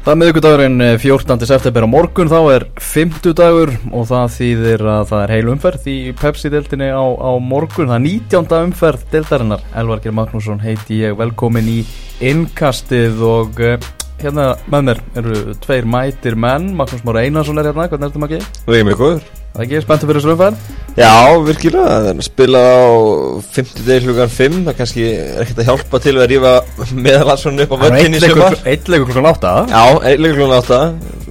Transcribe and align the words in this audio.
Það 0.00 0.14
er 0.14 0.16
miðugudagurinn 0.16 0.82
14. 0.96 1.44
september 1.44 1.84
á 1.84 1.88
morgun, 1.92 2.30
þá 2.32 2.38
er 2.54 2.64
50 2.80 3.34
dagur 3.36 3.72
og 3.92 4.06
það 4.08 4.30
þýðir 4.32 4.84
að 4.88 5.02
það 5.10 5.24
er 5.24 5.32
heil 5.34 5.50
umferð 5.52 5.88
í 5.92 5.96
Pepsi-deltinni 6.16 6.88
á, 6.88 7.04
á 7.04 7.30
morgun. 7.36 7.90
Það 7.90 7.98
er 7.98 8.06
19. 8.06 8.48
umferð 8.70 9.04
deltarinnar. 9.12 9.66
Elvarger 9.76 10.14
Magnússon 10.16 10.62
heiti 10.64 11.02
ég, 11.02 11.18
velkomin 11.20 11.68
í 11.68 11.82
innkastið 12.30 13.20
og 13.28 13.60
uh, 13.60 13.76
hérna 14.24 14.54
með 14.72 14.88
mér 14.88 15.02
eru 15.20 15.58
tveir 15.66 15.84
mætir 15.84 16.40
menn. 16.46 16.72
Magnús 16.80 17.04
Mára 17.04 17.26
Einarsson 17.26 17.60
er 17.60 17.68
hérna, 17.68 17.90
hvernig 17.92 18.08
er 18.08 18.24
maður 18.24 18.40
ekki? 18.40 18.64
Það 18.64 18.80
er 18.80 18.88
mjög 18.88 19.04
góður. 19.04 19.30
Það 19.50 19.62
er 19.62 19.66
ekki, 19.66 19.78
spenntu 19.82 20.06
fyrir 20.06 20.22
þessu 20.22 20.30
umferð? 20.30 20.58
Já, 20.94 21.14
virkilega, 21.42 21.86
það 21.90 22.04
er 22.10 22.18
að 22.20 22.26
spila 22.26 22.60
á 22.70 22.86
50 23.56 23.86
degi 23.86 24.06
hlugan 24.06 24.30
5, 24.30 24.58
það 24.66 24.76
kannski 24.78 25.06
er 25.10 25.40
ekkert 25.42 25.62
að 25.62 25.68
hjálpa 25.70 26.00
til 26.04 26.14
að 26.14 26.28
rífa 26.30 26.52
meðalansson 27.06 27.62
upp 27.64 27.74
á 27.74 27.76
völdin 27.82 28.14
í 28.14 28.20
sumar. 28.22 28.56
Eitt 28.70 28.90
leikur 28.90 29.10
klukkan 29.10 29.30
8? 29.32 29.54
Já, 29.72 29.82
eitt 30.06 30.22
leikur 30.22 30.38
klukkan 30.38 30.56
8, 30.60 30.78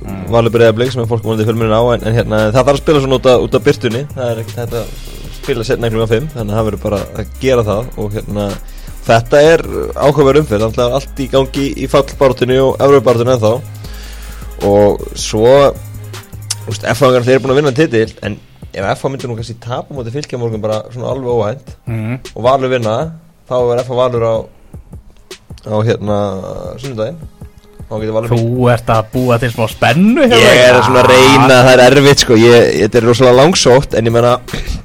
mm. 0.03 0.21
valur 0.35 0.55
breiðarbleik 0.55 0.91
sem 0.95 1.03
er 1.03 1.09
fólk 1.11 1.23
vonandi 1.27 1.47
fjölmjörn 1.47 1.75
á, 1.79 1.83
en, 1.95 2.05
en 2.11 2.17
hérna, 2.19 2.41
það 2.49 2.59
þarf 2.59 2.75
að 2.75 2.81
spila 2.83 3.03
svona 3.05 3.19
út, 3.21 3.31
út 3.47 3.57
af 3.59 3.67
byrtunni, 3.69 4.05
það 4.15 4.31
er 4.33 4.43
ekkert 4.43 4.77
að 4.81 4.93
spila 5.39 5.67
setna 5.71 5.91
klukkan 5.95 6.13
5, 6.13 6.31
þannig 6.35 6.53
að 6.53 6.59
það 6.59 6.69
verður 6.69 6.85
bara 6.85 7.03
að 7.15 7.35
gera 7.43 7.67
það 7.71 7.83
og 8.03 8.17
hérna, 8.17 8.47
þetta 9.09 9.45
er 9.53 9.67
áhugaverð 9.95 10.43
umfyrð, 10.43 10.81
allt 10.89 11.23
í 11.23 11.29
gangi 11.31 11.67
í 11.79 11.91
fallbártunni 11.91 12.59
og 12.59 12.75
F-fangarna 16.69 17.25
þeir 17.25 17.35
eru 17.37 17.43
búin 17.45 17.55
að 17.55 17.59
vinna 17.61 17.75
titil 17.77 18.13
en 18.25 18.37
ef 18.69 18.85
F-fangar 18.93 19.13
myndir 19.15 19.31
nú 19.31 19.39
kannski 19.39 19.57
tapa 19.63 19.95
mútið 19.95 20.19
fylgja 20.19 20.39
morgun 20.41 20.63
bara 20.63 20.83
svona 20.93 21.11
alveg 21.13 21.33
óhænt 21.33 21.75
mm. 21.89 22.15
og 22.35 22.45
valur 22.45 22.73
vinna 22.73 22.95
þá 23.49 23.57
er 23.59 23.83
F-fangar 23.83 24.01
valur 24.03 24.25
á 24.29 24.35
á 25.67 25.75
hérna 25.83 26.17
sunnudaginn. 26.79 27.19
Þú 27.89 28.67
ert 28.69 28.89
að 28.93 29.07
búa 29.15 29.39
til 29.41 29.49
smá 29.49 29.63
spennu 29.65 30.27
Ég 30.29 30.59
er 30.61 30.75
svona 30.85 31.01
að 31.01 31.07
reyna, 31.09 31.55
það 31.65 31.71
er 31.73 31.81
erfitt 31.87 32.21
sko. 32.21 32.35
Ég, 32.37 32.67
Þetta 32.83 32.99
er 32.99 33.07
rosalega 33.09 33.39
langsótt 33.39 33.95
en 33.97 34.05
ég 34.05 34.13
menna 34.13 34.35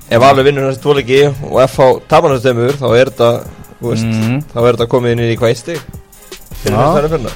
ef 0.08 0.22
valur 0.22 0.46
vinnur 0.46 0.70
þessi 0.70 0.80
tvoleiki 0.80 1.20
og 1.28 1.58
F-fangar 1.66 2.00
tapar 2.08 2.32
þessi 2.32 2.48
tömur 2.48 2.80
þá 2.80 2.86
er 2.94 3.12
þetta 3.12 3.30
mm. 3.92 4.40
þá 4.54 4.58
er 4.62 4.70
þetta 4.70 4.88
komið 4.96 5.14
inn 5.16 5.24
í 5.26 5.36
hvað 5.36 5.54
stig 5.60 5.84
fyrir 6.64 6.78
næsta 6.80 7.04
fyrir 7.04 7.28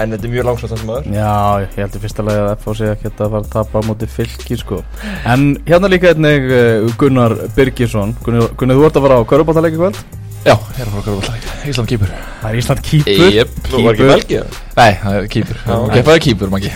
en 0.00 0.14
þetta 0.14 0.28
er 0.28 0.32
mjög 0.34 0.48
langslátt 0.48 0.74
þessum 0.74 0.92
aður 0.94 1.10
Já, 1.16 1.34
ég 1.64 1.76
held 1.80 1.98
í 1.98 2.02
fyrsta 2.04 2.26
lagi 2.26 2.44
að 2.44 2.52
FH 2.54 2.76
sé 2.78 2.92
ekki 2.94 3.10
að 3.10 3.20
fara 3.20 3.42
að 3.42 3.50
tapa 3.56 3.82
á 3.82 3.88
móti 3.88 4.08
fylki 4.10 4.60
sko. 4.60 4.80
En 5.28 5.50
hérna 5.66 5.90
líka 5.90 6.14
einnig 6.14 6.48
uh, 6.48 6.88
Gunnar 7.00 7.36
Birgisson. 7.56 8.14
Gunnar, 8.24 8.52
Gunnar 8.60 8.80
þú 8.80 8.88
ert 8.88 9.00
að 9.00 9.06
fara 9.08 9.20
á 9.20 9.28
Körubáttaleggi 9.34 9.80
kvöld 9.80 10.19
Já, 10.40 10.54
ég 10.56 10.78
er 10.80 10.88
að 10.88 10.92
fara 10.94 11.00
á 11.00 11.04
Körubáttaleggi, 11.04 11.48
Ísland 11.68 11.88
kýpur. 11.90 12.12
Það 12.40 12.48
er 12.48 12.54
Ísland 12.56 12.80
kýpur? 12.80 13.26
Jep, 13.34 13.50
Þú 13.68 13.80
var 13.84 13.92
ekki 13.92 14.06
velgi? 14.08 14.38
Nei, 14.78 14.92
það 15.02 15.16
er 15.18 15.26
kýpur. 15.34 15.58
Það 15.66 15.98
er 16.00 16.22
kýpur, 16.24 16.48
Maggi. 16.54 16.70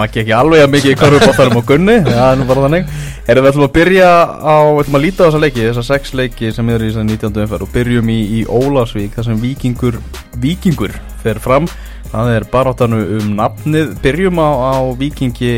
Maggi 0.00 0.20
ekki 0.24 0.34
alveg 0.34 0.64
að 0.64 0.72
mikið 0.72 0.90
í 0.90 0.96
Körubáttalegum 0.98 1.60
og 1.60 1.68
Gunni. 1.68 1.94
Já, 2.00 2.10
það 2.16 2.30
er 2.32 2.40
nú 2.40 2.46
bara 2.50 2.64
þannig. 2.64 2.90
Erum 3.30 3.46
við 3.46 3.50
ætlum 3.52 3.66
að 3.68 3.72
byrja 3.78 4.10
á, 4.42 4.56
við 4.58 4.82
ætlum 4.82 4.98
að 4.98 5.04
líta 5.06 5.22
á 5.22 5.26
þessa 5.28 5.42
leiki, 5.44 5.62
þessa 5.68 5.86
sex 5.86 6.02
leiki 6.18 6.50
sem 6.58 6.74
er 6.74 6.82
í 6.82 6.90
þessari 6.90 7.08
19. 7.12 7.40
umferð 7.46 7.62
og 7.68 7.72
byrjum 7.78 8.10
í, 8.10 8.18
í 8.26 8.42
Ólarsvík, 8.50 9.14
þar 9.14 9.30
sem 9.30 9.40
vikingur, 9.46 10.02
vikingur 10.42 10.98
fer 11.22 11.38
fram, 11.46 11.70
það 12.10 12.34
er 12.34 12.50
baráttanu 12.50 12.98
um 13.20 13.38
nafnið, 13.38 13.94
byrjum 14.02 14.42
á, 14.42 14.50
á 14.50 14.82
vikingi 14.98 15.54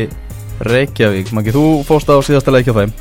Reykjavík, 0.69 1.33
Maggi, 1.33 1.49
þú 1.55 1.81
fóst 1.87 2.13
á 2.13 2.21
síðasta 2.21 2.53
leiki 2.53 2.69
á 2.69 2.77
þeim, 2.77 2.93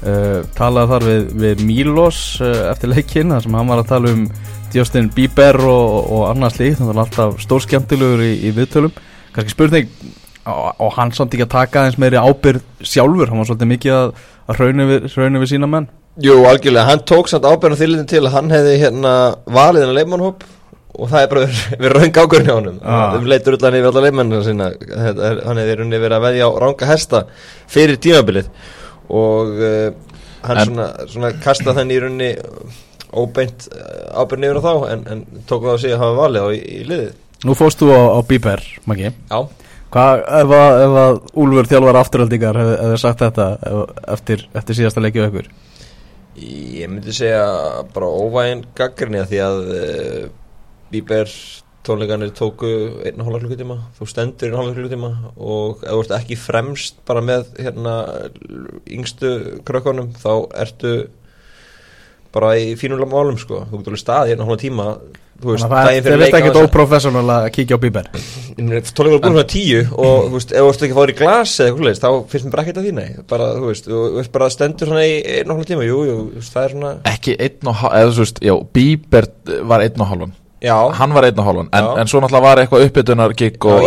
að 0.00 0.06
þeir 0.06 0.16
eh, 0.16 0.38
uh, 0.40 0.48
talaði 0.56 0.90
þar 0.90 1.06
við, 1.06 1.28
við 1.42 1.62
Mílos 1.66 2.20
uh, 2.40 2.70
eftir 2.70 2.92
leikin, 2.94 3.34
þar 3.34 3.44
sem 3.44 3.54
hann 3.58 3.70
var 3.70 3.82
að 3.82 3.90
tala 3.90 4.12
um 4.14 4.24
Justin 4.74 5.10
Bieber 5.12 5.58
og, 5.66 6.10
og 6.10 6.26
annars 6.30 6.58
líkt, 6.60 6.78
þannig 6.78 6.90
að 6.90 6.94
það 6.94 7.00
var 7.00 7.04
alltaf 7.04 7.44
stór 7.44 7.64
skemmtilegur 7.64 8.24
í, 8.24 8.32
í 8.46 8.52
viðtölum, 8.56 8.94
kannski 9.34 9.54
spurning, 9.54 9.90
og, 10.46 10.70
og 10.78 10.94
hann 10.96 11.12
samt 11.16 11.34
ekki 11.34 11.48
að 11.48 11.54
taka 11.56 11.86
eins 11.86 11.98
meiri 12.00 12.20
ábyrð 12.20 12.62
sjálfur, 12.80 13.30
hann 13.30 13.42
var 13.42 13.50
svolítið 13.50 13.72
mikið 13.74 13.96
að, 13.96 14.14
að 14.46 14.60
hrauna 14.62 14.88
við, 14.92 15.10
við 15.40 15.50
sína 15.52 15.70
menn. 15.70 15.90
Jú, 16.20 16.40
algjörlega, 16.48 16.88
hann 16.88 17.04
tók 17.06 17.30
samt 17.30 17.46
ábyrðan 17.48 17.80
þýrlitin 17.80 18.10
til 18.10 18.24
að 18.24 18.34
hann 18.34 18.50
hefði 18.52 18.80
hérna 18.80 19.12
valið 19.50 19.86
hennar 19.86 20.00
leifmannhóp 20.00 20.48
og 21.00 21.08
það 21.08 21.22
er 21.22 21.30
bara 21.30 21.44
við 21.80 21.92
raung 21.94 22.18
ákvörðin 22.18 22.50
á 22.50 22.56
honum. 22.56 22.80
Ah. 22.82 23.14
um 23.16 23.28
leitur 23.30 23.56
allan 23.56 23.78
yfir 23.78 23.90
alla 23.92 24.02
leifmannina 24.04 24.42
sína. 24.44 24.70
Hann 25.46 25.60
hefði 25.62 25.86
verið 25.94 26.16
að 26.16 26.24
veðja 26.26 26.50
á 26.50 26.58
ranga 26.64 26.88
hesta 26.90 27.22
fyrir 27.70 28.00
tímabilið 28.02 28.50
og 29.10 29.56
uh, 29.58 30.18
hann 30.46 30.60
en, 30.62 30.68
svona, 30.70 30.88
svona 31.10 31.32
kasta 31.42 31.74
þenni 31.76 31.96
í 31.96 32.02
runni 32.04 32.28
óbeint 33.10 33.66
uh, 33.74 34.20
ábyrðin 34.22 34.50
yfir 34.50 34.62
þá 34.64 34.74
en, 34.92 35.06
en 35.14 35.24
tók 35.50 35.66
það 35.66 35.74
á 35.74 35.82
sig 35.82 35.96
að 35.96 36.04
hafa 36.04 36.20
valið 36.20 36.46
á 36.46 36.48
í, 36.50 36.60
í 36.60 36.84
liðið. 36.90 37.16
Nú 37.48 37.56
fóst 37.56 37.80
þú 37.80 37.90
á, 37.96 38.00
á 38.14 38.20
Bíber, 38.28 38.62
Maggi. 38.88 39.10
Já. 39.10 39.40
Hvað 39.90 40.20
ef 40.38 40.52
að, 40.54 40.76
ef 40.84 40.96
að 41.00 41.16
Úlfur 41.42 41.68
þjálfar 41.70 41.98
afturhaldingar 41.98 42.58
hefur 42.60 42.92
hef 42.92 43.00
sagt 43.02 43.24
þetta 43.24 43.46
eftir, 44.14 44.44
eftir 44.54 44.78
síðasta 44.78 45.02
leikið 45.02 45.26
aukur? 45.26 45.48
Ég 46.40 46.86
myndi 46.92 47.12
segja 47.14 47.42
bara 47.90 48.06
óvæginn 48.06 48.62
gaggrinni 48.78 49.18
að 49.24 49.32
því 49.32 49.40
að 49.48 49.58
uh, 49.74 50.28
Bíber 50.92 51.32
tónleikanir 51.86 52.32
tóku 52.36 52.68
einn 53.06 53.20
og 53.20 53.28
hálfa 53.28 53.40
klukkutíma, 53.44 53.76
þú 53.96 54.08
stendur 54.10 54.50
einn 54.50 54.56
og 54.56 54.60
hálfa 54.60 54.76
klukkutíma 54.76 55.10
og 55.36 55.84
ef 55.84 55.94
þú 55.94 56.02
ert 56.02 56.16
ekki 56.18 56.36
fremst 56.40 57.00
bara 57.08 57.22
með 57.24 57.48
hérna 57.56 57.94
yngstu 58.90 59.32
krökkunum 59.68 60.12
þá 60.20 60.32
ertu 60.66 60.94
bara 62.34 62.52
í 62.60 62.76
fínum 62.78 63.00
málum 63.10 63.40
sko, 63.40 63.64
þú 63.70 63.80
getur 63.80 63.94
alveg 63.94 64.04
stað 64.04 64.30
í 64.30 64.34
einn 64.34 64.44
og 64.44 64.50
hálfa 64.50 64.64
tíma 64.66 64.92
að 65.40 65.72
það 65.72 65.90
er 65.96 66.22
ekkert 66.26 66.58
óprofessional 66.60 67.24
að 67.32 67.46
kíkja 67.54 67.78
á 67.78 67.82
bíber 67.82 68.08
Tónleikar 68.12 69.16
er 69.16 69.22
búin 69.24 69.32
svona 69.32 69.46
tíu 69.48 69.80
og 69.96 70.26
þú 70.26 70.34
veist, 70.34 70.52
ef 70.52 70.60
þú 70.60 70.72
ert 70.72 70.84
ekki 70.84 70.92
að 70.92 70.98
fára 71.00 71.14
í 71.14 71.18
glas 71.20 71.54
eða 71.56 71.70
eitthvað 71.70 71.86
leist, 71.88 72.04
þá 72.04 72.10
finnst 72.32 72.46
mér 72.46 72.54
bara 72.54 72.64
ekkert 72.66 72.80
að 72.80 72.88
þína 72.90 73.06
bara, 73.30 73.46
þú 73.56 73.70
veist, 73.70 73.88
þú 73.88 74.02
veist, 74.18 74.32
bara 74.34 74.50
stendur 74.52 74.90
svona 74.90 75.06
í 75.08 75.14
einn 75.38 75.54
og 75.54 75.60
hálf 75.60 75.70
tíma, 75.70 75.86
jú, 75.88 76.02
jú, 76.10 76.18
það 76.44 76.66
er 76.66 76.74
svona 76.74 76.92
Ekki 77.14 77.36
einn 77.46 77.72
og 77.72 77.80
hálf, 77.80 77.96
eða 78.02 78.12
þú 78.12 78.24
veist, 78.26 78.42
já, 78.50 78.54
bíber 78.76 79.30
var 79.72 79.86
einn 79.86 80.04
og 80.04 80.12
hálfan 80.12 80.36
Já. 80.60 80.76
Hann 80.98 81.14
var 81.16 81.24
einn 81.24 81.38
og 81.40 81.46
hálfan, 81.46 81.70
en, 81.72 81.86
en 82.02 82.10
svo 82.10 82.20
náttúrulega 82.20 82.44
var 82.44 82.60
eitthvað 82.60 82.82
uppbytunar 82.88 83.32
gig 83.38 83.56
og 83.64 83.86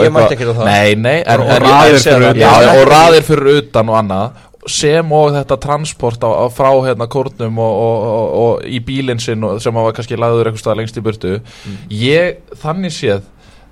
það. 0.57 0.63
Nei, 0.65 0.95
nei, 0.97 1.19
en, 1.21 1.43
og, 1.43 2.71
og 2.73 2.87
raðir 2.89 3.27
fyrir 3.27 3.59
utan 3.59 3.91
og 3.93 3.99
annað 3.99 4.41
sem 4.69 5.11
og 5.11 5.33
þetta 5.35 5.57
transport 5.59 6.23
á, 6.23 6.29
á 6.33 6.45
frá 6.53 6.69
hérna 6.85 7.07
kórnum 7.11 7.59
og, 7.59 7.73
og, 7.83 8.27
og, 8.43 8.63
í 8.65 8.79
bílinn 8.83 9.21
sinn 9.21 9.43
sem 9.61 9.75
var 9.75 9.95
kannski 9.95 10.19
lagður 10.19 10.49
eitthvað 10.49 10.63
stað 10.63 10.79
lengst 10.79 10.99
í 10.99 11.03
burtu. 11.03 11.33
Mm. 11.39 11.81
ég 11.99 12.55
þannig 12.63 12.95
séð 12.95 13.21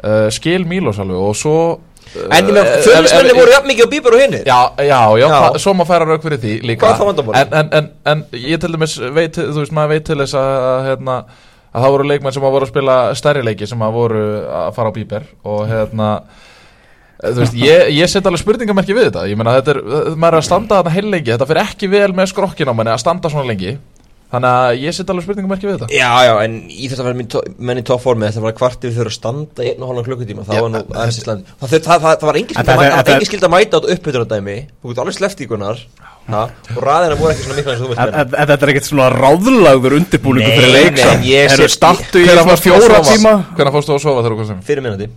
uh, 0.03 0.27
skil 0.33 0.65
Mílos 0.67 0.99
alveg 1.01 1.21
og 1.21 1.37
svo 1.37 1.55
uh, 1.71 2.25
En 2.27 2.49
ég 2.49 2.55
með 2.55 2.71
fjölusmenni 2.85 3.35
voru 3.37 3.53
jafn 3.55 3.71
mikið 3.71 3.87
á 3.87 3.93
bíbar 3.93 4.17
og 4.17 4.23
hinnir 4.25 4.43
Já, 4.47 4.59
já, 4.77 4.99
já, 5.21 5.27
já. 5.27 5.61
Svo 5.63 5.75
má 5.77 5.85
færa 5.89 6.07
rauk 6.09 6.25
fyrir 6.25 6.41
því 6.41 6.57
líka? 6.73 6.91
En, 6.97 7.55
en, 7.61 7.71
en, 7.79 7.89
en 8.13 8.25
ég 8.35 8.61
til 8.61 8.73
dæmis 8.75 8.97
veit, 9.15 9.39
þú 9.39 9.63
veist 9.63 9.75
maður 9.75 9.95
veit 9.95 10.07
til 10.09 10.19
þess 10.23 10.37
að 10.41 10.89
hérna, 10.89 11.17
að 11.71 11.85
það 11.85 11.93
voru 11.95 12.07
leikmenn 12.11 12.35
sem 12.35 12.45
að 12.47 12.55
voru 12.55 12.67
að 12.67 12.73
spila 12.73 12.95
stærri 13.17 13.43
leiki 13.47 13.67
sem 13.69 13.83
að 13.83 13.97
voru 13.97 14.23
að 14.61 14.71
fara 14.77 14.91
á 14.91 14.97
bíbar 14.97 15.27
og 15.47 15.61
hérna 15.71 16.09
Veist, 17.21 17.53
ég, 17.53 17.91
ég 17.93 18.09
set 18.09 18.25
alveg 18.25 18.41
spurningamerki 18.41 18.95
við 18.97 19.11
þetta. 19.11 19.27
Ég 19.29 19.37
meina 19.37 19.51
þetta 19.59 19.75
er, 19.75 19.79
maður 20.17 20.33
er 20.33 20.37
að 20.39 20.45
standa 20.47 20.79
þarna 20.79 20.93
heil 20.95 21.11
lengi 21.13 21.29
þetta 21.29 21.47
fyrir 21.51 21.67
ekki 21.67 21.89
vel 21.91 22.07
með 22.17 22.31
skrokkin 22.31 22.71
á 22.71 22.73
manni 22.73 22.93
að 22.95 23.03
standa 23.03 23.29
svona 23.29 23.51
lengi 23.51 23.75
þannig 24.31 24.49
að 24.51 24.71
ég 24.81 24.95
set 24.95 25.09
alveg 25.11 25.25
spurningamerki 25.25 25.67
við 25.67 25.73
þetta. 25.75 25.89
Já, 25.91 26.11
já, 26.27 26.33
en 26.45 26.53
í 26.71 26.87
þess 26.87 27.01
að 27.01 27.07
vera 27.09 27.17
menn 27.67 27.81
í 27.81 27.83
tóformi 27.87 28.27
þetta 28.29 28.43
var 28.45 28.55
kvart 28.57 28.81
við 28.87 28.95
fyrir 28.97 29.11
að 29.11 29.17
standa 29.17 29.65
einn 29.67 29.81
og 29.83 29.87
hálfa 29.91 30.05
klukkutíma 30.07 30.45
það 30.47 30.61
var 30.65 30.71
nú 30.71 30.79
aðeins 30.95 31.17
í 31.19 31.23
slandi 31.25 31.43
það, 31.51 31.67
það, 31.71 31.81
það, 31.89 32.11
það 32.11 32.27
var 32.29 32.37
engin 32.39 32.55
skild 33.27 33.43
að 33.47 33.53
mæta 33.55 33.75
á 33.75 33.79
uppbytunardæmi 33.95 34.57
þú 34.71 34.85
getur 34.91 35.03
alveg 35.03 35.17
sleft 35.17 35.39
í 35.43 35.49
konar 35.51 35.77
og 36.31 36.81
ræðina 36.85 37.15
voru 37.19 37.31
ekki 37.33 37.43
svona 37.43 37.57
mikla 37.57 37.71
eins 37.73 37.81
og 37.81 37.85
þú 37.85 37.91
veist 37.91 38.01
en 38.21 38.29
þetta 38.51 38.61
er 38.61 38.71
ekkert 38.71 38.87
svona 38.87 39.07
ráðlagður 39.11 39.97
undirbúningu 39.97 40.51
fyrir 40.53 40.71
leik 40.77 40.95
Erum 41.41 41.71
startu 41.73 42.21
í 42.21 42.29
það 42.29 42.53
fjóra 42.61 43.01
tíma? 43.09 43.33
Hvernig 43.57 43.75
fórstu 43.75 43.91
þú 43.91 43.97
að 43.97 44.05
sofa 44.05 44.21
þegar 44.21 44.31
þú 44.31 44.37
komst 44.43 44.53
fyrir 44.69 44.81
minnati 44.85 45.07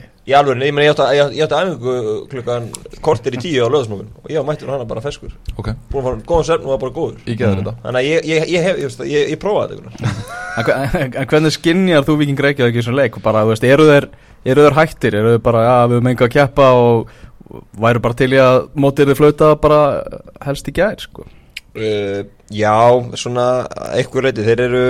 er 0.30 0.36
í 0.36 0.36
í 0.36 0.36
alvörinni, 0.38 0.70
ég, 0.86 1.34
ég 1.36 1.44
átti 1.44 1.56
að 1.56 1.70
æfingu 1.70 1.94
klukkan 2.30 2.68
kortir 3.04 3.36
í 3.36 3.40
tíu 3.42 3.66
á 3.66 3.72
löðasmókun 3.72 4.10
og 4.22 4.32
ég 4.32 4.46
mætti 4.46 4.68
hana 4.68 4.86
bara 4.88 5.02
feskur 5.04 5.32
ok. 5.56 5.72
Búin 5.90 6.02
að 6.02 6.06
fara 6.06 6.24
góðan 6.30 6.46
sérn 6.48 6.64
og 6.64 6.68
það 6.68 6.74
var 6.74 6.82
bara 6.84 6.94
góður. 6.98 7.22
Þetta. 7.26 7.74
Þannig 7.84 8.00
að 8.00 8.08
ég, 8.08 8.28
ég, 8.30 8.50
ég 8.54 8.66
hef, 8.66 9.00
ég, 9.10 9.32
ég 9.34 9.40
prófaði 9.42 9.80
þetta 9.80 11.10
en 11.20 11.30
hvernig 11.30 11.54
skinnjar 11.56 12.06
þú 12.06 12.16
viking 12.20 12.44
reykjaði 12.46 12.72
ekki 12.72 12.84
svona 12.86 13.02
leik? 13.02 13.18
Og 13.18 13.24
bara, 13.24 13.44
þú 13.46 13.54
veist, 13.54 13.66
eru 13.66 13.88
þeir 13.88 14.08
eru 14.50 14.64
þeir 14.66 14.78
hættir, 14.78 15.18
eru 15.20 15.34
þeir 15.34 15.42
bara, 15.44 15.64
já, 15.66 15.74
við 15.90 15.98
höfum 15.98 16.12
enga 16.12 16.26
að 16.28 16.34
kjappa 16.36 16.70
og 16.78 17.18
væru 17.82 18.02
bara 18.04 18.18
til 18.20 18.30
í 18.32 18.40
að 18.40 18.60
mótið 18.78 19.10
þið 19.10 19.20
flauta 19.20 19.50
bara 19.60 19.80
helst 20.46 20.70
í 20.70 20.76
gær, 20.76 21.02
sko? 21.02 21.26
Uh, 21.70 22.22
já, 22.50 22.74
svona 23.20 23.46
eitthvað 23.92 24.26
reyti, 24.28 24.46
þeir 24.46 24.64
eru 24.66 24.84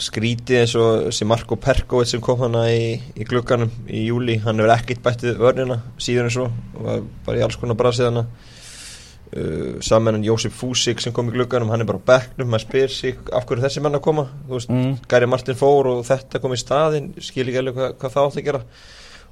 skrítið 0.00 0.60
eins 0.62 0.74
og 0.78 1.08
sem 1.14 1.28
Marko 1.28 1.56
Perkovit 1.60 2.10
sem 2.10 2.22
kom 2.24 2.40
hana 2.40 2.66
í, 2.72 2.94
í 3.18 3.26
glugganum 3.28 3.70
í 3.86 4.06
júli, 4.08 4.38
hann 4.44 4.60
hefur 4.60 4.74
ekkert 4.74 5.02
bættið 5.04 5.40
vörnina 5.40 5.80
síðan 6.00 6.30
eins 6.30 6.38
og 6.40 6.54
var 6.84 7.02
bara 7.26 7.40
í 7.40 7.44
alls 7.44 7.58
konar 7.60 7.76
brasið 7.78 8.08
hana 8.10 8.22
uh, 8.24 9.78
Samennan 9.84 10.24
Jósef 10.26 10.56
Fúsik 10.56 11.02
sem 11.04 11.12
kom 11.16 11.28
í 11.30 11.34
glugganum 11.36 11.72
hann 11.72 11.84
er 11.84 11.88
bara 11.90 12.00
á 12.00 12.08
bekknum, 12.12 12.48
maður 12.52 12.64
spyr 12.66 12.94
sig 12.94 13.18
af 13.32 13.44
hverju 13.48 13.66
þessi 13.66 13.84
menn 13.84 13.98
að 13.98 14.06
koma, 14.08 14.28
þú 14.46 14.56
veist 14.56 14.72
Mm. 14.72 14.94
Gary 15.08 15.28
Martin 15.28 15.58
fór 15.58 15.90
og 15.92 16.06
þetta 16.08 16.40
kom 16.40 16.56
í 16.56 16.60
staðinn 16.60 17.12
skil 17.20 17.46
ekki 17.46 17.60
alveg 17.62 17.76
hvað, 17.78 17.98
hvað 18.00 18.16
það 18.16 18.30
átt 18.30 18.40
að 18.40 18.48
gera 18.48 18.62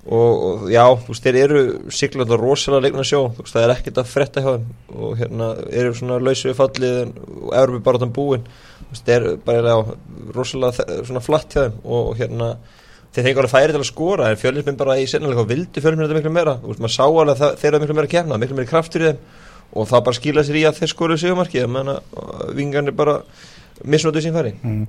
og, 0.07 0.43
og 0.47 0.65
já, 0.71 0.85
þú 1.03 1.11
veist, 1.11 1.25
þeir 1.25 1.39
eru 1.41 1.61
siglandi 1.91 2.39
rosalega 2.39 2.85
leikna 2.85 3.05
sjó, 3.07 3.25
þú 3.35 3.43
veist, 3.43 3.57
það 3.57 3.65
er 3.65 3.73
ekkert 3.75 4.01
að 4.03 4.11
fretta 4.13 4.43
hjá 4.45 4.51
þeim. 4.53 4.67
Og 4.95 5.15
hérna 5.19 5.49
eru 5.83 5.95
svona 5.99 6.19
lausu 6.23 6.51
við 6.51 6.59
fallið 6.61 6.99
og 7.03 7.55
Európi 7.59 7.85
bara 7.89 8.03
þann 8.03 8.15
búin. 8.15 8.47
Þú 8.79 8.91
veist, 8.93 9.07
þeir 9.09 9.17
eru 9.17 9.33
bara 9.49 9.73
já, 9.75 9.97
rosalega 10.37 10.87
svona 11.09 11.25
flatt 11.25 11.57
hjá 11.57 11.63
þeim. 11.65 11.81
Og, 11.83 12.13
og 12.13 12.21
hérna 12.21 12.53
þeir 13.17 13.27
fengi 13.27 13.43
alveg 13.43 13.55
færi 13.57 13.75
til 13.75 13.81
að 13.83 13.89
skora 13.91 14.31
en 14.31 14.39
fjölnisminn 14.41 14.79
bara 14.79 14.99
í 15.01 15.09
og 15.09 15.51
vildi 15.51 15.83
fjölnisminn 15.83 16.07
þetta 16.07 16.21
miklu 16.21 16.35
meira. 16.37 16.57
Þú 16.63 16.71
veist, 16.71 16.85
maður 16.85 16.97
sá 16.97 17.05
alveg 17.07 17.43
að 17.43 17.59
þeir 17.63 17.73
eru 17.73 17.83
miklu 17.83 17.99
meira 17.99 18.13
kemna 18.15 18.41
miklu 18.41 18.61
meira 18.61 18.71
kraftur 18.71 19.03
í 19.03 19.11
þeim. 19.11 19.21
Og 19.77 19.89
það 19.91 20.07
bara 20.07 20.21
skila 20.21 20.47
sér 20.47 20.61
í 20.61 20.65
að 20.69 20.77
þeir 20.79 20.91
skoruðu 20.93 21.23
sigumarki 21.25 21.59
ég 21.59 21.71
menna 21.73 21.97
vingarnir 22.55 22.95
bara 22.95 23.17
misnótið 23.85 24.27
sín 24.27 24.35
færi. 24.37 24.53
Mm. 24.63 24.85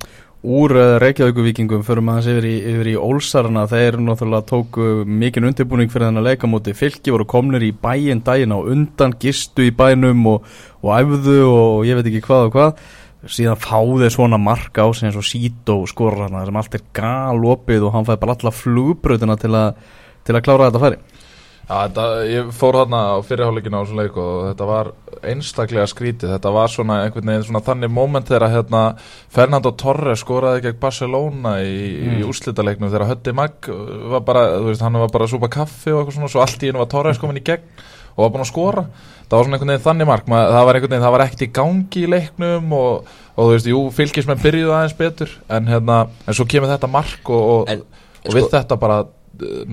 Úr 0.48 0.72
uh, 0.76 0.96
Reykjavíkuvíkingum 1.02 1.82
fyrir 1.86 2.04
maður 2.06 2.36
yfir 2.36 2.46
í, 2.46 2.54
yfir 2.72 2.90
í 2.92 2.94
Ólsarna 3.00 3.64
þeir 3.70 3.98
náttúrulega 4.06 4.46
tóku 4.46 4.86
mikinn 5.02 5.48
undirbúning 5.48 5.90
fyrir 5.90 6.08
þennan 6.08 6.28
leikamóti. 6.28 6.76
Fylki 6.78 7.14
voru 7.14 7.26
komnir 7.28 7.66
í 7.66 7.72
bæinn 7.74 8.22
daginn 8.26 8.54
á 8.54 8.58
undan 8.62 9.16
gistu 9.18 9.66
í 9.66 9.74
bænum 9.74 10.24
og, 10.30 10.48
og 10.84 10.94
æfðu 10.94 11.38
og 11.50 11.84
ég 11.88 11.98
veit 11.98 12.10
ekki 12.12 12.24
hvað 12.28 12.48
og 12.48 12.56
hvað. 12.56 12.88
Síðan 13.28 13.58
fáði 13.58 14.12
svona 14.14 14.38
marka 14.38 14.86
á 14.86 14.88
og 14.88 15.26
Sító 15.26 15.80
skorur 15.90 16.28
hana 16.28 16.44
sem 16.46 16.56
allt 16.56 16.78
er 16.78 16.86
galopið 16.94 17.88
og 17.88 17.96
hann 17.96 18.06
fæði 18.06 18.22
bara 18.22 18.36
alla 18.38 18.54
flugbröðina 18.54 19.34
til, 19.42 19.58
til 20.22 20.38
að 20.38 20.44
klára 20.46 20.70
þetta 20.70 20.84
færi 20.86 21.17
Já, 21.68 21.82
þetta, 21.84 22.04
ég 22.24 22.46
fór 22.56 22.78
þarna 22.78 22.98
á 23.12 23.16
fyrirháleikinu 23.28 23.76
á 23.76 23.82
þessum 23.82 23.98
leik 24.00 24.14
og 24.16 24.36
þetta 24.46 24.68
var 24.70 24.88
einstaklega 25.28 25.84
skrítið, 25.90 26.30
þetta 26.32 26.52
var 26.54 26.70
svona 26.72 26.96
einhvern 27.04 27.28
veginn 27.28 27.44
svona 27.44 27.60
þannig 27.66 27.92
moment 27.92 28.30
þegar 28.30 28.54
hérna 28.54 28.80
Fernando 29.34 29.74
Torres 29.76 30.22
skoraði 30.22 30.62
gegn 30.64 30.78
Barcelona 30.80 31.58
í, 31.60 31.74
í 32.08 32.22
úrslitaleiknum 32.24 32.88
þegar 32.88 33.10
Hötti 33.10 33.34
Mag 33.36 33.68
var 34.14 34.24
bara, 34.24 34.46
þú 34.54 34.70
veist, 34.70 34.86
hann 34.86 34.96
var 35.02 35.12
bara 35.12 35.28
að 35.28 35.34
súpa 35.34 35.52
kaffi 35.58 35.92
og 35.92 36.00
eitthvað 36.00 36.16
svona, 36.16 36.32
svo 36.32 36.44
allt 36.46 36.64
í 36.64 36.72
einu 36.72 36.80
var 36.80 36.88
Torres 36.94 37.20
komin 37.20 37.42
í 37.42 37.44
gegn 37.50 37.68
og 38.14 38.24
var 38.24 38.32
búin 38.32 38.46
að 38.46 38.50
skora. 38.54 38.86
Það 39.28 39.36
var 39.36 39.44
svona 39.44 39.58
einhvern 39.58 39.74
veginn 39.74 39.84
þannig 39.84 40.08
mark, 40.08 40.32
Mað, 40.32 40.46
það 40.54 40.66
var 40.70 40.78
einhvern 40.80 40.94
veginn 40.94 41.04
það 41.04 41.14
var 41.18 41.26
ekkert 41.26 41.44
í 41.44 41.50
gangi 41.60 42.00
í 42.06 42.08
leiknum 42.14 42.74
og, 42.80 43.12
og 43.36 43.44
þú 43.44 43.52
veist, 43.52 43.68
jú, 43.74 43.84
fylgismenn 44.00 44.40
byrjuðu 44.40 44.72
aðeins 44.72 44.96
betur 45.04 45.36
en 45.52 45.68
hérna, 45.68 46.00
en 46.24 46.40
svo 46.40 46.48
kemur 46.48 46.72
þetta 46.72 46.90
mark 46.96 47.28
og, 47.28 47.68
og, 47.68 48.02
og 48.24 48.34
við 48.38 48.48
þetta 48.56 48.80
bara 48.80 49.02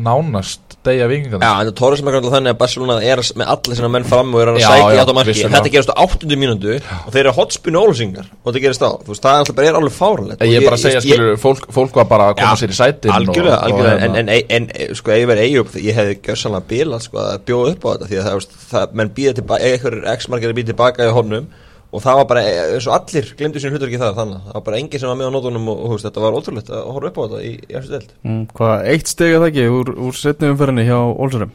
nánast 0.05 0.75
degja 0.85 1.07
vingingan 1.09 1.41
Já, 1.41 1.51
en 1.61 1.69
það 1.69 1.75
tóra 1.79 1.97
sem 1.97 2.07
er 2.09 2.13
grann 2.15 2.27
þannig 2.33 2.53
að 2.53 2.59
Barcelona 2.61 2.95
er 3.01 3.21
með 3.39 3.51
allir 3.55 3.77
sinna 3.79 3.89
menn 3.95 4.05
fram 4.07 4.33
og 4.35 4.41
er 4.43 4.51
að 4.51 4.59
Já, 4.61 4.67
sækja 4.69 4.91
í 4.93 4.99
átt 5.01 5.11
á 5.11 5.15
marki. 5.17 5.25
en 5.25 5.33
vissulega. 5.33 5.55
þetta 5.55 5.71
gerast 5.73 5.91
á 5.91 5.95
8. 6.05 6.37
mínútu 6.43 6.75
og 6.75 7.09
þeir 7.15 7.21
eru 7.23 7.33
hotspinu 7.39 7.81
ólusingar 7.81 8.27
og 8.31 8.45
þetta 8.51 8.63
gerist 8.65 8.85
á 8.85 8.89
þú 8.93 9.09
veist, 9.13 9.23
það 9.25 9.31
er 9.33 9.41
alltaf 9.43 9.57
bara 9.59 9.69
er 9.71 9.79
alveg 9.79 9.95
fáralegt 9.97 10.45
Ég 10.45 10.57
er 10.61 10.67
bara 10.69 10.77
að 10.79 10.83
segja, 10.85 11.01
skilur, 11.05 11.35
fólk, 11.41 11.67
fólk 11.73 11.99
var 12.01 12.09
bara 12.13 12.29
að 12.31 12.37
koma 12.41 12.53
Já, 12.53 12.61
sér 12.61 12.75
í 12.75 12.79
sætin 12.79 13.15
algjörlega, 13.17 13.57
og, 13.57 13.65
algjörlega. 13.65 13.95
og, 13.95 14.03
en, 14.05 14.15
en, 14.21 14.29
en, 14.29 14.69
en 14.79 14.95
sko, 15.01 15.15
ég 15.17 15.29
verið 15.31 15.47
Eyjup 15.49 15.75
ég 15.81 15.99
hefði 15.99 16.17
gjörsanlega 16.29 16.69
bilað 16.75 17.05
sko, 17.09 17.21
að 17.25 17.43
bjóða 17.49 17.73
upp 17.75 17.85
á 17.85 17.89
þetta 17.95 18.09
því 18.11 18.21
að 18.21 18.27
það, 18.29 18.49
það 18.71 18.95
menn 19.01 19.13
býða 19.17 19.35
tilbaka 19.41 19.71
einhver 19.73 19.97
x-margir 20.15 20.55
býða 20.59 20.71
tilbaka 20.73 21.09
í 21.09 21.15
honum 21.15 21.47
og 21.95 22.01
það 22.03 22.17
var 22.19 22.25
bara, 22.31 22.41
eh, 22.43 22.73
eins 22.75 22.87
og 22.89 22.95
allir 22.97 23.29
glemdu 23.39 23.61
sín 23.63 23.71
hlutur 23.73 23.87
ekki 23.89 23.99
það 24.01 24.17
þannig, 24.19 24.39
það 24.49 24.57
var 24.59 24.65
bara 24.67 24.79
enginn 24.81 25.01
sem 25.03 25.09
var 25.11 25.19
með 25.21 25.29
á 25.31 25.35
nótunum 25.35 25.69
og, 25.71 25.77
og 25.79 25.85
þú 25.91 25.95
veist, 25.95 26.07
þetta 26.09 26.23
var 26.25 26.37
ótrúlegt 26.39 26.71
að 26.75 26.89
horfa 26.95 27.11
upp 27.11 27.19
á 27.19 27.23
þetta 27.25 27.43
í, 27.47 27.53
í 27.55 27.77
eftir 27.79 27.93
delt 27.95 28.11
mm, 28.25 28.41
Hvað, 28.57 28.75
eitt 28.93 29.11
steg 29.13 29.35
að 29.35 29.45
það 29.45 29.49
ekki 29.51 29.67
úr, 29.79 29.93
úr 30.09 30.19
setni 30.19 30.51
umferðinni 30.51 30.85
hjá 30.89 30.97
Ólsarum 31.15 31.53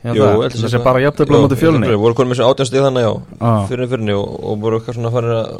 Jú, 0.00 0.14
heldur 0.24 0.50
Þessi 0.54 0.68
sé 0.72 0.78
bara 0.80 1.02
jafntöfla 1.04 1.36
á 1.36 1.42
móti 1.44 1.58
fjölunni 1.60 1.92
voru 2.00 2.16
konum 2.16 2.30
með 2.32 2.38
svona 2.40 2.54
átjánstið 2.54 2.84
þannig 2.86 3.04
já, 3.04 3.10
Ah. 3.44 3.64
fyrir 3.68 3.90
fyrirni 3.90 4.14
og, 4.16 4.30
og 4.48 4.60
voru 4.62 4.78
eitthvað 4.80 4.96
svona 4.96 5.10
farin 5.12 5.34
að 5.36 5.50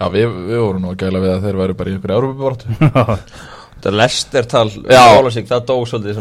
Já, 0.00 0.06
við, 0.14 0.36
við 0.46 0.60
vorum 0.62 0.84
nú 0.84 0.92
að 0.94 1.00
gæla 1.02 1.20
við 1.24 1.32
að 1.34 1.42
þeir 1.48 1.58
væri 1.60 1.74
bara 1.80 1.90
í 1.90 1.96
ykkur 1.98 2.12
Európa-bort 2.14 2.62
þetta 3.80 3.96
lestertal 3.96 4.68
Já. 4.84 5.02
Ólasík, 5.16 5.48
það 5.48 5.66
dó 5.70 5.74
svolítið 5.88 6.20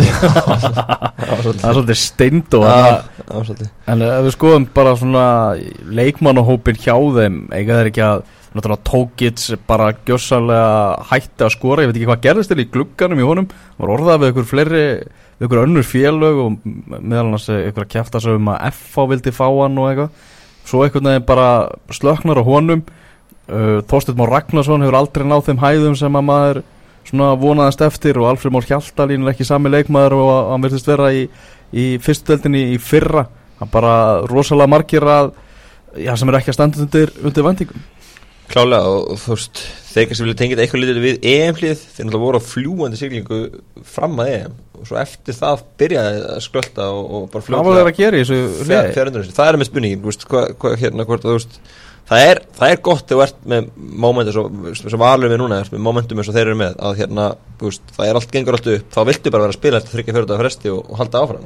það 1.20 1.68
er 1.68 1.76
svolítið 1.76 2.00
steind 2.00 2.58
og 2.58 2.66
Já, 2.66 2.76
það 3.20 3.36
var 3.36 3.48
svolítið. 3.50 3.72
En 3.92 4.04
ef 4.08 4.26
við 4.26 4.36
skoðum 4.36 4.68
bara 4.80 4.98
svona 5.00 5.26
leikmannahópin 6.00 6.80
hjá 6.80 6.96
þeim 6.96 7.40
eiga 7.52 7.80
þeir 7.80 7.92
ekki 7.92 8.06
að 8.08 8.28
náttúrulega 8.50 8.86
Tókits 8.90 9.52
bara 9.70 9.92
gjössalega 10.08 10.70
hætti 11.12 11.46
að 11.46 11.54
skora 11.54 11.84
ég 11.84 11.92
veit 11.92 12.00
ekki 12.00 12.10
hvað 12.10 12.24
gerðist 12.24 12.50
til 12.50 12.64
í 12.64 12.70
glugganum 12.74 13.22
í 13.22 13.28
honum 13.28 13.50
var 13.78 13.94
orðað 13.94 14.24
við 14.24 14.32
ykkur 14.34 14.48
fleiri 14.50 14.86
við 15.40 15.46
ykkur 15.46 15.62
önnur 15.68 15.86
félög 15.86 16.40
og 16.46 16.56
meðal 16.64 17.28
annars 17.28 17.46
ykkur 17.54 17.86
að 17.86 17.94
kæfta 17.94 18.24
sig 18.24 18.40
um 18.40 18.50
að 18.56 18.72
FH 18.72 19.06
vildi 19.14 19.36
fá 19.36 19.46
hann 19.46 19.78
og 19.78 19.92
eitthvað. 19.92 20.26
Svo 20.70 20.82
einhvern 20.84 21.12
veginn 21.12 21.30
bara 21.30 21.52
slöknar 21.94 22.42
á 22.42 22.44
honum. 22.46 22.84
Uh, 23.50 23.80
Þorsteinn 23.90 24.20
Már 24.20 24.34
Ragnarsson 24.34 24.84
hefur 24.86 24.98
aldrei 25.00 25.26
náð 25.26 25.48
þeim 25.48 25.62
hæðum 25.64 25.96
sem 25.98 26.18
að 26.20 26.28
maður 26.28 26.60
svona 27.10 27.34
vonaðast 27.40 27.84
eftir 27.86 28.20
og 28.22 28.30
Alfred 28.30 28.54
Mór 28.54 28.68
Hjaltalín 28.70 29.26
er 29.26 29.34
ekki 29.34 29.48
sami 29.48 29.72
leikmaður 29.74 30.18
og 30.20 30.32
hann 30.54 30.66
virðist 30.66 30.90
vera 30.90 31.12
í, 31.16 31.26
í 31.74 31.92
fyrstudeldinni 32.04 32.70
í 32.76 32.80
fyrra. 32.82 33.26
Hann 33.60 33.72
bara 33.74 33.94
rosalega 34.30 34.72
margir 34.72 35.06
að 35.10 35.34
já, 35.98 36.14
sem 36.16 36.30
er 36.30 36.40
ekki 36.40 36.54
að 36.54 36.60
standa 36.60 36.84
undir, 36.86 37.14
undir 37.26 37.46
vendingum. 37.46 37.88
Klálega 38.50 38.90
og, 38.90 39.20
þú 39.22 39.36
veist 39.36 39.60
þeir 39.92 40.08
kannski 40.10 40.26
vilja 40.26 40.38
tengja 40.40 40.56
þetta 40.56 40.64
eitthvað 40.66 40.84
litið 40.84 41.04
við 41.04 41.28
EM-hlið. 41.34 41.84
Þeir 41.84 42.08
náttúrulega 42.08 42.24
voru 42.24 42.42
á 42.42 42.50
fljúandi 42.50 43.00
siglingu 43.00 43.42
fram 43.86 44.18
að 44.24 44.32
EM 44.38 44.56
og 44.80 44.88
svo 44.88 44.98
eftir 45.02 45.36
það 45.36 45.64
byrjaði 45.80 46.24
að 46.32 46.42
skrölda 46.46 46.88
og, 46.96 47.12
og 47.18 47.28
bara 47.34 47.46
hvað 47.46 47.68
var 47.68 47.78
þeir 47.80 47.92
að 47.92 48.00
gera 48.00 48.20
í 48.20 48.24
þessu 48.24 48.68
liði? 48.70 48.94
fjárundur 48.96 49.30
það 49.36 49.52
er 49.52 49.60
með 49.60 50.04
veist, 50.06 50.26
hvað 50.30 50.54
hva, 50.62 50.74
hérna 50.80 51.06
hvort 51.10 51.26
að 51.26 51.34
þú 51.34 51.38
veist 51.40 51.60
Það 52.10 52.24
er, 52.26 52.40
það 52.58 52.72
er 52.74 52.80
gott 52.88 53.04
þegar 53.06 53.20
þú 53.20 53.26
ert 53.28 53.50
með 53.52 53.66
momentum 54.06 54.34
svo, 54.34 54.46
sem 54.82 55.02
valur 55.02 55.30
við 55.30 55.42
núna 55.44 55.60
með 55.70 55.84
momentum 55.86 56.22
eins 56.22 56.32
og 56.32 56.38
þeir 56.38 56.48
eru 56.48 56.58
með 56.58 56.80
að 56.88 57.02
hérna, 57.04 57.26
veist, 57.62 57.92
það 57.94 58.08
er 58.08 58.18
allt 58.18 58.32
gengur 58.34 58.58
allt 58.58 58.70
upp 58.74 58.96
þá 58.96 59.02
viltu 59.12 59.34
bara 59.36 59.46
vera 59.46 59.54
að 59.54 59.60
spila 59.60 59.82
eftir 59.82 59.94
þryggja 59.94 60.16
þetta 60.18 60.40
fresti 60.40 60.72
og, 60.74 60.80
og 60.90 61.04
halda 61.04 61.22
áfram. 61.22 61.46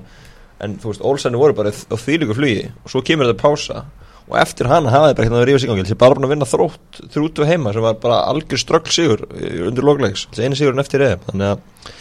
En 0.64 0.78
þú 0.80 0.94
veist, 0.94 1.04
Olsenni 1.10 1.42
voru 1.42 1.58
bara 1.58 1.74
á 1.74 1.96
þvílíku 2.00 2.38
flugi 2.38 2.70
og 2.72 2.94
svo 2.94 3.04
kemur 3.04 3.28
þetta 3.28 3.44
pása 3.44 3.84
og 4.30 4.38
eftir 4.40 4.70
hana 4.72 4.94
hafaði 4.94 5.18
bara 5.18 5.28
hérna 5.28 5.42
að 5.42 5.46
rífa 5.50 5.60
sig 5.60 5.72
gangi 5.72 5.84
þessi 5.84 6.00
bara 6.00 6.16
búin 6.16 6.28
að 6.30 6.34
vinna 6.34 6.48
þrótt 6.48 7.02
þrjútu 7.12 7.48
heima 7.50 7.74
sem 7.76 7.84
var 7.84 8.00
bara 8.00 8.22
algjör 8.32 8.62
ströggl 8.62 8.94
sigur 8.96 9.26
eh, 9.36 9.60
undir 9.68 9.84
loglegs, 9.84 10.30
þessi 10.32 10.48
eini 10.48 10.60
sigurinn 10.60 10.84
eftir 10.84 11.04
eða 11.04 11.20
þannig 11.28 11.50
að, 11.50 11.92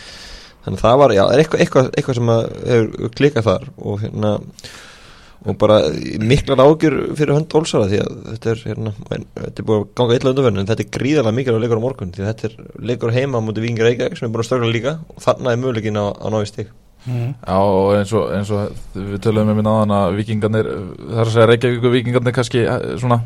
þannig 0.63 0.79
að 0.79 0.85
það 0.85 1.01
var, 1.03 1.15
já, 1.17 1.23
eitthvað, 1.35 1.65
eitthvað, 1.65 1.91
eitthvað 1.97 2.19
sem 2.21 2.33
hefur 2.37 3.15
klikað 3.19 3.49
þar 3.49 3.69
og 3.75 4.05
hérna 4.05 4.33
og 5.43 5.57
bara 5.59 5.79
miklar 6.23 6.61
ágjur 6.63 6.97
fyrir 7.19 7.35
hönd 7.35 7.55
Olsara 7.59 7.89
því 7.91 7.99
að 8.03 8.13
þetta 8.29 8.53
er, 8.53 8.61
hérna, 8.69 8.93
en, 9.17 9.25
þetta 9.39 9.63
er 9.63 9.67
búin 9.69 9.81
að 9.81 9.89
ganga 9.99 10.19
illa 10.19 10.33
undanverðin 10.33 10.63
en 10.63 10.69
þetta 10.71 10.85
er 10.85 10.93
gríðarlega 10.97 11.39
mikilvæg 11.39 11.65
leikur 11.65 11.83
á 11.83 11.87
morgun 11.87 12.15
því 12.15 12.23
að 12.23 12.31
þetta 12.31 12.49
er 12.49 12.87
leikur 12.91 13.15
heima 13.17 13.43
á 13.43 13.45
mútið 13.47 13.67
Vingar 13.67 13.89
Reykjavík 13.89 14.21
sem 14.21 14.29
er 14.29 14.35
búin 14.35 14.45
að 14.45 14.49
stökla 14.51 14.71
líka 14.71 14.95
og 15.03 15.25
þarna 15.25 15.55
er 15.55 15.63
möguleikin 15.63 15.99
á, 15.99 16.07
á 16.15 16.27
návi 16.31 16.51
stig. 16.51 16.71
Já, 17.03 17.59
og 17.59 17.97
eins 17.97 18.13
og, 18.15 18.29
eins 18.31 18.51
og 18.55 18.77
við 18.95 19.17
töluðum 19.25 19.49
með 19.51 19.57
minna 19.59 19.73
aðan 19.81 19.95
að 19.97 20.19
vikingarnir 20.21 20.69
það 20.71 21.17
er 21.17 21.25
að 21.25 21.33
segja 21.35 21.49
Reykjavík 21.51 21.89
vikingarnir 21.97 22.37
kannski 22.37 22.63
eh, 22.63 22.85
svona 23.03 23.19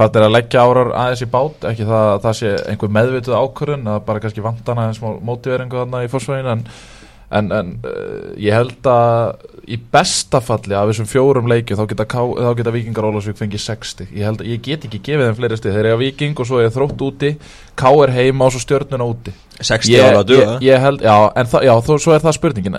fattir 0.00 0.24
að 0.26 0.34
leggja 0.34 0.64
árar 0.66 0.90
aðeins 0.98 1.22
í 1.22 1.28
bát 1.30 1.68
ekki 1.70 1.86
það 1.86 2.08
að 2.08 2.24
það 2.24 2.38
sé 2.40 2.54
einhver 2.72 2.92
meðvituð 2.96 3.36
ákvörðun 3.38 3.92
að 3.92 4.00
bara 4.08 4.22
kannski 4.24 4.42
vantana 4.42 4.88
eins 4.88 4.98
og 5.04 5.20
mótiveringu 5.26 5.78
þarna 5.78 6.02
í 6.02 6.10
fórsvægin 6.10 6.50
en, 6.56 6.64
en, 7.30 7.52
en 7.54 7.72
uh, 7.86 8.30
ég 8.40 8.54
held 8.56 8.90
að 8.90 9.46
í 9.70 9.76
besta 9.92 10.40
falli 10.42 10.74
af 10.74 10.88
þessum 10.90 11.06
fjórum 11.06 11.50
leikju 11.50 11.76
þá 11.78 11.84
geta, 11.92 12.06
ká, 12.10 12.18
þá 12.26 12.50
geta 12.58 12.72
vikingar 12.74 13.06
Ólasvík 13.06 13.38
fengið 13.38 13.62
60 13.62 14.14
ég 14.16 14.26
held 14.26 14.42
að 14.42 14.50
ég 14.50 14.64
get 14.66 14.86
ekki 14.88 15.02
gefið 15.06 15.28
þeim 15.28 15.38
fleiri 15.38 15.58
stið 15.60 15.76
þeir 15.76 15.84
eru 15.84 15.92
að 15.94 16.02
viking 16.02 16.42
og 16.42 16.48
svo 16.48 16.62
er 16.64 16.72
þrótt 16.74 17.04
úti 17.06 17.30
K 17.80 17.92
er 18.04 18.12
heima 18.12 18.48
og 18.48 18.54
svo 18.54 18.60
stjörnuna 18.60 19.06
úti. 19.08 19.32
60 19.60 19.92
ég, 19.92 20.04
ára 20.04 20.20
að 20.22 20.28
duga 20.30 20.44
ég, 20.48 20.66
ég 20.70 20.80
held, 20.80 21.02
já, 21.04 21.14
en 21.36 21.48
það, 21.52 21.64
já, 21.68 21.72
þó, 21.84 21.90
svo 22.00 22.14
er 22.14 22.22
það 22.24 22.36
spurningin. 22.36 22.78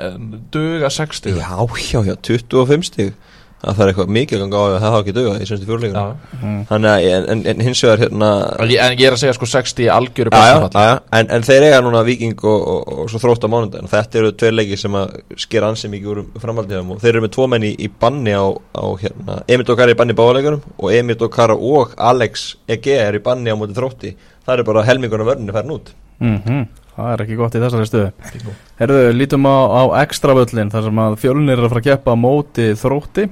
Duga 0.53 0.89
60 0.93 1.38
Já, 1.38 1.51
já, 1.86 2.00
já, 2.10 2.15
25 2.27 2.88
stig 2.89 3.12
það 3.61 3.77
þarf 3.77 3.91
eitthvað 3.91 4.13
mikið 4.17 4.37
að 4.37 4.41
ganga 4.41 4.61
á 4.61 4.63
að 4.65 4.73
það 4.75 4.85
hafa 4.87 5.01
ekki 5.01 5.15
duga 5.17 5.33
í 5.37 5.47
semstu 5.49 5.67
fjóruleikur 5.69 5.97
Já. 6.01 6.53
þannig 6.71 6.91
að 6.91 7.05
en, 7.11 7.27
en, 7.33 7.43
en 7.51 7.63
hins 7.67 7.83
vegar 7.85 8.03
hérna 8.05 8.29
En 8.57 8.73
ég, 8.73 8.81
en 8.81 8.95
ég 8.97 9.05
er 9.07 9.15
að 9.17 9.21
segja 9.21 9.35
sko 9.37 9.49
60 9.51 9.85
í 9.85 9.89
algjöru 9.93 10.33
Já, 10.33 10.41
já, 10.41 10.55
bestafall 10.57 10.87
já, 10.87 10.93
en, 11.19 11.29
en 11.37 11.45
þeir 11.45 11.67
eiga 11.67 11.81
núna 11.85 12.03
Viking 12.07 12.45
og, 12.51 12.65
og, 12.73 12.91
og 13.03 13.11
svo 13.13 13.21
þrótt 13.21 13.45
á 13.45 13.49
mánundaginn 13.53 13.91
þetta 13.91 14.21
eru 14.21 14.33
tveir 14.41 14.57
leikir 14.57 14.81
sem 14.81 14.97
að 14.97 15.15
skera 15.45 15.71
ansið 15.71 15.93
mikið 15.95 16.11
úr 16.15 16.23
framhaldið 16.41 16.81
og 16.81 17.05
þeir 17.05 17.13
eru 17.13 17.23
með 17.27 17.33
tvo 17.37 17.47
menn 17.53 17.69
í, 17.69 17.71
í 17.77 17.91
banni 18.01 18.33
á, 18.33 18.45
á 18.49 18.85
hérna, 19.03 19.39
Emil 19.45 19.69
Dokar 19.69 19.89
er 19.89 19.95
í 19.95 19.99
banni 20.01 20.17
í 20.17 20.21
báleikurum 20.21 20.67
og 20.77 20.97
Emil 20.97 21.19
Dokar 21.21 21.55
og 21.55 21.95
Alex 22.01 22.51
EG 22.71 22.93
er 22.97 23.19
í 23.19 23.23
banni 23.23 23.53
á 23.53 23.57
móti 23.59 23.77
þrótti. 23.77 24.15
Það 24.41 24.57
eru 24.57 24.69
bara 24.71 24.85
helmingunum 24.87 25.29
vörnir 25.29 25.55
færin 25.55 25.75
út. 25.77 25.91
Mm 26.21 26.69
Það 26.91 27.11
er 27.13 27.21
ekki 27.23 27.35
gott 27.39 27.53
í 27.55 27.59
þessari 27.63 27.87
stöðu. 27.87 28.53
Herðu, 28.81 29.03
lítum 29.15 29.45
á, 29.47 29.57
á 29.63 29.81
ekstra 30.01 30.35
völlin 30.35 30.71
þar 30.73 30.89
sem 30.89 30.99
að 30.99 31.13
fjölunir 31.21 31.55
er 31.55 31.63
að 31.63 31.71
fara 31.71 31.81
að 31.81 31.87
keppa 31.87 32.13
á 32.13 32.17
móti 32.19 32.65
þrótti 32.77 33.27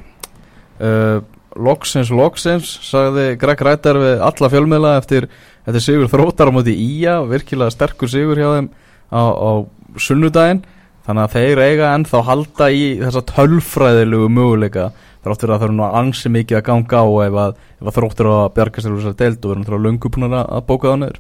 uh, 0.80 1.20
Loksins, 1.60 2.12
loksins 2.14 2.70
sagði 2.86 3.34
Greg 3.42 3.62
Rættar 3.66 3.98
við 3.98 4.22
alla 4.22 4.50
fjölmiðla 4.54 4.92
eftir, 5.00 5.26
eftir 5.66 5.84
sigur 5.84 6.12
þróttar 6.12 6.52
á 6.54 6.56
móti 6.56 6.76
Ía 6.78 7.16
virkilega 7.26 7.74
sterkur 7.74 8.12
sigur 8.12 8.38
hjá 8.38 8.52
þeim 8.54 8.70
á, 9.10 9.22
á 9.34 9.52
sunnudaginn. 9.98 10.62
Þannig 11.10 11.26
að 11.26 11.34
þeir 11.34 11.62
eiga 11.66 11.94
ennþá 11.98 12.22
halda 12.28 12.68
í 12.70 12.84
þessa 13.02 13.24
tölfræðilegu 13.32 14.30
möguleika 14.30 14.92
þrátt 15.24 15.42
fyrir 15.42 15.56
að 15.56 15.64
það 15.64 15.68
eru 15.68 15.78
nú 15.80 15.88
ansi 16.00 16.32
mikið 16.32 16.60
að 16.60 16.66
ganga 16.70 17.02
á 17.02 17.08
ef 17.26 17.40
að, 17.44 17.58
að 17.82 17.96
þróttur 17.98 18.30
að 18.36 18.46
bjarga 18.56 18.84
sér 18.84 18.94
úr 18.94 19.02
þessari 19.02 19.20
deild 19.24 19.40
og 19.40 19.52
verður 19.52 19.64
náttúrulega 19.64 20.14
búin 20.16 20.38
að 20.38 20.62
bóka 20.70 20.92
það 20.92 21.02
niður 21.02 21.20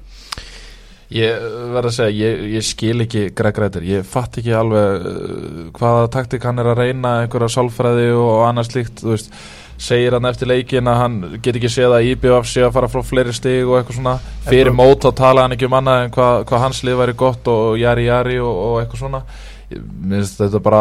Ég 1.09 1.45
verð 1.73 1.89
að 1.89 1.95
segja, 1.95 2.27
ég, 2.29 2.41
ég 2.53 2.65
skil 2.65 3.01
ekki 3.01 3.23
Greg 3.33 3.57
Reiter, 3.57 3.85
ég 3.87 4.05
fatt 4.05 4.37
ekki 4.37 4.53
alveg 4.53 5.07
uh, 5.09 5.63
hvaða 5.73 6.11
taktik 6.13 6.45
hann 6.45 6.61
er 6.61 6.69
að 6.69 6.83
reyna 6.83 7.15
einhverja 7.23 7.49
sálfræði 7.55 8.11
og 8.13 8.43
annars 8.45 8.69
líkt 8.75 9.01
þú 9.01 9.15
veist, 9.15 9.33
segir 9.81 10.13
hann 10.13 10.29
eftir 10.29 10.51
leikin 10.51 10.91
að 10.91 10.99
hann 10.99 11.17
get 11.41 11.57
ekki 11.57 11.71
séð 11.73 11.95
að 11.97 12.11
IBF 12.11 12.49
sé 12.51 12.61
að 12.67 12.75
fara 12.75 12.91
frá 12.93 13.01
fleiri 13.07 13.33
stig 13.33 13.63
og 13.63 13.79
eitthvað 13.79 13.97
svona. 13.97 14.17
Fyrir 14.45 14.75
mót 14.75 15.07
þá 15.07 15.09
tala 15.17 15.47
hann 15.47 15.55
ekki 15.55 15.69
um 15.69 15.77
annað 15.79 16.03
en 16.03 16.13
hvað, 16.13 16.43
hvað 16.51 16.63
hans 16.67 16.83
lið 16.85 16.99
væri 17.01 17.17
gott 17.23 17.49
og 17.55 17.79
jari 17.79 18.05
jari 18.09 18.37
og, 18.43 18.59
og 18.67 18.81
eitthvað 18.83 19.05
svona 19.05 19.23
Finnst 19.69 20.39
þetta 20.41 20.59
bara 20.65 20.79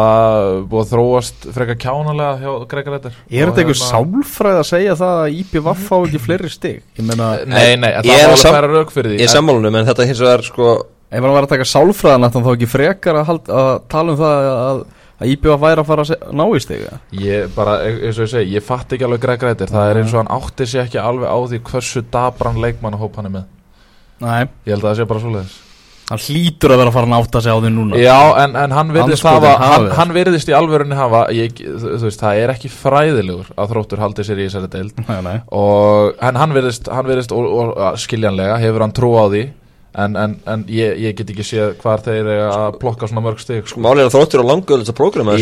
búið 0.65 0.81
að 0.81 0.91
þróast 0.95 1.43
frekar 1.53 1.77
kjánalega 1.83 2.39
hjá 2.41 2.53
Greg 2.71 2.87
Reiter 2.89 3.17
Er 3.29 3.51
þetta 3.51 3.61
einhver 3.61 3.75
hérna- 3.77 3.89
sálfræð 3.91 4.57
að 4.63 4.69
segja 4.71 4.95
það 4.97 5.17
að 5.23 5.35
IPVF 5.43 5.83
fá 5.89 5.95
ekki 6.07 6.21
fleiri 6.23 6.49
stig? 6.49 6.79
Ég 6.97 7.05
meina, 7.05 7.27
Nei, 7.45 7.75
nei, 7.77 7.91
það 7.99 8.09
er 8.09 8.15
að 8.15 8.23
alveg 8.25 8.41
sam- 8.41 8.55
færa 8.57 8.71
rauk 8.73 8.93
fyrir 8.95 9.11
því 9.13 9.19
Ég 9.19 9.27
er 9.29 9.33
sammálunum 9.35 9.77
en 9.81 9.85
þetta 9.91 10.07
hins 10.09 10.23
vegar 10.25 10.41
sko 10.47 10.71
ef 11.09 11.21
hann 11.21 11.35
var 11.35 11.45
að 11.45 11.53
taka 11.53 11.67
sálfræðan 11.69 12.33
þá 12.33 12.39
þá 12.47 12.49
ekki 12.55 12.69
frekar 12.73 13.15
að, 13.21 13.25
hald, 13.29 13.53
að 13.61 13.69
tala 13.93 14.11
um 14.15 14.19
það 14.19 14.49
að, 14.49 14.81
að 15.19 15.31
IPVF 15.35 15.61
væri 15.67 15.81
að 15.83 15.87
fara 15.91 16.01
að 16.05 16.09
se- 16.09 16.19
ná 16.41 16.43
í 16.49 16.59
stig 16.65 16.83
eða? 16.89 16.99
Ég 17.29 17.55
bara, 17.55 17.77
eins 17.85 18.17
og 18.17 18.25
ég 18.25 18.33
segi, 18.33 18.53
ég 18.57 18.63
fatt 18.65 18.93
ekki 18.97 19.05
alveg 19.05 19.21
Greg 19.21 19.43
Reiter 19.43 19.67
Það 19.73 19.89
er 19.93 20.01
eins 20.01 20.13
og 20.13 20.21
hann 20.23 20.33
átti 20.41 20.65
sig 20.69 20.81
ekki 20.87 20.97
alveg 21.01 21.29
á 21.29 21.37
því 21.49 21.61
hversu 21.69 22.03
dabran 22.09 22.57
leikmannahóp 22.61 23.15
hann 23.21 23.25
er 23.29 23.33
með. 23.37 23.49
Nei, 24.19 24.43
Ég 24.65 24.73
held 24.73 24.83
að 24.83 24.89
það 24.89 24.97
sé 25.01 25.05
bara 25.13 25.19
svoleiðis 25.25 25.57
hann 26.09 26.21
hlýtur 26.23 26.73
að 26.73 26.81
vera 26.81 26.91
að 26.91 26.95
fara 26.95 27.07
að 27.07 27.13
náta 27.13 27.41
sig 27.45 27.53
á 27.53 27.57
því 27.61 27.71
núna. 27.75 27.99
Já, 28.01 28.17
en, 28.41 28.55
en 28.57 28.73
hann 28.73 28.93
virðist 28.95 29.27
hafa 29.27 29.51
hann, 29.61 29.87
hann 29.99 30.13
virðist 30.15 30.49
í 30.49 30.55
alvörunni 30.57 30.97
hafa 30.97 31.23
ég, 31.35 31.61
þú, 31.61 31.93
veist, 32.07 32.23
það 32.23 32.41
er 32.43 32.53
ekki 32.55 32.71
fræðilegur 32.73 33.51
að 33.53 33.73
þróttur 33.73 34.01
haldi 34.01 34.25
sér 34.25 34.41
í 34.41 34.47
þessari 34.47 34.71
deild. 34.73 35.03
Nei, 35.05 35.19
nei. 35.25 35.37
og 35.53 36.23
en 36.25 36.41
hann 36.41 36.55
virðist, 36.57 36.89
hann 36.93 37.09
virðist 37.09 37.35
og, 37.35 37.49
og, 37.49 37.73
skiljanlega, 38.01 38.57
hefur 38.63 38.87
hann 38.87 38.95
trú 38.97 39.13
á 39.21 39.25
því 39.29 39.43
en, 39.93 40.15
en, 40.15 40.35
en 40.45 40.63
ég, 40.69 40.99
ég 41.01 41.15
get 41.17 41.31
ekki 41.33 41.45
séð 41.45 41.71
hvar 41.81 42.03
þeir 42.05 42.27
eiga 42.29 42.49
að 42.53 42.75
plokka 42.81 43.07
svona 43.09 43.23
mörg 43.25 43.39
stig 43.41 43.65
sko. 43.69 43.81
Málið 43.81 44.03
er 44.03 44.09
að 44.09 44.15
þróttur 44.15 44.43
á 44.45 44.49
langöld 44.49 44.83
þess 44.83 44.93
að 44.93 44.97
prógrama 44.99 45.37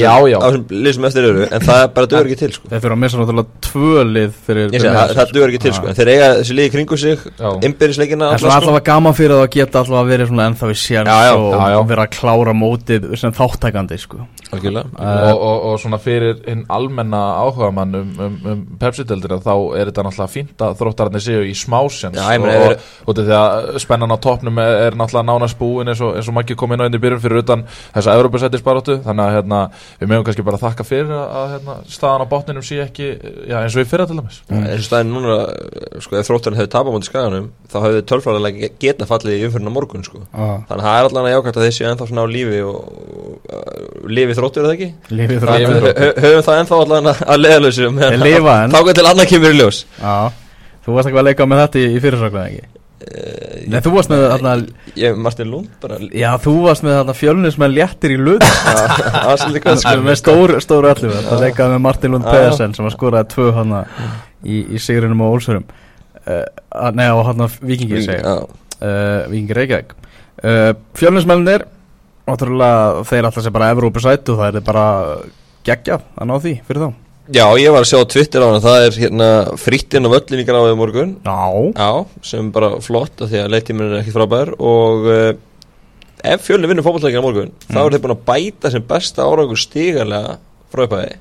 en 1.57 1.65
það 1.67 1.81
bara 1.97 2.09
dögur 2.13 2.29
ekki 2.29 2.39
til 2.39 2.51
sko 2.55 2.71
Þeir 2.71 2.83
þurfa 2.85 2.95
að 2.95 3.01
missa 3.03 3.19
náttúrulega 3.21 3.61
tvö 3.67 4.05
lið 4.07 4.37
fyrir 4.47 4.71
Ég 4.71 4.83
segi, 4.83 4.93
það, 4.95 5.13
það 5.19 5.33
dögur 5.35 5.51
ekki 5.53 5.61
til 5.65 5.73
sko 5.77 5.91
en 5.91 5.99
þeir 5.99 6.11
eiga 6.13 6.29
þessi 6.39 6.57
lið 6.57 6.69
kringu 6.77 6.99
sig 7.01 7.27
Já. 7.27 7.49
innbyrðisleikina 7.67 8.31
En 8.31 8.41
svona 8.43 8.59
allavega 8.61 8.85
gaman 8.87 9.17
fyrir 9.17 9.35
það 9.35 9.43
að 9.43 9.51
geta 9.57 9.83
allavega 9.83 10.11
verið 10.13 10.31
svona 10.31 10.47
ennþá 10.51 10.71
í 10.71 10.79
sér 10.79 11.11
Já, 11.11 11.17
já. 11.27 11.33
og 11.35 11.51
Já, 11.51 11.63
já. 11.75 11.79
vera 11.91 12.07
að 12.07 12.15
klára 12.17 12.55
mótið 12.57 13.09
sem 13.19 13.35
þáttækandi 13.35 13.99
sko. 13.99 14.23
Uh, 14.47 14.61
og, 14.63 15.41
og, 15.43 15.63
og 15.67 15.79
svona 15.81 15.97
fyrir 15.99 16.37
hinn 16.47 16.61
almenna 16.71 17.19
áhuga 17.43 17.67
mann 17.75 17.97
um, 17.99 18.13
um, 18.23 18.37
um 18.47 18.61
Pepsi-deldina 18.79 19.41
þá 19.43 19.51
er 19.75 19.89
þetta 19.89 20.05
náttúrulega 20.07 20.31
fínt 20.31 20.63
að 20.63 20.77
þróttararnir 20.79 21.23
séu 21.25 21.41
í 21.43 21.55
smásjans 21.57 22.21
og, 22.21 22.47
og, 22.47 22.85
og 23.03 23.17
því 23.19 23.35
að 23.35 23.67
spennan 23.83 24.15
á 24.15 24.17
topnum 24.37 24.61
er, 24.61 24.73
er 24.87 24.97
náttúrulega 24.97 25.27
nánast 25.27 25.57
búin 25.59 25.91
eins 25.91 26.01
og, 26.05 26.15
eins 26.17 26.27
og 26.29 26.35
Maggi 26.37 26.55
kom 26.57 26.71
inn 26.73 26.81
á 26.81 26.87
inn 26.87 26.95
í 26.97 27.01
byrjun 27.01 27.21
fyrir 27.23 27.41
utan 27.43 27.63
þessa 27.95 28.15
Evropasættisbaróttu 28.17 28.95
þannig 29.05 29.23
að 29.25 29.33
hérna, 29.35 29.59
við 29.99 30.07
mögum 30.11 30.25
kannski 30.27 30.45
bara 30.47 30.61
þakka 30.61 30.83
fyrir 30.87 31.11
að, 31.15 31.25
að 31.41 31.47
hérna, 31.55 31.73
staðan 31.97 32.23
á 32.23 32.31
botninum 32.31 32.65
sé 32.65 32.75
ekki 32.83 33.07
já, 33.49 33.57
eins 33.59 33.75
og 33.75 33.81
í 33.83 33.89
fyrra 33.89 34.05
til 34.07 34.17
dæmis. 34.19 34.37
Eins 34.47 34.81
og 34.83 34.87
staðin 34.87 35.13
núna 35.15 35.35
sko 36.05 36.19
ef 36.19 36.25
þrótturinn 36.29 36.59
hefði 36.61 36.71
tapað 36.75 36.93
mútið 36.95 37.09
skaganum 37.11 37.47
þá 37.67 37.77
hefði 37.85 38.01
tölfræðilega 38.11 38.71
geta 38.81 39.09
fallið 39.09 39.37
í 39.37 39.45
umfyrirna 39.47 39.71
morgun 39.73 40.05
sko. 40.07 40.23
Ah, 40.31 40.57
þannig 40.69 40.83
að 40.83 40.87
það 40.87 40.97
er 40.97 41.05
allan 41.09 41.27
að 41.27 41.33
jákvæmt 41.35 41.57
að 41.57 41.65
þeir 41.65 41.75
séu 41.77 41.87
ennþá 41.91 42.05
svona 42.11 42.23
á 42.23 42.27
lífi 42.31 42.59
og 42.67 42.77
uh, 42.77 44.07
lífi 44.07 44.37
þróttur 44.37 44.63
er 44.63 44.67
það 44.67 44.75
ekki? 44.77 44.89
Lífið 45.17 45.37
þróttur. 45.43 45.65
að, 49.07 50.27
að 50.27 50.45
þú 50.87 50.95
varst 50.95 51.11
ekki 51.11 51.19
að 51.19 51.27
leika 51.27 51.47
með 51.47 51.63
þetta 51.65 51.79
í, 51.83 52.01
fyrirsöglega 52.03 52.47
ekki? 52.47 52.83
Uh, 53.07 53.56
Nei, 53.67 53.79
þú 53.83 53.91
varst 53.97 54.11
með 54.11 54.23
þarna 54.31 54.51
ég, 54.99 55.17
Martin 55.19 55.49
Lund 55.51 55.71
bara 55.83 55.97
Já, 56.15 56.29
þú 56.43 56.53
varst 56.63 56.85
með 56.85 56.95
þarna 56.97 57.15
fjölnis 57.19 57.57
með 57.61 57.73
léttir 57.75 58.13
í 58.15 58.19
löð 58.21 58.45
aðsli 59.21 59.61
hvað 59.63 59.81
sko 59.83 59.95
með 60.05 60.19
stór, 60.21 60.53
stóru 60.63 60.91
öllu 60.93 61.11
Það 61.15 61.43
leikaði 61.43 61.73
með 61.75 61.81
Martin 61.87 62.15
Lund. 62.15 62.27
Pedersen 62.29 62.75
sem 62.77 62.87
að 62.87 62.95
skoraði 62.95 63.31
tvö 63.33 63.47
hana 63.57 63.81
í, 64.43 64.61
í 64.63 64.81
sigrinum 64.81 65.23
á 65.23 65.27
Ólsurum 65.27 65.65
uh, 65.67 66.43
Nei, 66.95 67.07
á 67.11 67.17
hana 67.31 67.49
Vikingi 67.59 68.03
segja 68.05 68.37
uh, 68.43 69.25
Vikingi 69.31 69.57
Reykjavík. 69.57 69.97
Uh, 70.43 70.71
Fjölnismennir 70.97 71.67
Náttúrulega 72.27 73.03
þeir 73.07 73.27
alltaf 73.29 73.45
sé 73.45 73.51
bara 73.55 73.71
Evrópusætt 73.71 74.31
og 74.33 74.41
það 74.41 74.59
er 74.59 74.65
bara 74.67 74.87
geggja 75.67 76.01
að 76.15 76.27
ná 76.27 76.33
því 76.43 76.55
fyrir 76.67 76.83
þá 76.83 77.06
Já, 77.27 77.43
ég 77.59 77.73
var 77.75 77.83
að 77.83 77.89
sjá 77.89 77.99
á 77.99 78.11
Twitter 78.13 78.43
á 78.43 78.47
hana 78.47 78.63
Það 78.63 78.85
er 78.85 78.97
hérna 79.03 79.27
fritt 79.59 79.97
inn 79.97 80.07
á 80.07 80.13
völlin 80.13 80.39
í 80.43 80.47
gráðið 80.47 80.77
morgun. 80.79 81.13
Já, 81.27 81.43
Já, 81.75 81.91
sem 82.29 82.51
bara 82.55 82.69
flott 82.83 83.23
af 83.25 83.31
Því 83.33 83.41
að 83.43 83.51
leittíminn 83.55 83.91
er 83.91 83.99
ekki 84.01 84.15
frábær 84.15 84.53
Og 84.55 85.07
uh, 85.11 85.29
ef 86.23 86.47
fjölni 86.47 86.69
vinnur 86.71 86.87
fótballtækina 86.87 87.23
morgun 87.25 87.51
Þá 87.67 87.79
er 87.83 87.95
þeir 87.97 88.03
búin 88.05 88.15
að 88.15 88.25
bæta 88.31 88.71
sem 88.73 88.85
besta 88.87 89.27
árangur 89.27 89.59
stigarlega 89.59 90.37
frá 90.71 90.85
upphæði 90.87 91.17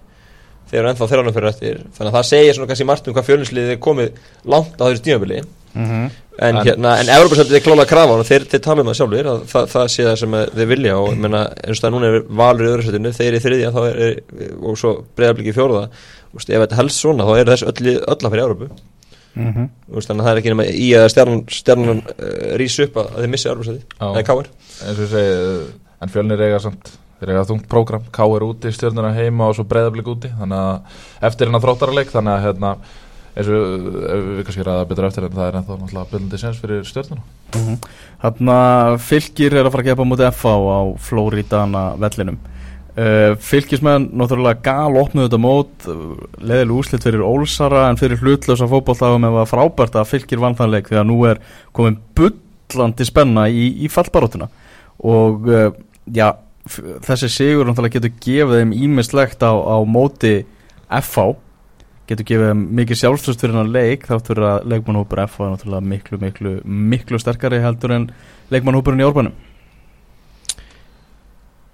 Þeir 0.66 0.80
eru 0.82 0.90
ennþá 0.90 1.06
þeirra 1.12 1.32
fyrir 1.36 1.48
eftir. 1.52 1.82
Þannig 1.96 2.12
að 2.12 2.16
það 2.18 2.28
segir 2.30 2.56
svona 2.56 2.70
kannski 2.72 2.86
margt 2.88 3.08
um 3.08 3.14
hvað 3.16 3.28
fjölnisliðið 3.28 3.74
er 3.76 3.82
komið 3.86 4.22
langt 4.54 4.80
á 4.82 4.84
þessu 4.88 5.04
tímabili. 5.06 5.42
Mm 5.76 5.90
En, 6.38 6.56
En- 6.56 6.66
hérna, 6.66 6.90
en 7.00 7.08
Európa-sættið 7.08 7.56
er 7.56 7.62
klálega 7.64 7.88
krafa 7.88 8.12
og 8.20 8.26
þeir, 8.28 8.44
þeir 8.44 8.60
tala 8.60 8.82
um 8.82 8.88
það 8.90 8.96
sjálfur 8.98 9.28
að 9.30 9.38
það, 9.48 9.68
það 9.72 9.86
sé 9.88 10.04
það 10.04 10.16
sem 10.20 10.34
að 10.36 10.50
þeir 10.58 10.66
vilja 10.68 10.96
og 11.00 11.06
ég 11.08 11.22
meina, 11.22 11.40
eins 11.64 11.78
og 11.80 11.84
það 11.86 11.94
núna 11.94 12.10
er 12.10 12.26
valur 12.40 12.66
í 12.66 12.68
öðru 12.72 12.84
sættinu, 12.84 13.12
þeir 13.16 13.28
eru 13.28 13.38
í 13.38 13.44
þriðja 13.46 13.70
er, 13.86 13.96
er, 14.06 14.50
og 14.60 14.76
svo 14.76 14.90
breyðabliki 15.16 15.48
í 15.48 15.56
fjóruða 15.56 15.86
ef 16.52 16.60
þetta 16.66 16.76
helst 16.82 17.00
svona 17.00 17.24
þá 17.24 17.32
er 17.40 17.50
þess 17.54 17.66
öll, 17.70 17.88
í- 17.88 17.96
öll 18.04 18.18
að 18.20 18.34
fyrir 18.34 18.44
Európu 18.44 18.68
-hmm. 19.36 19.66
Úst, 19.96 20.08
þannig 20.10 20.20
að 20.20 20.26
það 20.26 20.32
er 20.34 20.42
ekki 20.42 20.52
nema 20.52 20.66
í 20.68 20.90
að 20.96 21.08
stjarnan, 21.14 21.42
stjarnan 21.48 22.02
uh, 22.04 22.56
rís 22.60 22.78
upp 22.84 22.96
að, 22.96 23.10
að 23.16 23.20
þeir 23.20 23.32
segi, 25.16 25.34
uh, 25.40 25.66
en 26.02 26.12
fjölnir 26.12 26.40
eiga 26.46 26.60
samt 26.60 26.92
þeir 27.20 27.32
eiga 27.32 27.46
þungt 27.48 27.66
prógram, 27.70 28.04
K 28.12 28.26
er 28.36 28.44
úti, 28.46 28.72
stjörnuna 28.76 29.14
heima 29.16 29.48
og 29.50 29.56
svo 29.58 29.64
breyðablik 29.68 30.08
úti, 30.12 30.30
þannig 30.36 30.62
að 30.62 31.02
eftir 31.30 31.48
hennar 31.50 31.64
þróttararleik, 31.64 32.10
þannig 32.12 32.34
að 32.36 32.44
hérna 32.46 32.72
eins 33.36 33.48
og 33.52 33.86
við 34.00 34.42
kannski 34.48 34.64
ræða 34.64 34.84
betur 34.88 35.06
eftir 35.10 35.24
en 35.26 35.34
það 35.36 35.46
er 35.50 35.56
ennþá 35.58 35.74
náttúrulega 35.76 36.10
byrjandi 36.12 36.38
sens 36.40 36.60
fyrir 36.62 36.84
stjörnuna. 36.88 37.24
Þannig 38.22 38.52
að 38.56 38.94
fylgir 39.04 39.56
er 39.60 39.66
að 39.68 39.74
fara 39.74 39.84
að 39.84 39.90
gefa 39.90 40.06
mútið 40.08 40.30
FH 40.32 40.52
á 40.72 40.80
Flóridana 41.08 41.82
vellinum. 42.00 42.38
Uh, 42.96 43.34
Fylgismenn 43.44 44.06
náttúrulega 44.16 44.62
gal 44.64 44.96
opnuðu 44.96 45.26
þetta 45.28 45.40
mót 45.44 45.84
uh, 45.92 46.14
leðileg 46.40 46.78
úslit 46.78 47.04
fyrir 47.04 47.20
Ólsara 47.28 47.82
en 47.90 47.98
fyrir 48.00 48.22
hlutlösa 48.24 48.64
fótbolltagum 48.70 49.26
ef 49.28 49.36
að 49.42 49.50
frábært 49.50 49.98
að 50.00 50.08
fylgir 50.14 50.40
vann 50.40 50.56
þann 50.56 50.72
leik 50.72 50.88
því 50.88 50.96
að 51.02 51.04
nú 51.10 51.18
er 51.28 51.42
komin 51.76 51.98
bullandi 52.16 53.04
spenna 53.04 53.44
í, 53.52 53.66
í 53.84 53.90
fallbarótuna 53.92 54.48
og 55.12 55.44
uh, 55.52 55.66
já, 56.08 56.30
f- 56.32 56.45
þessi 56.66 57.30
sigur 57.32 57.68
náttúrulega 57.68 57.98
getur 57.98 58.14
gefið 58.26 58.62
þeim 58.62 58.76
ímislegt 58.76 59.42
á, 59.42 59.52
á 59.54 59.76
móti 59.86 60.36
FH 60.86 61.26
getur 62.10 62.28
gefið 62.28 62.52
þeim 62.52 62.62
mikið 62.80 63.00
sjálfstöðst 63.02 63.42
fyrir 63.42 63.58
hann 63.58 63.74
leik 63.74 64.06
þátt 64.06 64.30
fyrir 64.30 64.48
að 64.50 64.70
leikmannhópur 64.72 65.24
FH 65.26 65.46
er 65.46 65.52
náttúrulega 65.54 65.90
miklu, 65.92 66.20
miklu, 66.22 66.56
miklu 66.64 67.20
sterkari 67.22 67.62
heldur 67.62 67.96
en 67.96 68.08
leikmannhópurinn 68.54 69.02
í 69.02 69.08
orbanum 69.08 69.36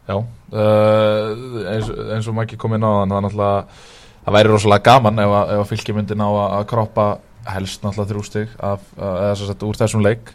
Já, 0.03 0.17
uh, 0.19 1.67
eins, 1.71 1.91
eins 2.11 2.27
og 2.27 2.35
Maggi 2.35 2.59
kom 2.59 2.75
inn 2.75 2.83
á 2.83 2.91
þann 2.91 3.13
það 3.13 3.19
er 3.19 3.27
náttúrulega, 3.27 3.83
það 4.25 4.37
væri 4.37 4.51
rosalega 4.51 4.87
gaman 4.89 5.23
ef 5.23 5.35
að, 5.39 5.53
að 5.55 5.69
fylgji 5.71 5.95
myndi 5.95 6.17
ná 6.19 6.27
að, 6.27 6.57
kroppa 6.73 7.07
helst 7.53 7.85
náttúrulega 7.85 8.11
þrjú 8.11 8.25
stig 8.27 8.57
af, 8.59 8.83
að, 8.99 9.21
eða 9.23 9.37
svo 9.39 9.49
sett 9.49 9.65
úr 9.67 9.79
þessum 9.79 10.03
leik. 10.03 10.35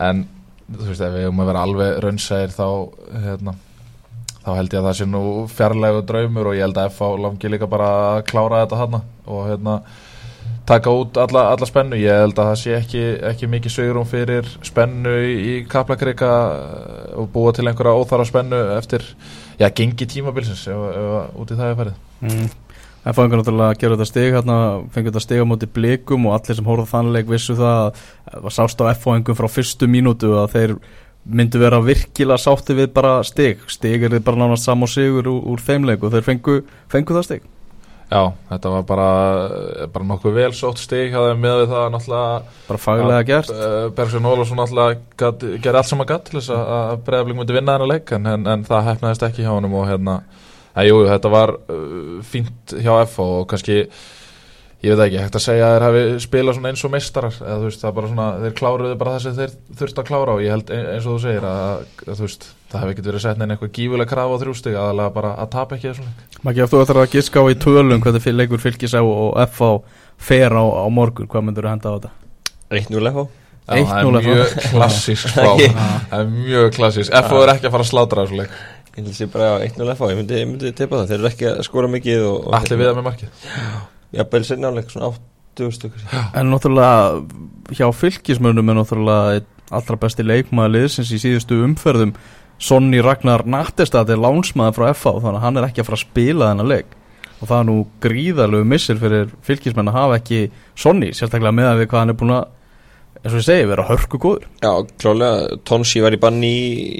En 0.00 0.22
þú 0.68 0.90
veist 0.90 1.04
ef 1.06 1.16
við 1.16 1.28
um 1.30 1.40
að 1.42 1.50
vera 1.50 1.64
alveg 1.66 1.96
raunsæðir 2.04 2.54
þá 2.58 2.66
hérna, 3.24 3.56
þá 4.50 4.58
held 4.58 4.74
ég 4.74 4.80
að 4.80 4.86
það 4.88 4.96
sé 4.98 5.08
nú 5.08 5.24
fjarlægu 5.54 6.04
draumur 6.08 6.50
og 6.50 6.56
ég 6.58 6.66
held 6.66 6.78
að 6.80 6.92
FH 6.92 7.10
langi 7.24 7.50
líka 7.52 7.68
bara 7.70 7.90
að 8.12 8.22
klára 8.30 8.62
þetta 8.64 8.80
hana 8.80 9.02
og 9.30 9.44
hérna 9.48 9.80
taka 10.70 10.92
út 10.94 11.18
alla, 11.18 11.48
alla 11.54 11.66
spennu, 11.66 11.98
ég 11.98 12.22
held 12.22 12.38
að 12.38 12.50
það 12.50 12.58
sé 12.60 12.74
ekki, 12.76 13.04
ekki 13.30 13.50
mikið 13.50 13.74
sögurum 13.74 14.08
fyrir 14.08 14.48
spennu 14.66 15.14
í, 15.26 15.54
kaplakrika 15.70 16.30
og 17.18 17.30
búa 17.34 17.54
til 17.56 17.66
einhverja 17.66 17.96
óþara 17.98 18.26
spennu 18.28 18.60
eftir, 18.76 19.04
já, 19.58 19.66
gengi 19.74 20.06
tímabilsins 20.10 20.66
ef, 20.70 20.84
ef 21.00 21.38
út 21.42 21.54
í 21.54 21.58
það 21.58 21.72
er 21.72 21.80
farið 21.80 22.26
mm. 22.26 22.50
Það 23.00 23.18
einhvern 23.22 23.40
náttúrulega 23.40 23.72
að 23.72 23.78
gera 23.80 23.96
þetta 23.96 24.06
stig 24.10 24.34
hérna, 24.34 24.56
fengur 24.92 25.14
þetta 25.14 25.24
stig 25.24 25.40
á 25.40 25.46
móti 25.48 25.68
blikum 25.72 26.26
og 26.28 26.34
allir 26.36 26.58
sem 26.58 26.66
hóruð 26.68 26.90
þannleik 26.90 27.30
vissu 27.30 27.54
það 27.56 27.78
að 27.80 28.02
það 28.34 28.54
sást 28.58 28.82
á 28.84 28.92
F-fáingum 28.92 29.38
frá 29.38 29.48
fyrstu 29.48 29.88
mínútu 29.88 30.34
að 30.36 30.50
þeir 30.52 30.74
myndu 31.24 31.60
vera 31.60 31.80
virkilega 31.84 32.40
sátti 32.40 32.76
við 32.78 32.92
bara 32.96 33.20
stig. 33.26 33.62
Stig 33.70 34.04
er 34.06 34.16
þið 34.16 34.26
bara 34.26 34.42
nánast 34.42 34.68
sam 34.68 34.86
og 34.86 34.92
sigur 34.92 35.28
úr, 35.30 35.40
úr 35.52 35.64
þeim 35.64 35.88
leik 35.88 36.04
og 36.04 36.14
þeir 36.14 36.26
fengu, 36.26 36.60
fengu 36.92 37.16
það 37.16 37.26
stig. 37.28 37.48
Já, 38.10 38.32
þetta 38.50 38.70
var 38.72 38.86
bara, 38.88 39.10
bara 39.94 40.06
nokkuð 40.08 40.32
vel 40.34 40.50
sótt 40.58 40.80
stig 40.82 41.12
með 41.38 41.60
það 41.70 41.84
náttúrulega 41.94 42.40
bara 42.66 42.80
faglega 42.82 43.26
gert. 43.28 43.52
uh, 43.54 43.84
Bergsvein 43.94 44.26
Ólafsson 44.26 44.58
náttúrulega 44.58 45.28
gerði 45.62 45.78
allt 45.78 45.90
sem 45.92 46.02
að 46.02 46.08
gatt 46.10 46.24
til 46.26 46.40
þess 46.40 46.50
að, 46.56 46.72
að 46.74 47.04
breyðablik 47.06 47.38
myndi 47.38 47.54
vinna 47.54 47.76
þennan 47.76 47.92
leik 47.92 48.10
en, 48.16 48.26
en, 48.32 48.48
en 48.50 48.64
það 48.66 48.88
hefnaðist 48.88 49.26
ekki 49.28 49.46
hjá 49.46 49.52
honum 49.52 49.78
og 49.78 49.86
hérna 49.92 50.16
En 50.70 50.86
jú, 50.86 51.00
þetta 51.06 51.30
var 51.32 51.52
uh, 51.54 52.18
fínt 52.26 52.74
hjá 52.78 52.92
F 53.04 53.16
og 53.22 53.46
kannski 53.50 53.84
ég 54.80 54.94
veit 54.96 55.02
ekki, 55.04 55.18
hægt 55.20 55.36
að 55.36 55.42
segja 55.44 55.66
að 55.66 55.74
þeir 55.74 55.84
hafi 55.86 56.02
spilað 56.24 56.54
svona 56.56 56.70
eins 56.72 56.84
og 56.86 56.92
meistarar 56.94 57.34
eða 57.40 57.56
þú 57.60 57.66
veist, 57.68 57.80
það 57.82 57.88
er 57.90 57.96
bara 57.98 58.10
svona, 58.12 58.28
þeir 58.44 58.54
kláruðu 58.60 58.94
bara 59.02 59.12
það 59.16 59.24
sem 59.26 59.34
þeir 59.40 59.50
þurft 59.80 59.98
að 60.00 60.06
klára 60.08 60.36
og 60.36 60.40
ég 60.44 60.54
held 60.54 60.70
ein- 60.72 60.86
eins 60.94 61.06
og 61.10 61.16
þú 61.16 61.20
segir 61.26 61.46
að, 61.50 61.82
að 62.06 62.14
þú 62.20 62.24
veist, 62.26 62.46
það 62.72 62.80
hefði 62.84 62.94
ekkert 62.94 63.10
verið 63.10 63.24
sett 63.26 63.40
neina 63.42 63.56
eitthvað 63.58 63.72
gífulega 63.76 64.10
krafa 64.14 64.32
á 64.32 64.40
þrjústig 64.40 64.78
aðalega 64.80 65.14
bara 65.18 65.34
að 65.44 65.50
tapa 65.52 65.76
ekki 65.76 65.90
þessum 65.90 66.08
leik 66.08 66.40
Maggi, 66.48 66.64
ef 66.64 66.72
þú 66.72 66.80
ætlar 66.86 67.02
að 67.04 67.12
giska 67.18 67.44
á 67.44 67.44
í 67.52 67.58
tölum 67.60 68.00
hvernig 68.06 68.24
fyl- 68.24 68.36
leikur 68.40 68.62
fylgis 68.64 68.96
á 68.96 69.02
og 69.04 69.36
FH 69.44 69.70
fer 70.30 70.56
á, 70.56 70.64
á 70.64 70.86
morgun, 70.88 71.28
hvað 71.28 71.44
myndur 71.50 71.68
þú 71.68 71.74
henda 71.74 71.92
á 71.92 71.96
þetta? 72.00 72.10
1-0 72.80 73.12
FH 73.12 73.28
Já, 73.70 73.84
það 73.84 74.00
1-0 74.00 74.16
er 74.16 74.24
mjög 74.26 74.54
klassísk 74.72 75.28
frá 75.36 75.50
það 75.60 76.18
er 76.24 76.30
mjög 76.32 76.70
klassísk, 76.74 77.12
F 77.20 77.32
er 77.36 77.52
ekki 77.52 77.68
að 77.68 77.74
fara 77.76 77.84
að 77.84 77.90
slátra 77.92 78.24
þessu 78.24 78.40
leik, 78.40 78.56
Ég 78.90 79.04
held 79.04 79.12
að 79.12 79.16
sé 79.20 79.26
bara 79.30 79.50
1-0 79.62 79.92
FH, 79.94 80.08
ég 80.10 80.18
myndi, 80.18 80.40
myndi 80.50 80.72
teipa 80.74 80.98
það. 80.98 81.10
Þeir 81.12 81.20
eru 81.20 81.28
ekki 81.30 81.46
að 81.52 81.60
skora 81.68 81.90
mikið 81.92 82.24
og, 82.26 82.38
og 82.48 82.56
allir 82.58 82.80
við 82.80 82.88
það 82.90 82.96
með 82.98 83.06
markið 83.06 83.44
Jafnvel 84.16 84.44
sinna 84.46 84.70
áleik, 84.72 84.90
svona 84.90 85.12
80 85.14 85.74
stykkur 85.76 86.20
En 86.38 86.50
náttúrulega 86.50 87.74
hjá 87.78 87.86
fylgismönnum 87.94 88.72
er 88.72 88.80
náttúrulega 88.80 89.42
allra 89.70 89.98
besti 90.02 90.26
leikmaður 90.26 90.74
liðsins 90.74 91.12
í 91.14 91.20
síðustu 91.22 91.60
umferðum. 91.64 92.14
Sonny 92.60 93.00
Ragnar 93.00 93.46
Nattestad 93.48 94.10
er 94.12 94.20
lánsmaður 94.20 94.76
frá 94.76 94.88
FH 94.92 95.20
þannig 95.22 95.38
að 95.38 95.44
hann 95.46 95.60
er 95.60 95.68
ekki 95.68 95.82
að 95.82 95.88
fara 95.88 95.98
að 96.00 96.06
spila 96.08 96.48
þennan 96.50 96.72
leik. 96.72 96.96
Og 97.40 97.48
það 97.48 97.58
er 97.58 97.68
nú 97.70 97.76
gríðarlegu 98.04 98.66
missir 98.68 98.98
fyrir 99.00 99.30
fylgismenn 99.46 99.88
að 99.88 99.96
hafa 99.96 100.18
ekki 100.18 100.40
Sonny 100.76 101.12
sérstaklega 101.16 101.54
með 101.56 101.70
að 101.70 101.78
við 101.80 101.88
hvað 101.92 102.02
hann 102.02 102.12
er 102.12 102.18
búin 102.20 102.34
að 102.36 102.48
eins 103.20 103.32
og 103.34 103.40
ég 103.40 103.46
segi, 103.46 103.68
vera 103.68 103.86
hörku 103.88 104.20
góður 104.20 104.44
Já, 104.62 104.70
klálega, 105.00 105.56
Tonsi 105.68 106.00
var 106.04 106.14
í 106.16 106.20
banni 106.20 106.50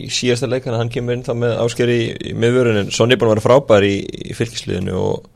í 0.05 0.09
síðasta 0.13 0.49
leik 0.51 0.67
hann 0.69 0.93
kemur 0.93 1.17
inn 1.17 1.25
þá 1.25 1.33
með 1.43 1.55
ásker 1.65 1.93
í, 1.93 2.01
í 2.31 2.33
miðvörun 2.37 2.81
En 2.83 2.91
Sonny 2.93 3.17
er 3.17 3.21
búin 3.21 3.31
að 3.31 3.39
vera 3.39 3.47
frábær 3.47 3.87
í, 3.89 3.95
í 4.31 4.37
fylgisliðinu 4.37 4.97
Og 5.01 5.29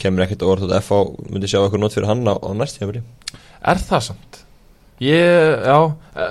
kemur 0.00 0.26
ekkert 0.26 0.44
á 0.44 0.50
orð 0.50 0.66
Þetta 0.66 0.82
FH 0.82 1.30
myndi 1.32 1.50
sjá 1.50 1.60
eitthvað 1.62 1.84
nót 1.84 1.96
fyrir 1.96 2.10
hann 2.10 2.26
á, 2.28 2.34
á 2.38 2.50
næst 2.58 2.80
hjá 2.80 2.90
Er 3.58 3.80
það 3.82 4.04
samt? 4.10 4.44
Ég, 4.98 5.60
já, 5.62 5.76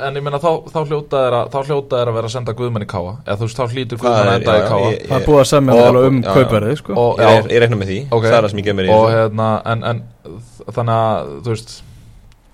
en 0.03 0.17
ég 0.19 0.23
meina 0.25 0.41
þá, 0.43 0.49
þá 0.67 0.79
hljóta 0.89 1.19
er 1.23 1.35
að 1.37 1.53
þá 1.53 1.69
hljóta 1.69 1.99
er 2.01 2.09
að 2.11 2.17
vera 2.17 2.27
að 2.27 2.33
senda 2.33 2.55
Guðmann 2.57 2.83
í 2.83 2.87
káa 2.91 3.13
eða 3.21 3.37
þú 3.39 3.47
veist, 3.47 3.59
þá 3.61 3.71
hlýtur 3.71 4.01
Guðmann 4.01 4.27
að 4.27 4.39
enda 4.41 4.55
í 4.57 4.65
káa 4.65 4.89
það 4.91 5.15
er 5.15 5.23
búið 5.23 5.39
að 5.39 5.47
semja 5.53 5.77
náttúrulega 5.77 6.09
um 6.11 6.17
kaupverði 6.25 6.73
sko. 6.81 7.05
ég, 7.21 7.37
ég, 7.53 7.61
reikna 7.63 7.79
með 7.79 7.91
því, 7.93 7.99
Ok. 8.11 8.27
það 8.27 8.35
er 8.35 8.43
það 8.43 8.51
sem 8.51 8.61
ég 8.61 8.67
gemur 8.67 8.89
í 8.89 8.91
og 8.97 9.07
hérna, 9.13 9.47
en, 9.71 9.85
en 9.87 10.03
þannig 10.75 10.97
að, 10.97 11.31
þú 11.45 11.53
veist 11.53 11.77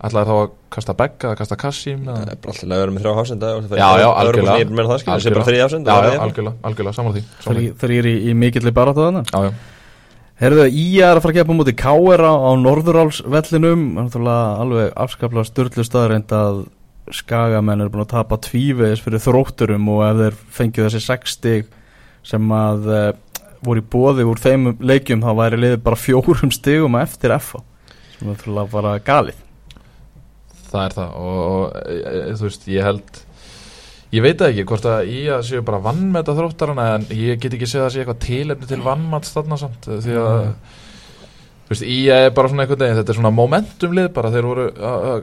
ætlaði 0.04 0.30
þá 0.30 0.36
að 0.36 0.54
kasta 0.78 0.98
Begga, 1.02 1.34
að 1.34 1.38
kasta 1.42 1.58
Kassim 1.64 2.06
Það 2.06 2.22
er 2.22 2.40
bara 2.44 2.54
alltaf 2.54 2.70
að 2.70 2.82
vera 2.84 2.94
með 2.94 3.04
þrjá 3.04 3.14
hásenda 3.18 3.52
Já, 3.54 3.90
já, 4.04 4.08
algjörlega. 4.22 4.54
Það 4.54 4.64
er 4.64 5.38
bara 5.40 5.46
þrjá 5.50 5.62
já, 5.64 6.18
algjörlega, 6.28 6.56
algjörlega, 6.68 6.96
saman 6.98 7.16
því, 7.16 7.24
þeir 7.82 7.94
eru 7.98 8.12
í, 8.12 8.18
í 8.28 8.36
mikilli 8.38 8.74
baráttu 8.76 9.06
þarna? 9.06 9.24
Já, 9.32 9.48
já, 9.48 9.73
Herðu, 10.42 10.66
í 10.66 10.86
er 10.98 11.14
að 11.14 11.24
fara 11.24 11.34
að 11.34 11.38
gefa 11.40 11.56
mútið 11.56 11.76
K.R. 11.78 12.24
á, 12.26 12.34
á 12.34 12.52
Norðurálsvellinum 12.58 13.84
alveg 14.02 14.96
afskaplega 14.98 15.46
störtlu 15.46 15.86
staðreind 15.86 16.34
að 16.34 16.64
skagamenn 17.14 17.84
eru 17.84 17.94
búin 17.94 18.06
að 18.06 18.14
tapa 18.16 18.40
tvívegis 18.42 19.04
fyrir 19.04 19.22
þrótturum 19.22 19.90
og 19.94 20.04
ef 20.08 20.20
þeir 20.22 20.40
fengið 20.58 20.88
þessi 20.88 21.02
sex 21.04 21.36
stig 21.38 21.70
sem 22.26 22.54
að 22.56 22.90
uh, 22.90 23.08
voru 23.64 23.84
í 23.84 23.88
bóði 23.94 24.26
úr 24.28 24.42
þeim 24.42 24.74
leikjum 24.84 25.24
þá 25.24 25.32
væri 25.38 25.60
liðið 25.60 25.84
bara 25.86 26.00
fjórum 26.00 26.54
stigum 26.58 26.98
eftir 27.00 27.36
F 27.36 27.54
sem 27.54 28.26
er 28.26 28.32
náttúrulega 28.32 28.72
bara 28.74 28.96
galið 29.04 29.40
það 30.72 30.86
er 30.86 30.98
það 30.98 31.20
og, 31.20 31.38
og 31.44 31.78
e, 31.84 31.98
e, 32.00 32.24
þú 32.40 32.48
veist, 32.48 32.68
ég 32.72 32.88
held 32.88 33.22
ég 34.14 34.22
veit 34.26 34.42
ekki 34.46 34.64
hvort 34.70 34.86
að 34.90 35.10
ég 35.10 35.32
að 35.34 35.44
séu 35.50 35.64
bara 35.66 35.82
vannmeta 35.82 36.36
þróttarana 36.38 36.88
en 37.00 37.06
ég 37.18 37.40
get 37.42 37.56
ekki 37.58 37.70
séð 37.70 37.88
að 37.88 37.92
sé 37.96 38.04
eitthvað 38.04 38.24
tilefni 38.28 38.70
til 38.70 38.82
vannmats 38.86 39.34
þarna 39.34 39.58
samt 39.62 39.88
því 39.90 40.18
að 40.22 40.40
þú 41.64 41.74
veist, 41.74 41.86
ég 41.88 42.26
er 42.28 42.34
bara 42.36 42.52
svona 42.52 42.66
einhvern 42.66 42.84
veginn 42.84 43.00
þetta 43.00 43.14
er 43.16 43.18
svona 43.20 43.34
momentum 43.34 43.94
lið 43.98 44.10
bara 44.14 44.32
þeir 44.34 44.48
voru, 44.50 44.66
a, 44.78 44.94
a, 44.94 45.14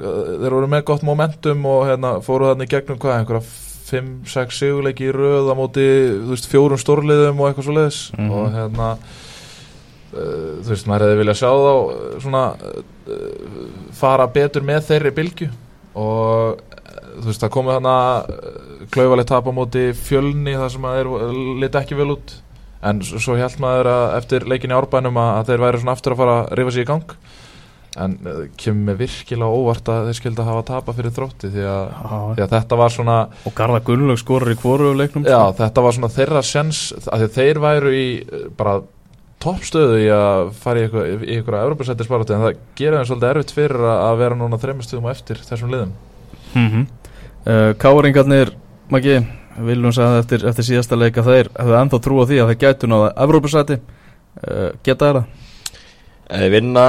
þeir 0.43 0.55
voru 0.57 0.71
með 0.73 0.85
gott 0.91 1.05
momentum 1.07 1.67
og 1.71 1.83
hérna 1.91 2.15
fóru 2.27 2.49
þarna 2.51 2.67
í 2.67 2.73
gegnum 2.73 2.99
hvað 3.03 3.19
einhverja 3.21 3.45
5-6 3.91 4.59
sigurleiki 4.63 5.09
í 5.09 5.13
röð 5.15 5.49
á 5.51 5.55
móti, 5.59 5.85
þú 6.23 6.31
veist, 6.35 6.47
fjórum 6.51 6.79
stórliðum 6.79 7.41
og 7.43 7.49
eitthvað 7.51 7.67
svo 7.69 7.75
leiðis 7.79 8.01
Mhm. 8.17 8.31
og 8.31 8.53
hérna 8.55 8.91
uh, 10.15 10.61
þú 10.63 10.73
veist, 10.73 10.87
maður 10.91 11.07
hefði 11.07 11.19
viljað 11.21 11.39
sjá 11.41 11.51
þá 11.51 11.73
uh, 11.75 12.21
svona 12.23 12.43
uh, 12.57 13.65
fara 14.01 14.27
betur 14.31 14.63
með 14.67 14.85
þeirri 14.91 15.13
bylgju. 15.19 15.49
Og 16.01 16.61
þú 17.17 17.27
veist, 17.27 17.43
það 17.43 17.53
komið 17.57 17.77
hana 17.79 17.97
klauvalegt 18.95 19.33
tap 19.33 19.51
á 19.51 19.53
móti 19.55 19.91
fjölni 19.97 20.57
þar 20.59 20.73
sem 20.75 20.89
að 20.89 20.97
þeir 21.01 21.43
liti 21.65 21.81
ekki 21.83 21.99
vel 21.99 22.15
út. 22.17 22.37
En 22.81 23.03
svo 23.05 23.37
held 23.37 23.61
maður 23.61 23.91
að 23.93 24.07
eftir 24.21 24.47
leikin 24.49 24.73
í 24.73 24.77
árbænum 24.77 25.21
að, 25.21 25.31
að 25.37 25.51
þeir 25.51 25.65
væri 25.67 25.81
svona 25.83 25.95
aftur 25.97 26.15
að 26.15 26.23
fara 26.23 26.37
að 26.41 26.53
rifa 26.61 26.75
sig 26.77 26.87
í 26.87 26.89
gang. 26.89 27.17
En 27.99 28.15
uh, 28.23 28.45
kemur 28.61 28.97
virkilega 29.01 29.51
óvart 29.51 29.89
að 29.91 30.09
þeir 30.09 30.19
skildi 30.21 30.43
að 30.45 30.51
hafa 30.53 30.63
tapa 30.69 30.95
fyrir 30.95 31.15
þrótti 31.17 31.51
því 31.51 31.65
að, 31.67 31.89
því 32.37 32.45
að 32.45 32.53
þetta 32.55 32.79
var 32.79 32.95
svona 32.95 33.17
og 33.51 33.57
Garða 33.59 33.81
Gunnlaug 33.89 34.21
skorur 34.21 34.53
í 34.53 34.57
hvoru 34.61 34.93
leiknum 34.95 35.27
Já, 35.27 35.51
þetta 35.59 35.83
var 35.83 35.97
svona 35.97 36.13
þeirra 36.15 36.43
sens 36.47 36.85
að 37.01 37.27
að 37.27 37.35
þeir 37.35 37.61
væru 37.65 37.93
í 37.97 38.05
eh, 38.23 38.45
bara 38.55 38.77
toppstöðu 39.43 39.99
í 40.05 40.07
að 40.15 40.53
fara 40.61 40.79
í 40.79 40.87
eitthvað, 40.87 41.11
í 41.11 41.35
eitthvað 41.35 41.65
Evropasættisbarati 41.65 42.37
en 42.37 42.45
það 42.45 42.63
gera 42.79 43.01
þeim 43.01 43.11
svolítið 43.11 43.31
erfitt 43.33 43.55
fyrir 43.57 43.85
að 43.89 44.05
að 44.05 44.23
vera 44.23 44.39
núna 44.39 44.61
þremmastöðum 44.61 45.11
á 45.11 45.15
eftir 45.15 45.43
þessum 45.49 45.75
liðum. 45.75 45.95
Mm 46.55 46.69
-hmm. 46.69 46.89
Uh, 47.47 47.71
Káringarnir 47.81 48.55
Maggi, 48.91 49.21
viljum 49.63 49.95
sagði 49.95 50.25
eftir, 50.25 50.47
eftir 50.51 50.67
síðasta 50.67 50.99
leika 50.99 51.23
þeir 51.27 51.53
hefðu 51.55 51.77
ennþá 51.79 52.01
trú 52.03 52.19
á 52.19 52.25
því 52.27 52.41
að 52.43 52.51
þeir 52.51 52.61
gætu 52.65 52.91
náða 52.91 53.13
Evrópusæti. 53.27 53.79
Uh, 54.41 54.67
geta 54.87 55.11
þeirra 55.11 55.25
Ef 56.31 56.39
þeir 56.45 56.53
vinna 56.55 56.83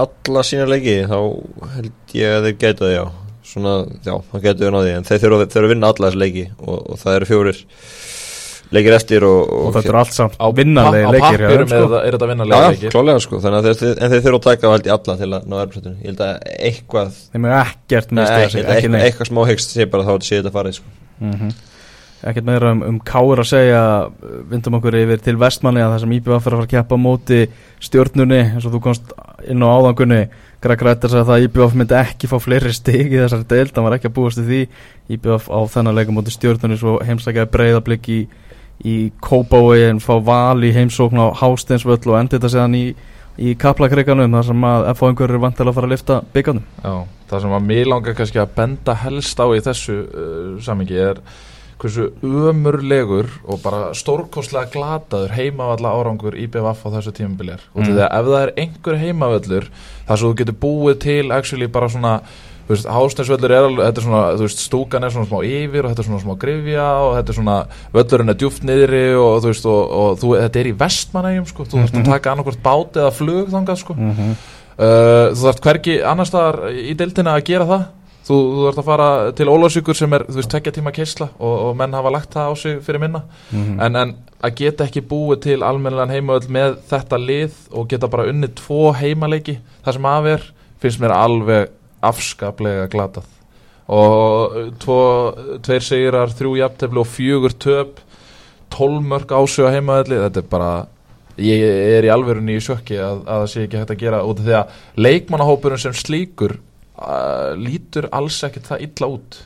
alla 0.00 0.42
sína 0.46 0.66
leiki 0.68 1.02
þá 1.08 1.16
held 1.74 2.14
ég 2.16 2.36
að 2.38 2.46
þeir 2.46 2.54
geta 2.62 2.86
það 2.86 2.94
já. 2.94 3.02
Svona, 3.50 3.74
já, 4.06 4.14
það 4.30 4.44
getur 4.46 4.66
við 4.66 4.72
náði 4.76 4.92
en 4.94 5.06
þeir 5.08 5.20
þurfa 5.24 5.46
þeir 5.50 5.66
að 5.66 5.72
vinna 5.74 5.88
alla 5.90 6.08
þessi 6.08 6.20
leiki 6.22 6.44
og, 6.60 6.76
og 6.78 7.00
það 7.00 7.16
eru 7.16 7.28
fjórir 7.28 7.60
leikir 8.74 8.94
eftir 8.94 9.26
og, 9.26 9.40
og 9.50 9.72
þetta 9.76 9.92
er 9.92 9.98
allt 10.00 10.14
samt 10.16 10.36
á, 10.38 10.46
vinnarlegi 10.54 11.06
á 11.06 11.10
leikir 11.14 11.24
hjá 11.26 11.48
pappirum 11.48 11.70
sko. 11.70 11.80
er, 12.00 12.14
þetta 12.14 12.26
Já, 12.26 12.30
vinnarlega 12.32 12.60
já, 12.60 12.74
leikir? 12.74 12.92
klálega 12.94 13.24
sko, 13.24 13.40
þannig 13.44 13.58
að 13.58 13.80
þeir, 13.80 13.96
en 13.96 14.12
þeir 14.14 14.22
þurfa 14.26 14.40
að 14.40 14.46
taka 14.46 14.74
held 14.74 14.90
ég 14.90 14.94
alla 14.96 15.16
til 15.22 15.30
að 15.30 15.48
ná 15.50 15.56
erfsættinu 15.64 15.96
Ég 15.96 16.12
held 16.12 16.22
að 16.26 16.52
eitthvað, 16.68 17.18
þeim 17.32 17.48
er 17.50 17.56
ekkert 17.64 18.14
mistið 18.20 18.60
eitthvað, 18.60 19.00
eitthvað 19.00 19.32
smá 19.32 19.42
hyggst 19.50 19.74
sé 19.74 19.88
bara 19.90 20.06
þá 20.06 20.14
að 20.14 20.28
sé 20.28 20.38
þetta 20.40 20.54
farið 20.54 20.78
sko. 20.80 20.94
Mm 21.20 21.50
ekkert 22.20 22.44
meira 22.44 22.72
um, 22.74 22.82
um 22.84 22.98
Káir 23.06 23.40
að 23.40 23.48
segja. 23.48 23.82
Vindum 24.50 24.76
okkur 24.78 24.96
yfir 25.00 25.22
til 25.24 25.36
vestmanni 25.40 25.82
að 25.84 25.94
það 25.94 26.02
sem 26.04 26.14
IBF 26.18 26.30
er 26.30 26.36
að 26.36 26.44
fara 26.46 26.66
að 26.66 26.72
keppa 26.74 26.98
á 27.00 27.04
móti 27.04 27.40
stjórnunni 27.86 28.40
eins 28.42 28.66
og 28.68 28.74
þú 28.74 28.82
komst 28.84 29.14
inn 29.48 29.64
á 29.64 29.68
áðangunni. 29.72 30.20
Greg 30.60 30.84
Rættar 30.84 31.12
sagði 31.14 31.36
að 31.36 31.46
IBF 31.46 31.76
myndi 31.80 31.96
ekki 31.96 32.28
fá 32.28 32.36
fleiri 32.42 32.74
stig 32.76 33.14
í 33.14 33.20
þessari 33.22 33.48
deild. 33.48 33.72
Hann 33.76 33.88
var 33.88 33.96
ekki 33.96 34.10
að 34.10 34.16
búast 34.18 34.42
í 34.42 34.46
því. 34.48 34.60
IBF 35.16 35.48
á 35.48 35.58
þennan 35.72 35.96
leika 35.96 36.16
móti 36.16 36.34
stjórnunni 36.34 36.76
svo 36.80 36.98
heimsækjaði 37.08 37.52
breyðablик 37.54 38.10
í, 38.12 38.20
í 38.84 39.10
Kópavói 39.20 39.82
en 39.90 40.00
fá 40.00 40.14
val 40.24 40.62
í 40.64 40.72
heimsókn 40.72 41.20
á 41.20 41.28
Hásteinsvöll 41.40 42.00
og 42.08 42.18
endi 42.20 42.38
þetta 42.38 42.50
séðan 42.54 42.76
í, 42.78 42.84
í 43.40 43.54
Kaplakreikanum 43.60 44.32
þar 44.38 44.48
sem 44.50 44.64
að 44.70 44.88
FH-ingur 44.94 45.28
eru 45.34 45.42
vantilega 45.44 45.70
að 45.74 45.78
fara 45.80 45.90
að 45.90 45.94
lifta 45.96 46.20
byggarnum 46.34 46.66
Já, 46.84 46.94
það 47.30 47.44
sem 47.44 47.54
að 47.58 47.68
mér 47.70 47.90
langar 47.92 48.16
kannski 48.18 48.40
að 48.42 48.54
benda 48.56 48.94
helst 49.04 49.40
á 49.40 49.46
í 49.52 49.62
þessu 49.68 49.96
uh, 50.08 50.60
samingi 50.64 50.98
er 51.10 51.20
hversu 51.80 52.10
ömurlegur 52.20 53.28
og 53.48 53.62
bara 53.64 53.94
stórkostlega 53.96 54.68
glataður 54.74 55.32
heimavalla 55.32 55.94
árangur 55.96 56.34
IBVF 56.36 56.82
á 56.84 56.88
þessu 56.98 57.14
tímabiljar 57.16 57.62
og 57.72 57.80
Mm. 57.80 57.86
því 57.88 58.02
að 58.04 58.18
ef 58.18 58.26
það 58.28 58.42
er 58.42 58.52
einhver 58.64 58.98
heimavöllur 59.00 59.68
þar 60.08 60.16
sem 60.20 60.28
þú 60.28 60.34
getur 60.42 60.58
búið 60.60 60.98
til 61.06 61.32
actually 61.32 61.66
bara 61.72 61.88
svona 61.88 62.20
þú 62.70 62.76
veist, 62.76 62.86
hásnæsvöllur 62.86 63.50
er 63.50 63.64
alveg, 63.64 63.80
þetta 63.88 64.00
er 64.00 64.04
svona, 64.04 64.22
þú 64.36 64.44
veist, 64.46 64.60
stúkan 64.62 65.06
er 65.06 65.10
svona 65.10 65.26
smá 65.26 65.40
yfir 65.42 65.82
og 65.82 65.90
þetta 65.90 66.02
er 66.04 66.06
svona 66.06 66.22
smá 66.22 66.34
grifja 66.44 66.86
og 67.02 67.14
þetta 67.16 67.32
er 67.32 67.38
svona, 67.40 67.56
völlurinn 67.96 68.30
er 68.30 68.36
djúft 68.38 68.66
niðri 68.68 69.02
og 69.18 69.40
þú 69.42 69.50
veist, 69.50 69.66
og, 69.72 69.80
og 69.98 70.20
þú, 70.20 70.30
þetta 70.44 70.60
er 70.60 70.68
í 70.70 70.74
vestmanægjum, 70.84 71.48
sko, 71.50 71.66
þú 71.66 71.80
þarfst 71.80 71.98
að 71.98 72.10
taka 72.12 72.34
annarkvort 72.34 72.62
bát 72.62 72.98
eða 73.02 73.14
flug 73.16 73.50
þangað, 73.50 73.80
sko. 73.82 73.96
Mm 73.98 74.12
-hmm. 74.14 74.36
Uh, 74.80 75.34
þú 75.34 75.42
þarft 75.42 75.64
hvergi 75.66 75.94
annar 76.08 76.28
staðar 76.28 76.70
í 76.72 76.94
deildina 76.96 77.34
að 77.36 77.48
gera 77.50 77.66
það. 77.68 77.82
Þú, 78.30 78.36
þú 78.54 78.62
þarft 78.64 78.78
að 78.78 78.86
fara 78.86 79.32
til 79.36 79.48
Ólásvíkur 79.50 79.96
sem 79.98 80.12
er 80.12 80.24
þú 80.28 80.36
veist 80.38 80.50
tvekja 80.50 80.72
tíma 80.72 80.92
keisla 80.94 81.26
og, 81.36 81.54
og 81.66 81.76
menn 81.76 81.92
hafa 81.92 82.12
lagt 82.14 82.32
það 82.32 82.48
á 82.48 82.52
sig 82.56 82.78
fyrir 82.86 83.00
minna. 83.02 83.24
En, 83.52 83.96
en 83.96 84.14
að 84.40 84.54
geta 84.56 84.86
ekki 84.86 85.02
búið 85.02 85.42
til 85.48 85.58
almennilegan 85.66 86.14
heimavöld 86.14 86.48
með 86.48 86.78
þetta 86.88 87.18
lið 87.18 87.58
og 87.74 87.90
geta 87.90 88.08
bara 88.08 88.28
unnið 88.30 88.54
tvo 88.62 88.92
heimaleiki 88.96 89.58
það 89.84 89.98
sem 89.98 90.08
af 90.14 90.30
er 90.30 90.46
finnst 90.80 91.02
mér 91.02 91.16
alveg 91.16 91.74
afskaplega 92.06 92.86
glatað. 92.92 93.26
Og 93.90 94.54
uh, 94.54 94.70
tvo, 94.82 95.00
tveir 95.66 95.84
sigrar, 95.84 96.32
þrjú 96.36 96.54
jafntefli 96.60 97.02
og 97.02 97.10
fjögur 97.10 97.56
töp 97.60 98.00
tólmörk 98.70 99.32
ásög 99.34 99.66
á 99.66 99.74
heimavelli 99.74 100.20
þetta 100.20 100.42
er 100.44 100.50
bara 100.50 100.70
ég 101.40 101.64
er 101.96 102.06
í 102.06 102.12
alverunni 102.12 102.54
í 102.54 102.62
sjokki 102.62 103.00
að, 103.00 103.24
að 103.24 103.40
það 103.40 103.48
sé 103.50 103.64
ekki 103.64 103.80
hægt 103.80 103.92
að 103.96 104.02
gera 104.04 104.20
út 104.28 104.38
af 104.42 104.46
því 104.46 104.54
að 104.60 104.76
leikmannahópurinn 105.06 105.82
sem 105.82 105.96
slíkur 105.96 106.54
uh, 107.00 107.50
lítur 107.58 108.06
alls 108.14 108.38
ekkert 108.46 108.70
það 108.70 108.86
illa 108.86 109.10
út. 109.16 109.40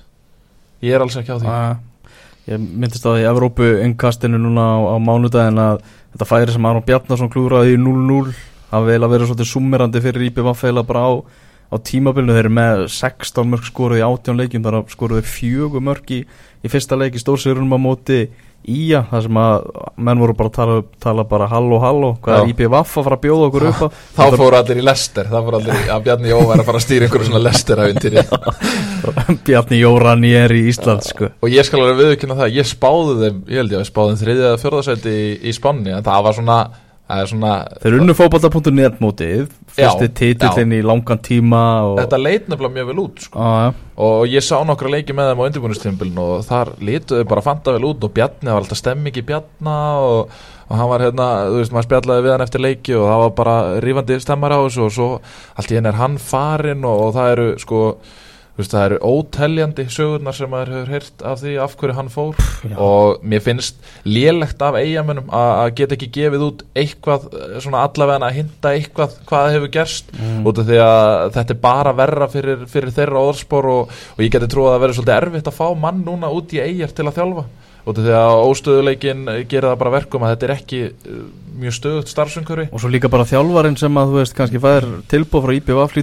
Ég 0.84 0.96
er 0.96 1.04
alls 1.04 1.16
ekki 1.16 1.32
á 1.32 1.38
því. 1.40 1.48
Ah, 1.48 1.74
Ég 2.44 2.60
myndist 2.60 3.06
á 3.08 3.16
því 3.16 3.22
Evrópu 3.24 3.66
innkastinu 3.80 4.36
núna 4.36 4.64
á, 4.76 4.78
á 4.92 4.96
mánudagin 5.00 5.60
að 5.60 5.78
þetta 6.12 6.26
færi 6.28 6.52
sem 6.52 6.66
Aron 6.68 6.84
Bjarnason 6.84 7.30
klúraði 7.32 7.78
í 7.78 7.80
0-0 7.80 8.34
hafi 8.68 8.90
vel 8.90 9.06
að 9.06 9.14
vera 9.14 9.28
svolítið 9.30 9.48
summerandi 9.48 10.02
fyrir 10.04 10.26
IPVF 10.26 10.64
eða 10.68 10.82
bara 10.84 11.06
á, 11.08 11.12
á 11.70 11.76
tímabilinu 11.80 12.36
þeir 12.36 12.44
eru 12.44 12.54
með 12.58 12.86
16 12.94 13.52
mörg 13.52 13.68
skoruð 13.68 14.00
í 14.00 14.06
18 14.06 14.40
leikjum 14.40 14.66
þar 14.66 14.80
skoruði 14.92 15.28
fjögur 15.28 15.84
mörg 15.84 16.10
í, 16.14 16.24
í 16.24 16.72
fyrsta 16.72 16.98
leik 16.98 17.16
í 17.16 17.22
stórsýrunum 17.22 17.76
á 17.76 17.80
móti 17.80 18.24
Ía, 18.64 19.02
það 19.10 19.24
sem 19.26 19.38
að 19.42 19.64
menn 20.00 20.20
voru 20.22 20.34
bara 20.38 20.48
að 20.48 20.54
tala, 20.56 20.76
tala 21.04 21.24
bara 21.28 21.48
halló 21.50 21.76
halló, 21.82 22.14
hvað 22.24 22.38
Já. 22.38 22.40
er 22.40 22.52
IPVF 22.54 22.94
að 22.96 23.04
fara 23.04 23.18
að 23.18 23.24
bjóða 23.26 23.48
okkur 23.50 23.66
upp 23.68 23.82
á 23.84 23.88
Þá 24.16 24.36
fóru 24.40 24.56
allir 24.56 24.80
í 24.80 24.84
lester, 24.86 25.28
þá 25.28 25.36
fóru 25.36 25.58
allir 25.58 25.90
að 25.92 26.06
Bjarni 26.06 26.30
Jó 26.30 26.38
væri 26.38 26.62
að 26.62 26.70
fara 26.70 26.80
að 26.80 26.86
stýra 26.86 27.04
einhverju 27.04 27.28
svona 27.28 27.42
lester 27.44 27.82
Bjarni 29.44 29.82
Jóran 29.82 30.24
ég 30.24 30.46
er 30.46 30.56
í 30.56 30.62
Ísland 30.70 31.04
sko. 31.04 31.28
Og 31.44 31.52
ég 31.52 31.68
skal 31.68 31.82
alveg 31.82 32.00
viðkynna 32.00 32.38
það, 32.40 32.56
ég 32.56 32.70
spáði 32.70 33.18
þeim, 33.20 33.44
ég 33.52 33.60
held 33.60 33.74
ég 33.74 33.76
að 33.76 33.84
við 33.84 33.90
spáðum 33.90 34.20
þriðið 34.22 34.48
eða 34.48 34.62
fjörðarsæti 34.64 35.14
í, 35.20 35.28
í 35.44 35.56
Spanni 35.58 35.92
En 35.92 36.08
það 36.08 36.24
var 36.24 36.38
svona 36.40 36.58
Þeir 37.04 37.98
unnu 37.98 38.14
fótbolta.net 38.16 38.94
mótið 39.04 39.50
fyrsti 39.76 40.06
Já, 40.06 40.12
titillin 40.16 40.72
í 40.72 40.78
langan 40.80 41.18
tíma 41.20 41.60
og, 41.84 41.98
Þetta 41.98 42.20
leit 42.22 42.46
nefnilega 42.48 42.74
mjög 42.78 42.86
vel 42.88 43.02
út 43.02 43.24
sko. 43.26 43.36
á, 43.36 43.48
ja. 43.60 43.74
Og 44.06 44.24
ég 44.32 44.44
sá 44.46 44.56
nokkra 44.64 44.88
leiki 44.94 45.12
með 45.12 45.28
þeim 45.30 45.42
á 45.44 45.46
undirbúinustímbilin 45.50 46.22
Og 46.24 46.46
þar 46.48 46.72
lituðu 46.80 47.26
bara 47.28 47.44
fanta 47.44 47.74
vel 47.76 47.84
út 47.90 48.08
Og 48.08 48.14
Bjarni 48.16 48.48
það 48.48 48.56
var 48.56 48.64
alltaf 48.64 48.80
stemming 48.80 49.20
í 49.20 49.26
Bjarna 49.28 49.76
og, 50.00 50.32
og 50.64 50.74
hann 50.80 50.92
var 50.94 51.04
hérna, 51.04 51.28
þú 51.52 51.60
veist, 51.60 51.76
maður 51.76 51.88
spjallaði 51.90 52.24
við 52.24 52.34
hann 52.34 52.46
eftir 52.48 52.64
leiki 52.64 52.96
Og 52.96 53.06
það 53.10 53.24
var 53.26 53.34
bara 53.42 53.56
rífandi 53.84 54.20
stemmar 54.24 54.56
á 54.56 54.64
þessu 54.64 54.86
Og 54.88 54.94
svo 54.96 55.08
allt 55.60 55.74
í 55.74 55.76
henni 55.76 55.92
er 55.92 56.00
hann 56.00 56.16
farinn 56.32 56.88
og, 56.88 57.08
og 57.10 57.16
það 57.18 57.34
eru 57.36 57.48
sko 57.60 57.82
Veist, 58.54 58.70
það 58.70 58.84
eru 58.86 58.98
óteljandi 59.02 59.84
sögurnar 59.90 60.36
sem 60.36 60.50
maður 60.52 60.68
hefur 60.76 60.90
heyrt 60.94 61.22
af 61.26 61.40
því 61.40 61.54
af 61.64 61.72
hverju 61.80 61.94
hann 61.96 62.10
fór 62.12 62.36
já. 62.38 62.76
og 62.78 63.24
mér 63.26 63.42
finnst 63.42 63.80
lélegt 64.06 64.62
af 64.62 64.76
eigamönnum 64.78 65.32
að 65.34 65.72
geta 65.80 65.96
ekki 65.96 66.08
gefið 66.14 66.44
út 66.46 66.62
eitthvað, 66.78 67.24
eh, 67.34 67.56
svona 67.64 67.80
allavega 67.82 68.28
að 68.28 68.36
hinta 68.38 68.70
eitthvað 68.76 69.16
hvað 69.26 69.48
hefur 69.56 69.72
gerst 69.74 70.12
Mm. 70.14 70.44
út 70.46 70.58
af 70.62 70.68
því 70.68 70.78
að 70.84 71.32
þetta 71.34 71.50
er 71.50 71.60
bara 71.64 71.92
verra 71.98 72.28
fyrir, 72.30 72.62
fyrir 72.70 72.94
þeirra 72.94 73.24
orðspor 73.26 73.66
og, 73.72 73.90
og 74.14 74.22
ég 74.22 74.30
geti 74.30 74.46
trúið 74.46 74.70
að 74.70 74.74
það 74.76 74.82
verður 74.84 74.98
svolítið 75.00 75.18
erfitt 75.18 75.50
að 75.50 75.58
fá 75.58 75.66
mann 75.74 76.04
núna 76.06 76.30
út 76.30 76.54
í 76.54 76.62
eigjar 76.62 76.94
til 76.94 77.08
að 77.10 77.18
þjálfa 77.18 77.44
út 77.84 77.98
af 77.98 78.04
því 78.06 78.14
að 78.16 78.44
óstöðuleikin 78.52 79.24
gerir 79.50 79.66
það 79.72 79.80
bara 79.82 79.90
verkum 79.98 80.22
að 80.22 80.30
þetta 80.36 80.46
er 80.46 80.54
ekki 80.54 80.80
eh, 80.86 81.18
mjög 81.58 81.74
stöðut 81.80 82.08
starfsumkörfi 82.14 82.68
og 82.70 82.78
svo 82.80 82.88
líka 82.94 83.10
bara 83.10 83.26
þjálfarinn 83.26 83.76
sem 83.82 83.98
að 83.98 84.14
þú 84.14 84.20
veist 84.22 84.38
kannski 84.38 84.62
fær 84.62 84.86
tilbúð 85.10 85.42
frá 85.42 85.54
IPVF 85.58 85.98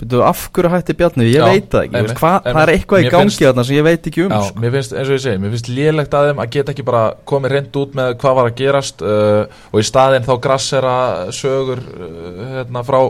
byrju, 0.00 0.22
af 0.26 0.42
hverju 0.54 0.70
hætti 0.72 0.96
Bjarni, 0.98 1.26
ég 1.28 1.38
Já, 1.38 1.44
veit 1.48 1.68
það 1.72 1.84
ekki 1.86 1.96
veist, 1.96 2.20
hva, 2.20 2.32
það 2.46 2.60
er 2.62 2.72
eitthvað 2.74 3.04
í 3.04 3.10
gangi 3.14 3.36
þarna 3.36 3.64
sem 3.68 3.76
ég 3.76 3.86
veit 3.86 4.08
ekki 4.10 4.24
um 4.24 4.34
Já, 4.34 4.40
sko. 4.46 4.62
mér 4.64 4.74
finnst, 4.76 4.94
eins 4.96 5.10
og 5.10 5.16
ég 5.16 5.22
segi, 5.24 5.40
mér 5.42 5.54
finnst 5.54 5.70
lélegt 5.70 6.16
að 6.16 6.28
þeim 6.28 6.42
að 6.44 6.50
geta 6.56 6.74
ekki 6.74 6.86
bara 6.88 7.02
komið 7.32 7.54
reynd 7.54 7.78
út 7.82 7.96
með 8.00 8.16
hvað 8.22 8.36
var 8.38 8.50
að 8.50 8.58
gerast 8.60 9.04
uh, 9.04 9.60
og 9.70 9.78
í 9.82 9.86
staðinn 9.90 10.26
þá 10.26 10.32
grassera 10.46 10.96
sögur 11.36 11.84
uh, 11.84 12.42
hérna, 12.56 12.84
frá, 12.88 13.00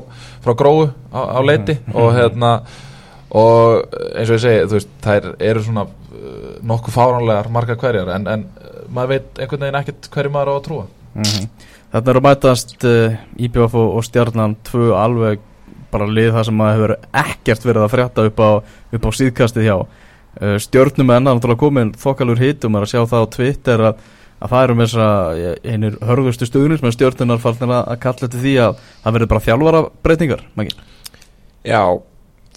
frá 0.45 0.55
gróu 0.63 0.87
á, 1.15 1.21
á 1.35 1.41
leiti 1.47 1.79
og 1.95 2.13
hérna 2.19 2.53
og 3.31 3.97
eins 4.15 4.31
og 4.31 4.37
ég 4.37 4.45
segi, 4.47 4.69
veist, 4.75 4.95
þær 5.07 5.33
eru 5.39 5.67
svona 5.67 5.87
uh, 5.89 6.55
nokkuð 6.67 6.97
fáránlegar 6.97 7.51
margar 7.55 7.81
hverjar 7.81 8.15
en, 8.17 8.31
en 8.31 8.47
uh, 8.47 8.87
maður 8.91 9.17
veit 9.17 9.43
einhvern 9.43 9.69
veginn 9.69 9.83
ekkert 9.83 10.11
hverju 10.15 10.35
maður 10.35 10.53
á 10.53 10.55
að 10.59 10.65
trúa. 10.71 10.89
Mm 11.19 11.69
Þetta 11.91 12.13
eru 12.13 12.21
að 12.21 12.27
mætast 12.29 12.85
uh, 12.87 13.15
IPVF 13.35 13.73
og, 13.75 13.89
og 13.99 14.05
stjarnan 14.07 14.53
tvö 14.67 14.93
alveg 14.95 15.41
bara 15.93 16.09
lið 16.11 16.31
það 16.37 16.47
sem 16.49 16.57
maður 16.61 16.77
hefur 16.77 16.95
ekkert 17.25 17.67
verið 17.69 17.85
að 17.85 17.93
frétta 17.95 18.27
upp 18.29 18.41
á, 18.43 18.51
upp 18.97 19.07
á 19.07 19.11
síðkastið 19.21 19.69
hjá. 19.69 19.77
Uh, 20.41 20.57
stjörnum 20.63 21.13
en 21.15 21.27
náttúrulega 21.27 21.61
komin 21.61 21.93
þokkalur 21.99 22.41
hitum 22.41 22.79
er 22.79 22.87
að 22.87 22.93
sjá 22.93 23.01
það 23.11 23.25
á 23.27 23.33
Twitter 23.35 23.83
að, 23.89 24.05
að 24.39 24.53
það 24.53 24.67
eru 24.67 24.77
með 24.79 24.93
þess 24.93 25.01
að 25.07 25.41
einir 25.73 25.97
hörgustu 26.07 26.47
stuðnins 26.47 26.85
með 26.85 26.95
stjörnunar 26.97 27.43
farnir 27.43 27.75
að, 27.75 27.83
að 27.91 28.01
kalla 28.05 28.31
til 28.31 28.45
því 28.45 28.55
að 28.63 28.85
það 28.87 29.17
verður 29.17 29.33
bara 29.33 29.45
þjálfara 29.49 29.83
breytingar 30.07 30.45
Já, 31.67 31.83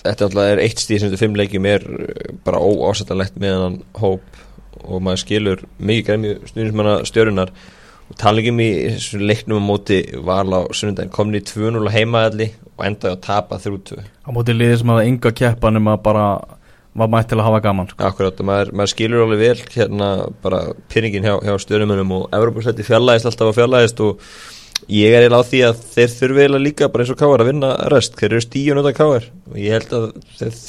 þetta 0.03 0.29
alltaf 0.29 0.51
er 0.51 0.61
eitt 0.63 0.85
stíð 0.85 1.01
sem 1.01 1.09
þetta 1.09 1.23
fimm 1.23 1.39
leikjum 1.41 1.69
er 1.73 1.87
uh, 1.89 2.33
bara 2.45 2.61
óásættanlegt 2.61 3.41
með 3.41 3.57
hann 3.65 3.79
hóp 4.03 4.43
og 4.83 5.03
maður 5.03 5.23
skilur 5.23 5.63
mikið 5.79 6.07
græmi 6.07 6.35
stjórnismanna 6.49 6.95
stjörunar 7.09 7.53
og 8.09 8.17
talingum 8.19 8.59
í 8.63 8.71
þessu 8.95 9.21
leiknum 9.21 9.63
á 9.63 9.69
móti 9.69 10.01
val 10.25 10.47
á 10.51 10.61
sunnundaginn 10.75 11.13
komni 11.13 11.41
í 11.41 11.47
2-0 11.47 11.87
á 11.87 11.95
heimaðalli 11.95 12.49
og 12.73 12.83
endaði 12.87 13.15
að 13.15 13.23
tapa 13.27 13.61
3-2 13.63 14.03
á 14.03 14.29
móti 14.35 14.57
liði 14.57 14.81
sem 14.81 14.91
hafa 14.93 15.07
enga 15.07 15.33
keppa 15.39 15.71
nema 15.73 15.95
bara 16.03 16.27
var 16.93 17.09
mætt 17.09 17.31
til 17.31 17.39
að 17.39 17.47
hafa 17.47 17.61
gaman 17.63 17.87
sko. 17.89 18.05
Akkurát, 18.05 18.39
og 18.39 18.47
maður, 18.47 18.71
maður 18.77 18.91
skilur 18.91 19.23
alveg 19.25 19.39
vel 19.41 19.61
hérna 19.73 20.09
bara 20.43 20.59
pyringin 20.93 21.25
hjá, 21.25 21.37
hjá 21.41 21.55
stjórnumennum 21.63 22.11
og 22.19 22.35
Evropasætti 22.37 22.85
fjarlæðist 22.85 23.29
alltaf 23.29 23.49
að 23.49 23.57
fjarlæðist 23.57 24.03
og 24.05 24.27
ég 24.93 25.15
er 25.15 25.25
eiginlega 25.25 25.41
á 25.41 25.49
því 25.49 25.61
að 25.69 25.81
þeir 25.95 26.11
þurfi 26.13 26.43
eiginlega 26.43 26.65
líka 26.67 26.89
bara 26.93 27.05
eins 27.05 27.13
og 27.13 27.19
Káar 27.21 27.43
að 27.43 27.49
vinna 27.49 27.71
rest. 27.93 28.17
Þeir 28.19 28.29
eru 28.29 28.43
stíun 28.45 28.81
undan 28.83 28.97
Káar 28.99 29.25
og 29.49 29.57
ég 29.57 29.77
held 29.77 29.95
að 29.97 30.05
þeir, 30.37 30.59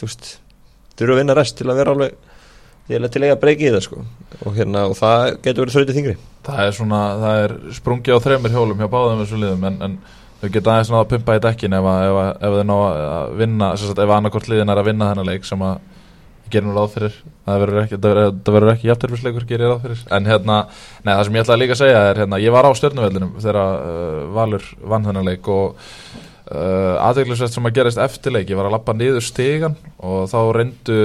þurfi 0.95 1.13
að 1.13 1.21
vinna 1.21 1.37
rest 1.37 1.59
til 1.61 1.69
að 1.69 1.81
vera 1.83 1.97
alveg 1.97 2.17
til 2.89 3.01
að, 3.01 3.09
til 3.15 3.23
að 3.23 3.29
eiga 3.31 3.39
breyki 3.41 3.69
í 3.69 3.73
það 3.75 3.83
sko. 3.87 4.03
Og, 4.45 4.51
hérna, 4.59 4.83
og 4.91 4.97
það 4.99 5.23
getur 5.45 5.65
verið 5.65 5.77
þrjótið 5.79 5.99
þingri 6.01 6.17
það 6.45 6.61
er 6.69 6.75
svona, 6.77 7.01
það 7.23 7.43
er 7.47 7.55
sprungi 7.79 8.13
á 8.13 8.19
þreymir 8.21 8.53
hjólum 8.53 8.83
hjá 8.83 8.91
báðum 8.93 9.23
þessu 9.25 9.39
liðum 9.41 9.63
en, 9.71 9.79
en 9.87 9.95
þau 10.43 10.49
geta 10.53 10.73
aðeins 10.75 10.91
náða 10.93 11.03
að 11.07 11.11
pumpa 11.15 11.37
í 11.39 11.43
dekkin 11.47 11.77
ef, 11.79 11.87
að- 11.89 12.05
ef, 12.11 12.19
að- 12.21 12.35
ef 12.49 12.57
þau 12.59 12.67
ná 12.69 12.75
að 12.85 13.37
vinna 13.41 13.71
sagt, 13.81 14.03
ef 14.05 14.13
annarkort 14.19 14.51
liðin 14.53 14.73
er 14.75 14.81
að 14.83 14.89
vinna 14.91 15.09
þennan 15.13 15.31
leik 15.31 15.49
sem 15.49 15.65
að 15.65 15.79
ég 16.45 16.51
gerir 16.53 16.67
nú 16.69 16.75
ráð 16.77 16.91
fyrir. 16.93 17.15
Það 17.49 17.63
verður 17.65 18.71
ekki, 18.75 18.89
jafnterfisleikur 18.91 19.47
gerir 19.49 19.65
ég 19.65 19.71
ráð 19.73 19.87
fyrir. 19.87 20.03
En 20.13 20.27
hérna, 20.29 20.59
nei, 21.07 21.15
það 21.15 21.23
sem 21.31 21.39
ég 21.39 21.45
ætlaði 21.47 21.63
líka 21.63 21.75
að 21.79 21.81
segja 21.81 22.03
er 22.11 22.21
hérna, 22.21 22.41
ég 22.45 22.53
var 22.53 22.69
á 22.69 22.73
stjörnuveldinum 22.77 23.31
þegar 23.41 23.59
uh, 23.65 24.21
Valur 24.37 24.67
vann 24.93 25.09
þennan 25.09 25.25
leik 25.31 25.49
og 25.49 25.89
uh, 26.51 26.97
aðeinsvægt 27.05 27.55
sem 27.55 27.69
að 27.69 27.79
gerist 27.79 28.01
eftir 28.03 28.35
leik 28.35 28.51
ég 28.51 28.59
var 28.59 28.69
að 28.69 28.77
lappa 28.77 28.97
niður 28.97 29.25
stigan 29.25 29.79
og 29.99 30.27
þá 30.33 30.39
reyndu 30.57 30.99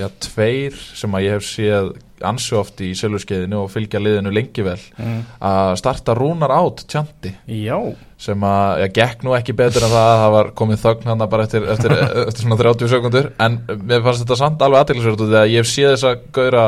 já, 0.00 0.08
tveir 0.26 0.80
sem 0.96 1.14
að 1.14 1.26
ég 1.26 1.38
hef 1.38 1.46
séð 1.48 1.92
ansi 2.24 2.54
oft 2.56 2.80
í 2.84 2.92
selurskeiðinu 2.96 3.58
og 3.64 3.70
fylgja 3.72 4.00
liðinu 4.00 4.32
lengi 4.32 4.64
vel 4.64 4.78
mm. 4.96 5.20
að 5.44 5.74
starta 5.80 6.14
rúnar 6.16 6.54
átt 6.54 6.84
tjanti 6.90 7.34
Já, 7.50 7.76
sem 8.20 8.46
að, 8.48 8.80
ég 8.84 8.94
gekk 8.96 9.24
nú 9.26 9.34
ekki 9.36 9.56
betur 9.58 9.84
en 9.84 9.92
það 9.92 10.08
að 10.08 10.22
það 10.22 10.34
var 10.36 10.50
komið 10.60 10.82
þögn 10.84 11.10
hann 11.10 11.26
bara 11.34 11.46
eftir, 11.48 11.68
eftir, 11.74 11.96
eftir 12.28 12.46
svona 12.46 12.60
30 12.62 12.92
sekundur 12.94 13.30
en 13.44 13.60
mér 13.82 14.04
fannst 14.06 14.24
þetta 14.24 14.40
samt 14.40 14.64
alveg 14.64 14.84
aðeinsvægt 14.84 15.24
því 15.24 15.40
að 15.42 15.52
ég 15.52 15.64
hef 15.64 15.70
séð 15.70 15.94
þess 15.94 16.10
að 16.10 16.26
gauðra 16.38 16.66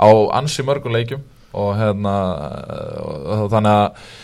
á 0.00 0.08
ansi 0.40 0.66
mörgum 0.66 0.96
leikjum 0.96 1.24
og 1.56 1.72
hérna 1.78 2.14
og 3.36 3.50
þannig 3.52 3.76
að 3.76 4.14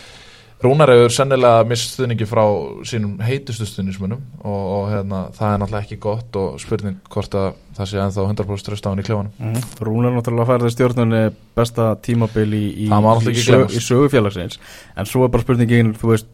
Rúnar 0.63 0.91
hefur 0.93 1.11
sennilega 1.11 1.63
mist 1.67 1.91
stuðningi 1.91 2.27
frá 2.29 2.43
sínum 2.87 3.17
heitustu 3.23 3.65
stuðnismunum 3.67 4.21
og, 4.43 4.61
og 4.77 4.85
hérna, 4.93 5.23
það 5.35 5.49
er 5.49 5.61
náttúrulega 5.63 5.83
ekki 5.87 5.97
gott 6.05 6.37
og 6.39 6.61
spurning 6.63 7.01
hvort 7.11 7.35
að 7.35 7.49
það 7.75 7.89
sé 7.91 7.99
ennþá 8.03 8.27
100% 8.29 8.69
tröst 8.69 8.87
á 8.87 8.91
hann 8.93 9.01
í 9.03 9.07
kljóðanum 9.07 9.33
mm. 9.49 9.65
Rúnar 9.83 10.15
náttúrulega 10.15 10.49
færði 10.53 10.71
stjórnunni 10.75 11.23
besta 11.59 11.89
tímabil 12.05 12.47
í, 12.55 12.63
í, 12.85 12.87
í, 12.87 13.35
sög, 13.43 13.75
í 13.75 13.83
sögufélagsins 13.83 14.61
en 14.95 15.09
svo 15.09 15.27
er 15.27 15.33
bara 15.33 15.43
spurningin, 15.43 15.91
þú 15.99 16.13
veist 16.13 16.31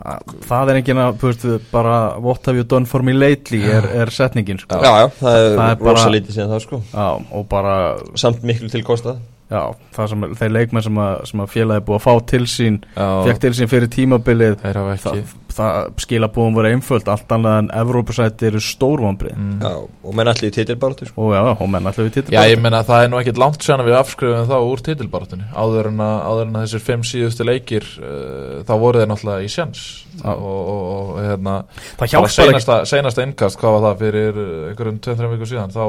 að, 0.00 0.36
það 0.48 0.72
er 0.72 0.80
enginn 0.80 1.02
að, 1.02 1.18
þú 1.20 1.30
veist, 1.30 1.48
bara 1.72 1.96
what 2.20 2.46
have 2.48 2.60
you 2.60 2.66
done 2.68 2.88
for 2.88 3.04
me 3.06 3.16
lately 3.16 3.62
er, 3.64 3.88
er 4.04 4.12
setningin, 4.14 4.60
sko. 4.62 4.80
Já, 4.80 4.92
já, 5.04 5.08
það 5.20 5.40
er, 5.40 5.50
Það 5.56 5.66
er 5.72 5.82
bara- 5.82 5.96
rosa 5.98 6.14
lítið 6.14 6.36
síðan 6.36 6.54
það 6.54 6.64
sko. 6.66 6.80
Já, 6.92 7.08
og 7.40 7.50
bara, 7.50 7.74
samt 8.20 8.44
miklu 8.48 8.70
til 8.72 8.84
kostað 8.86 9.20
já, 9.50 9.62
það 9.96 10.10
sem 10.12 10.26
þeir 10.40 10.56
leikmenn 10.56 10.86
sem 10.86 11.02
að, 11.02 11.14
sem 11.30 11.44
að 11.44 11.52
félagi 11.54 11.86
búið 11.88 11.98
að 11.98 12.04
fá 12.06 12.26
til 12.32 12.42
sín 12.50 12.80
fekk 12.94 13.44
til 13.44 13.52
sín 13.58 13.70
fyrir 13.70 13.90
tímabilið 13.90 14.58
það, 14.62 15.22
það 15.54 15.88
skilabúðum 16.04 16.56
voru 16.58 16.70
einföld 16.70 17.08
allt 17.10 17.32
annað 17.34 17.56
en 17.64 17.70
Evrópusæti 17.80 18.48
eru 18.50 18.60
stórvambrið 18.62 19.34
mm. 19.36 19.56
Já, 19.64 19.72
og 19.82 20.16
menn 20.16 20.30
allir 20.30 20.50
í 20.50 20.54
titilbáratu 20.54 21.08
sko. 21.08 21.30
já, 21.34 21.42
og 21.50 21.70
menn 21.72 21.90
allir 21.90 22.08
við 22.08 22.14
titil 22.18 22.36
Já, 22.36 22.42
ég 22.50 22.62
meina 22.62 22.82
það 22.86 23.04
er 23.04 23.10
nú 23.12 23.18
ekkit 23.20 23.40
langt 23.42 23.66
sérna 23.66 23.86
við 23.86 23.96
afskrifum 23.98 24.46
þá 24.50 24.56
úr 24.58 24.84
titilbaráttunni. 24.86 25.48
Áður 25.50 25.90
en 25.90 26.04
að, 26.04 26.16
áður 26.28 26.46
en 26.46 26.60
að 26.60 26.66
þessir 26.66 26.84
fimm 26.86 27.06
síðustu 27.10 27.46
leikir 27.46 27.88
uh, 27.98 28.60
þá 28.68 28.74
voru 28.84 29.02
þeir 29.02 29.10
náttúrulega 29.10 29.46
í 29.46 29.50
sjans 29.52 29.82
og, 30.22 30.44
og, 30.52 30.84
og 30.90 31.18
hérna 31.24 31.56
það 31.98 32.14
hjálpar 32.14 32.30
ekki. 32.46 32.78
seinasta, 32.92 33.26
innkast, 33.26 33.60
hvað 33.60 33.76
var 33.76 33.86
það 33.88 34.04
fyrir 34.04 34.40
einhverjum 34.70 35.02
2-3 35.08 35.32
vikur 35.34 35.50
síðan 35.50 35.74
þá, 35.74 35.84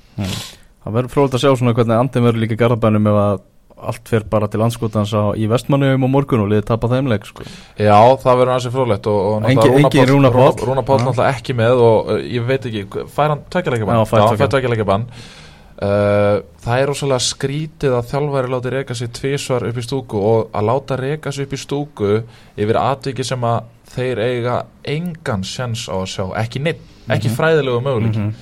það 0.84 0.94
verður 0.98 1.12
frólægt 1.14 1.34
að 1.34 1.42
sjá 1.44 1.50
svona 1.58 1.74
hvernig 1.74 1.98
andin 1.98 2.24
verður 2.28 2.42
líka 2.44 2.58
garðabænum 2.60 3.06
ef 3.10 3.18
að 3.24 3.42
allt 3.84 4.08
fer 4.08 4.24
bara 4.30 4.46
til 4.48 4.60
landskotans 4.62 5.10
á, 5.12 5.34
í 5.36 5.44
vestmannuðum 5.50 6.06
á 6.06 6.08
morgun 6.08 6.40
og 6.44 6.48
liðið 6.48 6.66
tapa 6.70 6.88
þeim 6.88 7.08
leik 7.10 7.26
sko. 7.28 7.44
Já, 7.76 7.98
það 8.22 8.38
verður 8.40 8.52
ansið 8.54 8.72
frólægt 8.72 9.08
og, 9.10 9.18
og 9.34 9.48
Engin- 9.50 10.08
Rúnar 10.08 10.32
Páll. 10.32 10.62
Rúnar 10.64 10.86
Páll 10.88 11.02
náttúrulega 11.02 11.32
ekki 11.34 11.56
með 11.58 11.82
og 11.84 12.08
uh, 12.14 12.20
ég 12.22 12.46
veit 12.48 12.64
ekki, 12.70 12.84
fær 13.12 13.34
hann 13.34 13.42
tveikjarleika 13.52 13.88
bann? 13.90 13.98
Já, 13.98 14.04
fær 14.08 14.24
tveggja. 14.30 14.48
tveikjarleika 14.54 14.86
bann 14.88 15.04
uh, 15.10 16.38
Það 16.64 16.80
er 16.80 16.88
rosalega 16.88 17.26
skrítið 17.26 17.96
að 17.98 18.08
þjálfæri 18.14 18.52
láti 18.54 18.72
reka 18.78 18.94
sig 18.96 19.12
tvísvar 19.18 19.66
upp 19.68 19.76
í 19.82 19.84
stúku 19.84 20.22
og 20.32 20.54
að 20.56 20.68
láta 20.70 20.96
reka 21.00 21.32
sig 21.34 21.44
upp 21.48 21.52
í 21.58 21.60
stúku 21.60 22.12
yfir 22.56 22.80
atviki 22.80 23.26
sem 23.26 23.44
að 23.44 23.83
þeir 23.94 24.18
eiga 24.24 24.56
engan 24.84 25.44
sjans 25.44 25.86
á 25.88 25.94
að 25.96 26.08
sjá, 26.14 26.24
ekki 26.44 26.60
neitt 26.62 26.80
ekki 27.08 27.28
Mhm. 27.30 27.36
fræðilegu 27.36 27.82
möguleik 27.84 28.16
Mhm. 28.16 28.34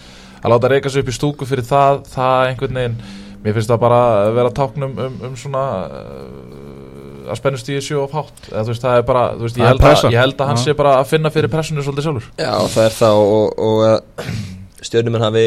að 0.45 0.51
láta 0.53 0.69
reyka 0.71 0.91
sig 0.91 1.03
upp 1.03 1.09
í 1.09 1.17
stúku 1.19 1.47
fyrir 1.47 1.65
það 1.67 2.05
það 2.09 2.47
einhvern 2.49 2.75
veginn, 2.81 2.97
mér 3.45 3.55
finnst 3.55 3.71
það 3.71 3.81
bara 3.81 4.01
að 4.27 4.35
vera 4.35 4.51
táknum 4.51 4.99
um, 4.99 5.17
um 5.27 5.37
svona 5.37 5.65
uh, 6.23 7.31
að 7.33 7.37
spennust 7.38 7.69
í 7.71 7.77
þessu 7.79 7.99
of 8.03 8.12
hátt 8.17 8.49
eða 8.51 8.62
þú 8.65 8.73
veist, 8.73 8.83
það 8.83 8.97
er 8.99 9.03
bara, 9.09 9.23
þú 9.37 9.47
veist, 9.47 9.57
ég 9.59 9.62
er 9.62 9.69
held, 9.73 9.81
að, 9.83 10.11
ég 10.12 10.19
held 10.23 10.37
að 10.43 10.47
hann 10.51 10.57
Já. 10.59 10.62
sé 10.65 10.75
bara 10.79 10.95
að 11.01 11.07
finna 11.12 11.31
fyrir 11.31 11.49
pressunni 11.53 11.83
svolítið 11.87 12.07
sjálfur 12.09 12.27
Já, 12.38 12.53
það 12.75 12.85
er 12.88 12.97
það 12.99 13.21
og, 13.23 13.59
og 13.59 13.85
uh, 13.87 14.01
stjórnumenn 14.88 15.23
hafi 15.27 15.47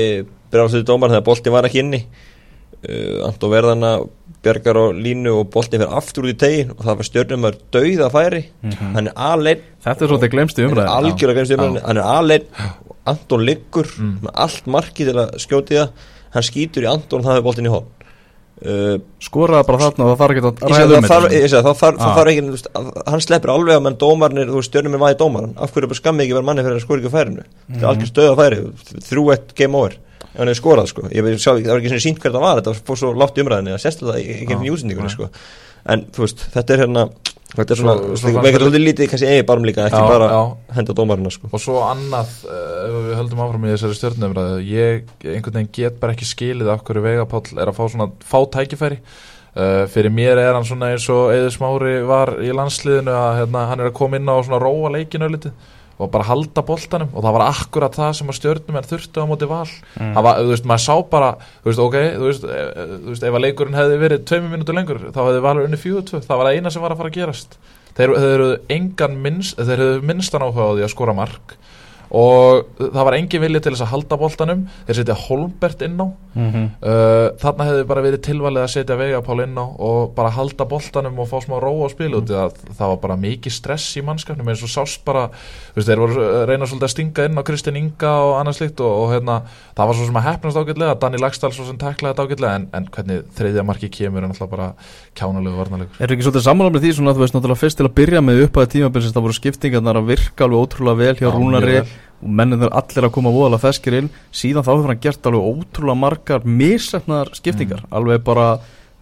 bregðast 0.51 0.77
til 0.79 0.85
dómar 0.87 1.11
þegar 1.11 1.25
boltin 1.27 1.55
var 1.55 1.67
ekki 1.67 1.81
inni 1.83 2.01
uh, 2.89 3.27
Anton 3.27 3.51
Verðana 3.53 3.91
bjargar 4.45 4.77
á 4.77 4.85
línu 4.93 5.31
og 5.39 5.47
boltin 5.53 5.81
fyrir 5.81 5.95
aftur 5.97 6.27
út 6.27 6.33
í 6.35 6.37
tegin 6.37 6.71
og 6.75 6.83
það 6.85 6.97
var 6.99 7.07
stjórnumar 7.09 7.55
dauða 7.73 8.09
færi. 8.13 8.43
Mhm. 8.61 8.93
hann 8.95 9.07
er 9.07 9.13
alveg 9.15 9.61
Þetta 9.85 10.01
er 10.05 10.07
svolítið 10.11 10.31
glemst 10.35 10.59
í 10.59 10.61
hann 10.61 10.69
er 10.71 10.75
umræðin 10.75 10.93
hann 11.85 11.97
er 11.97 12.03
alveg 12.03 12.43
Anton 13.05 13.45
liggur 13.45 13.85
Mm. 13.99 14.29
allt 14.33 14.65
markið 14.65 15.11
til 15.11 15.17
að 15.21 15.35
skjóti 15.37 15.75
það. 15.77 15.89
Hann 16.33 16.43
skýtur 16.43 16.83
í 16.83 16.87
og 17.13 17.21
það 17.23 17.37
er 17.37 17.41
boltin 17.45 17.65
í 17.69 17.69
hón 17.73 17.85
uh, 18.65 18.97
Skoraði 19.23 19.65
bara 19.67 19.77
þarna 19.83 20.05
og 20.05 20.09
það 20.11 20.21
þarf 20.21 20.33
ekki 20.35 20.43
að 20.45 20.63
ræða 20.71 20.85
að 20.85 20.95
um 20.97 21.03
þetta. 21.03 21.13
að 21.69 21.77
Ah. 22.01 22.15
að- 22.75 23.09
hann 23.11 23.21
sleppur 23.25 23.49
alveg 23.53 23.75
að 23.77 23.83
menn 23.85 23.97
dómarnir, 23.97 24.47
þú 24.49 24.63
stjörnum 24.63 24.93
er 24.95 25.03
væði 25.05 25.17
dómaran, 25.21 25.53
af 25.57 25.71
hverju 25.73 25.87
bara 25.91 25.99
skammi 26.01 26.23
ekki 26.25 26.33
vera 26.37 26.43
manni 26.49 26.61
fyrir 26.65 26.77
að 26.79 26.85
skora 26.85 27.01
ekki 27.01 27.13
færinu, 27.13 27.43
þetta 27.45 27.75
er 27.75 27.85
Mhm. 27.85 27.89
algjör 27.91 28.11
stöð 28.11 28.29
á 28.31 28.35
færi, 28.41 28.57
þrjú 29.09 29.31
eitt 29.33 29.55
game 29.55 29.75
over, 29.75 29.93
ef 30.35 30.41
hann 30.41 30.51
hefur 30.51 30.61
skorað, 30.61 30.89
sko, 30.91 31.05
ég 31.15 31.23
veit, 31.25 31.39
sjá, 31.39 31.53
það 31.55 31.71
var 31.71 31.79
ekki 31.81 31.93
svona 31.93 32.03
sínt 32.05 32.19
hvert 32.23 32.35
það 32.35 32.43
var, 32.45 32.59
þetta 32.61 32.87
fór 32.89 32.99
svo 33.01 33.13
látt 33.15 33.39
í 33.39 33.45
umræðinni, 33.45 33.75
það 33.75 33.85
sést 33.85 34.03
það 34.03 34.19
ekki 34.19 34.35
ekki 34.43 34.57
í 34.67 34.73
útsendingunni, 34.75 35.13
sko, 35.13 35.29
en 35.95 36.05
þú 36.15 36.25
veist, 36.25 36.43
þetta 36.55 36.75
er 36.75 36.81
hérna, 36.83 37.05
þetta 37.55 37.75
er 37.75 37.79
svona, 37.81 37.93
við 38.03 38.49
getum 38.49 38.65
svolítið 38.65 38.83
lítið 38.83 39.11
kannski 39.13 39.29
eigi 39.31 39.45
barm 39.47 39.67
líka, 39.69 39.85
ekki 39.87 40.01
Já, 40.01 40.09
bara 40.11 40.27
já. 40.33 40.41
henda 40.75 40.95
dómarina, 40.97 41.31
sko. 41.31 41.51
og 41.51 41.63
svo 41.63 41.77
annað, 41.87 42.33
uh, 42.49 42.65
ef 42.87 42.97
við 43.05 43.15
höldum 43.21 43.45
áfram 43.45 43.67
í 43.67 43.71
þessari 43.71 43.99
stjórnumræðu, 44.01 44.57
ég 44.71 45.15
einhvern 45.23 45.61
veginn 45.61 45.71
get 45.79 46.01
bara 46.01 46.17
ekki 46.17 46.27
skilið 46.27 46.73
af 46.73 46.83
hverju 46.83 47.05
Vegapáll 47.05 47.55
er 47.55 47.71
að 47.71 47.79
fá 47.79 47.85
svona 47.87 48.09
fá 48.25 48.37
tækifæri. 48.57 48.99
Uh, 49.55 49.85
fyrir 49.87 50.11
mér 50.11 50.35
er 50.35 50.51
hann 50.51 50.65
svona 50.67 50.89
eins 50.91 51.05
og 51.07 51.29
Eður 51.31 51.53
Smári 51.55 51.93
var 52.03 52.33
í 52.43 52.49
landsliðinu 52.51 53.13
að 53.15 53.37
hérna, 53.37 53.61
hann 53.69 53.79
er 53.79 53.87
að 53.87 53.93
koma 53.95 54.19
inn 54.19 54.27
á 54.27 54.35
svona 54.43 54.59
róa 54.59 54.89
leikinu 54.97 55.29
litið 55.31 55.53
og 55.95 56.11
bara 56.11 56.27
halda 56.27 56.63
boltanum. 56.65 57.11
Og 57.13 57.23
það 57.23 57.37
var 57.37 57.45
akkurat 57.45 57.95
það 57.95 58.11
sem 58.19 58.31
að 58.31 58.37
stjórnum 58.39 58.79
er 58.79 58.89
þurftu 58.89 59.23
á 59.23 59.29
móti 59.29 59.49
val. 59.49 59.69
Mm. 59.95 60.11
það 60.17 60.27
var, 60.27 60.41
þú 60.41 60.51
veist, 60.53 60.67
maður 60.71 60.83
sá 60.85 60.95
bara 61.13 61.31
þú 61.45 61.71
veist, 61.71 61.83
ok, 61.85 61.97
þú 62.15 62.27
veist, 62.29 62.47
e, 62.49 62.89
þú 63.05 63.13
veist 63.13 63.27
ef 63.29 63.39
að 63.39 63.45
leikurinn 63.45 63.79
hefði 63.79 64.01
verið 64.03 64.25
tveimur 64.31 64.53
mínútur 64.55 64.79
lengur 64.79 65.01
þá 65.07 65.21
hefði 65.23 65.45
valur 65.47 65.69
unni 65.69 65.81
tvö, 65.85 66.21
það 66.25 66.41
var 66.41 66.49
það 66.49 66.59
eina 66.59 66.73
sem 66.73 66.85
var 66.85 66.95
að 66.95 67.03
fara 67.03 67.13
að 67.13 67.19
gerast. 67.19 67.57
Þeir, 67.95 68.15
þeir 68.19 68.33
eru 68.33 68.49
engan 68.75 69.21
minnst 69.23 69.61
þeir 69.61 69.77
eru 69.79 70.03
minnstan 70.03 70.43
áhuga 70.43 70.67
á 70.67 70.75
því 70.75 70.83
að 70.83 70.91
skora 70.91 71.15
mark 71.15 71.55
og 72.15 72.77
það 72.79 73.03
var 73.07 73.17
engin 73.17 73.43
vilja 73.43 73.63
til 73.65 73.73
þess 73.73 73.85
að 73.85 73.91
halda 73.91 74.19
boltanum 74.21 74.65
þeir 74.87 74.99
setja 75.01 75.17
Holmbert 75.25 75.83
inn 75.85 75.99
á 75.99 76.07
Mhm. 76.35 76.63
uh, 76.83 77.29
þarna 77.39 77.65
hefði 77.69 77.83
bara 77.87 78.01
verið 78.03 78.21
tilvalið 78.27 78.63
að 78.65 78.71
setja 78.73 78.97
Vegapál 78.99 79.37
inn 79.45 79.55
á 79.55 79.63
og 79.63 80.09
bara 80.17 80.33
halda 80.35 80.65
boltanum 80.67 81.21
og 81.23 81.29
fá 81.31 81.37
smá 81.39 81.55
róa 81.63 81.87
á 81.87 81.89
spilu 81.93 82.19
mm. 82.19 82.27
það, 82.27 82.57
það 82.75 82.91
var 82.91 82.99
bara 83.05 83.15
mikið 83.21 83.55
stress 83.55 83.95
í 83.95 84.03
mannskapnum 84.03 84.49
eins 84.51 84.63
og 84.65 84.71
sást 84.73 85.05
bara, 85.07 85.29
veist, 85.77 85.87
þeir 85.87 86.01
voru 86.03 86.25
að 86.25 86.43
reyna 86.49 86.67
svolítið 86.67 86.89
að 86.89 86.91
stinga 86.91 87.27
inn 87.29 87.39
á 87.39 87.47
Kristinn 87.47 87.79
Inga 87.79 88.11
og 88.25 88.33
annað 88.41 88.57
slikt 88.59 88.83
og, 88.83 88.97
og 89.05 89.13
hérna, 89.13 89.37
það 89.77 89.87
var 89.91 89.99
svo 89.99 90.09
sem 90.09 90.19
að 90.19 90.27
hefnast 90.27 90.59
ágætlega 90.59 90.97
Danni 91.05 91.23
Lagstall 91.23 91.53
svo 91.55 91.69
sem 91.69 91.79
taklaði 91.79 92.11
þetta 92.11 92.27
ágætlega 92.27 92.59
en, 92.59 92.67
en 92.75 92.89
hvernig 92.97 93.23
þriðja 93.39 93.65
marki 93.71 93.91
kemur 93.95 94.25
er 94.25 94.27
náttúrulega 94.27 94.55
bara 94.57 94.69
kjánalegu 95.15 95.57
varnalegur 95.59 96.01
Er 96.03 96.13
ekki 96.13 96.25
svolítið 96.25 96.45
sammála 96.45 96.73
með 96.75 96.85
því 96.85 96.91
svona 96.97 97.11
að 97.13 97.17
þú 97.19 97.23
veist 97.25 97.35
náttúrulega 97.37 97.61
fyrst 97.63 97.79
til 97.79 97.87
að 97.87 97.93
byrja 97.99 98.21
með 98.25 98.41
upp 98.45 98.59
að 98.61 98.69
tímabilsins 98.75 99.15
það 99.15 99.25
voru 99.25 99.37
skiptingarnar 99.39 99.99
að 100.01 100.09
virka 100.11 100.45
alveg 100.47 100.63
ótrúlega 100.65 100.99
vel 101.01 101.15
hjá 101.19 101.25
Já, 101.27 101.33
Rúnari 101.35 101.77
og 101.81 102.29
mennin 102.39 102.61
þeir 102.63 102.75
allir 102.79 103.07
að 103.09 103.13
koma 103.15 103.33
voðalega 103.35 103.63
feskir 103.65 103.97
inn 103.99 104.09
síðan 104.35 104.65
þá 104.65 104.71
hefur 104.73 104.91
hann 104.91 105.03
gert 105.03 105.29
alveg 105.31 105.49
ótrúlega 105.51 105.99
margar 106.05 106.45
misefnaðar 106.45 107.33
skiptingar 107.39 107.83
Mm. 107.85 107.91
alveg 107.99 108.23
bara 108.25 108.47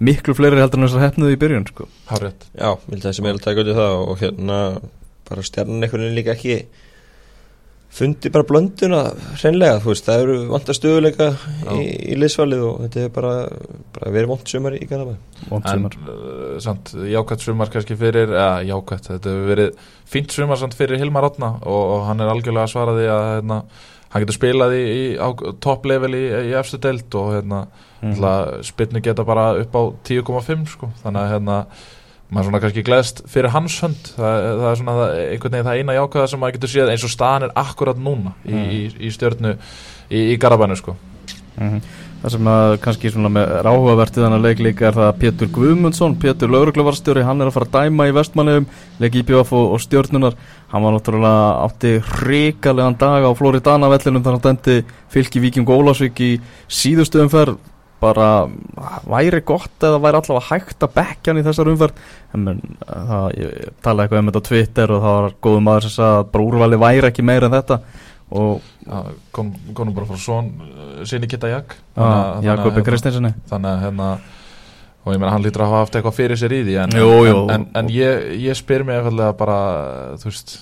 miklu 0.03 0.33
fleiri 0.35 0.59
heldur 0.59 0.81
en 0.81 0.87
þessar 0.89 1.03
hefnuðu 1.07 1.35
í 1.35 1.39
byrjun 1.39 1.67
sko. 1.69 1.85
Hárrétt 2.09 2.47
Já, 2.57 2.73
vil 2.89 2.99
það 2.99 3.13
sem 3.15 3.25
ég 3.29 3.35
vil 3.37 3.43
taka 3.45 3.61
út 3.63 3.69
í 3.69 3.75
það 3.77 3.93
og 4.09 4.17
hérna 4.23 4.57
bara 5.29 5.45
stjarnan 5.45 5.83
einhvern 5.85 6.03
veginn 6.03 6.17
líka 6.17 6.33
ekki 6.35 6.57
fundi 7.93 8.31
bara 8.33 8.45
blönduna 8.49 9.01
hreinlega, 9.37 9.77
þú 9.83 9.91
veist, 9.91 10.07
það 10.07 10.23
eru 10.23 10.37
vanta 10.49 10.73
stöðuleika 10.73 11.27
í, 11.75 11.83
í 12.13 12.17
liðsvalið 12.17 12.63
og 12.65 12.79
þetta 12.87 13.03
er 13.03 13.11
bara, 13.13 13.33
bara 13.93 14.13
verið 14.15 14.31
vont 14.31 14.53
sumar 14.53 14.77
í 14.77 14.81
Vont 14.87 15.67
en 15.69 15.83
sumar. 15.83 15.97
uh, 16.07 16.55
samt 16.63 16.93
jákvæmt 16.97 17.45
sumar 17.45 17.71
kannski 17.73 17.97
fyrir 17.99 18.33
eða 18.33 18.63
jákvæmt, 18.65 19.09
þetta 19.11 19.33
hefur 19.35 19.49
verið 19.51 19.87
fínt 20.09 20.33
sumar 20.33 20.61
samt 20.61 20.77
fyrir 20.79 21.01
Hilmar 21.01 21.29
Átna 21.29 21.53
og, 21.61 21.81
og 21.97 22.05
hann 22.09 22.23
er 22.23 22.33
algjörlega 22.33 22.65
að 22.65 22.73
svara 22.73 22.97
því 22.97 23.07
að 23.13 23.25
hérna, 23.29 23.61
hann 24.13 24.25
getur 24.25 24.39
spilað 24.39 24.77
í, 24.77 24.83
í 24.93 25.03
á 25.21 25.27
topp 25.61 25.89
level 25.93 26.13
í, 26.17 26.23
í 26.49 26.53
efstu 26.57 26.81
deild 26.81 27.19
og 27.19 27.33
hérna, 27.35 27.65
mm. 28.01 28.21
spilnu 28.65 29.03
geta 29.05 29.25
bara 29.27 29.51
upp 29.61 29.77
á 29.77 29.83
10,5 30.09 30.65
sko, 30.73 30.89
þannig 31.03 31.27
að 31.27 31.35
hérna 31.35 31.65
maður 32.33 32.49
svona 32.49 32.61
kannski 32.63 32.83
gleðst 32.87 33.23
fyrir 33.29 33.53
hans 33.53 33.79
hönd 33.83 34.11
það, 34.17 34.37
það 34.59 34.69
er 34.73 34.79
svona 34.81 34.95
það, 34.99 35.15
einhvern 35.33 35.55
veginn 35.57 35.67
það 35.69 35.79
eina 35.81 35.97
jákvæða 35.99 36.29
sem 36.33 36.39
maður 36.43 36.57
getur 36.57 36.73
séð 36.75 36.93
eins 36.93 37.07
og 37.07 37.13
staðan 37.13 37.47
er 37.49 37.55
akkurat 37.63 37.99
núna 38.09 38.33
í, 38.45 38.53
Mm. 38.53 38.69
í, 38.73 38.81
í 39.07 39.11
stjörnu 39.13 39.55
í, 40.09 40.23
í 40.33 40.37
Garabænu 40.41 40.77
sko 40.81 40.95
Mhm. 41.53 41.81
Það 42.23 42.31
sem 42.31 42.47
að 42.47 42.71
kannski 42.81 43.09
svona 43.11 43.29
með 43.29 43.49
ráhugavertið 43.67 44.23
þannig 44.23 44.39
að 44.39 44.45
leik 44.47 44.59
líka 44.63 44.85
er 44.87 44.95
það 44.95 45.07
að 45.11 45.17
Pétur 45.19 45.49
Guðmundsson, 45.53 46.15
Pétur 46.17 46.49
laurugluvarstjóri, 46.49 47.23
hann 47.27 47.41
er 47.43 47.49
að 47.51 47.53
fara 47.53 47.65
að 47.67 47.73
dæma 47.75 48.07
í 48.09 48.13
vestmannum, 48.15 48.65
leik 49.03 49.17
í 49.19 49.23
BF 49.27 49.51
og, 49.53 49.73
og 49.75 49.81
stjórnunar, 49.83 50.33
hann 50.71 50.83
var 50.87 50.95
náttúrulega 50.95 51.43
átti 51.67 51.91
hrikalegan 51.99 52.97
dag 52.97 53.27
á 53.27 53.31
Floridana 53.37 53.89
vellinum 53.91 54.23
þar 54.23 54.37
hann 54.39 54.45
dæmdi 54.47 54.77
fylki 55.13 55.43
Víking 55.43 55.67
Ólásvík 55.67 56.23
í 56.23 56.31
síðustu 56.71 57.21
umferð 57.21 57.57
bara 58.03 58.27
væri 59.09 59.41
gott 59.47 59.87
eða 59.87 60.01
væri 60.03 60.19
allavega 60.19 60.47
hægt 60.51 60.85
að 60.85 60.95
bekka 60.99 61.31
hann 61.31 61.41
í 61.41 61.45
þessar 61.47 61.93
menn, 62.33 62.61
það, 62.83 63.27
ég 63.39 63.73
talaði 63.85 64.05
eitthvað 64.05 64.21
um 64.23 64.31
þetta 64.31 64.43
á 64.43 64.47
Twitter 64.49 64.93
og 64.95 65.03
það 65.07 65.19
var 65.21 65.35
góðum 65.47 65.67
maður 65.69 65.87
sem 65.87 65.95
sagði 65.97 66.19
að 66.19 66.31
bara 66.35 66.47
úrvali 66.49 66.81
væri 66.83 67.09
ekki 67.09 67.25
meira 67.25 67.49
en 67.49 67.57
þetta. 67.57 67.79
Og 68.33 68.61
Já, 68.83 68.99
kom, 69.31 69.51
kom 69.75 69.87
nú 69.87 69.93
bara 69.95 70.07
frá 70.09 70.19
svon 70.19 70.49
sinni 71.07 71.27
Kitta 71.31 71.47
Jak 71.51 71.75
að, 71.95 72.43
Jakobi 72.43 72.83
Kristinssoni 72.83 73.31
þannig 73.47 73.69
að 73.69 73.83
hérna 73.85 74.07
og 75.03 75.13
ég 75.13 75.21
meina 75.21 75.31
hann 75.35 75.43
lítur 75.45 75.63
að 75.63 75.71
hafa 75.71 75.83
haft 75.85 75.95
eitthvað 75.99 76.17
fyrir 76.17 76.39
sér 76.39 76.55
í 76.57 76.59
því 76.65 76.75
en, 76.83 76.95
Jú, 76.99 77.13
jú. 77.27 77.37
en, 77.37 77.53
en, 77.55 77.65
en 77.79 77.91
ég, 77.93 78.25
ég 78.43 78.59
spyr 78.59 78.83
mig 78.87 78.99
efallega 78.99 79.35
bara 79.39 79.57
þú 80.19 80.27
veist 80.31 80.55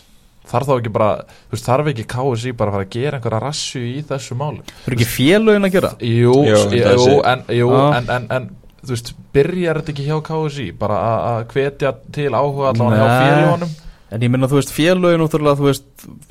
þarf 0.47 0.67
þá 0.67 0.73
ekki 0.79 0.91
bara, 0.91 1.09
þú 1.49 1.55
veist, 1.55 1.65
þarf 1.69 1.87
ekki 1.91 2.05
KSI 2.13 2.51
bara 2.57 2.71
að 2.71 2.73
fara 2.73 2.85
að 2.87 2.95
gera 2.95 3.17
einhverja 3.19 3.41
rassu 3.43 3.79
í 3.79 4.01
þessu 4.09 4.35
máli 4.39 4.61
er 4.87 4.93
ekki 4.97 5.05
félögin 5.07 5.67
að 5.69 5.71
gera 5.77 5.91
Jú, 6.01 6.33
Jú, 6.47 6.63
jú, 6.73 7.21
en, 7.25 7.43
jú 7.49 7.69
Ah. 7.75 7.97
en, 7.99 8.09
en, 8.09 8.25
en 8.31 8.49
þú 8.81 8.89
veist, 8.95 9.13
byrjar 9.33 9.81
þetta 9.81 9.93
ekki 9.93 10.07
hjá 10.09 10.17
KSI 10.31 10.71
bara 10.77 10.95
að- 10.97 11.23
að 11.29 11.45
hvetja 11.53 11.93
til 12.11 12.31
áhuga 12.33 12.73
allavega 12.73 12.97
hjá 12.97 13.07
Nei. 13.07 13.29
félögunum 13.29 13.77
En 14.11 14.19
ég 14.19 14.27
minna, 14.29 14.43
þú 14.51 14.57
veist, 14.59 14.71
félögin 14.75 15.21
útrúlega, 15.23 15.55
þú 15.55 15.67
veist, 15.69 15.83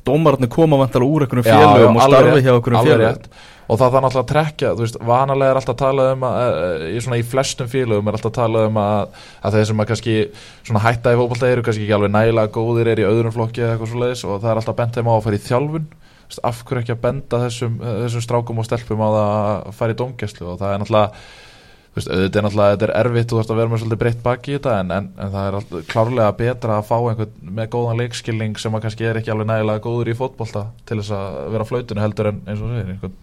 dómararnir 0.05 0.49
koma 0.53 0.77
vantar 0.77 1.01
úr 1.01 1.23
einhverjum 1.25 1.47
félögum 1.49 1.95
og 1.97 2.03
starfi 2.05 2.41
hjá 2.45 2.51
einhverjum 2.53 2.85
félögum. 2.85 3.23
Og 3.71 3.79
það 3.79 3.93
þarf 3.93 4.03
náttúrulega 4.05 4.21
að 4.25 4.31
trekja 4.31 4.71
þú 4.75 4.83
veist, 4.83 4.97
vanalega 5.07 5.53
er 5.53 5.59
alltaf 5.59 5.75
að 5.77 5.81
tala 5.81 6.07
um 6.11 6.25
að, 6.27 6.39
uh, 6.51 6.85
í, 6.91 7.03
svona, 7.05 7.19
í 7.21 7.27
flestum 7.31 7.69
félögum 7.71 8.09
er 8.09 8.17
alltaf 8.17 8.31
að 8.31 8.39
tala 8.39 8.63
um 8.67 8.79
að, 8.81 9.19
að 9.39 9.57
þeir 9.57 9.69
sem 9.69 9.83
að 9.83 9.91
kannski 9.91 10.15
svona 10.67 10.83
hætta 10.85 11.13
í 11.13 11.19
fótbolta 11.21 11.51
eru 11.51 11.65
kannski 11.67 11.85
ekki 11.85 11.95
alveg 11.97 12.11
nægilega 12.15 12.53
góðir 12.57 12.91
er 12.91 13.03
í 13.03 13.07
öðrum 13.07 13.35
flokki 13.35 13.63
eða 13.63 13.75
eitthvað 13.75 13.93
svo 13.93 14.01
leiðis 14.03 14.25
og 14.27 14.41
það 14.41 14.51
er 14.51 14.61
alltaf 14.61 14.79
bent 14.81 14.97
þeim 14.99 15.11
á 15.11 15.13
að 15.15 15.23
fara 15.27 15.39
í 15.39 15.45
þjálfun. 15.47 15.87
Af 16.47 16.61
hverju 16.63 16.79
ekki 16.85 16.93
að 16.93 16.99
benda 17.03 17.39
þessum, 17.41 17.73
þessum 17.83 18.21
strákum 18.23 18.59
og 18.61 18.67
stelpum 18.67 19.01
á 19.03 19.09
að 19.11 19.71
fara 19.75 19.91
í 19.91 19.97
dómgæslu? 19.99 20.45
Og 20.53 20.59
það 20.61 20.75
er 20.75 20.83
náttúrulega 20.83 21.23
þú 21.91 21.99
veist, 21.99 22.07
auðvitað 22.07 22.37
er 22.39 22.45
náttúrulega, 22.45 22.75
þetta 22.75 22.87
er 22.87 22.93
erfitt 23.01 23.31
þú 23.31 23.37
veist 23.37 23.49
að 23.51 23.57
vera 23.59 23.71
með 23.71 23.81
svolítið 23.81 23.99
breytt 23.99 24.21
baki 24.23 24.51
í 24.51 24.55
þetta 24.55 24.75
en, 24.79 24.91
en, 24.95 25.07
en 25.19 25.31
það 25.33 25.47
er 25.47 25.57
alltaf, 25.57 25.81
klárlega 25.91 26.35
betra 26.39 26.77
að 26.77 26.85
fá 26.87 26.93
einhvern 26.99 27.33
með 27.57 27.67
góðan 27.73 27.99
leikskilning 27.99 28.61
sem 28.61 28.77
að 28.77 28.85
kannski 28.85 29.07
er 29.09 29.19
ekki 29.19 29.33
alveg 29.33 29.49
nægilega 29.49 29.83
góður 29.83 30.11
í 30.13 30.15
fótbolta 30.15 30.63
til 30.87 31.01
þess 31.01 31.15
að 31.17 31.39
vera 31.51 31.67
á 31.67 31.69
flautinu 31.71 32.05
heldur 32.05 32.31
en 32.31 32.39
eins 32.45 32.63
og 32.63 32.71
segir 32.71 32.93
einhvern 32.93 33.17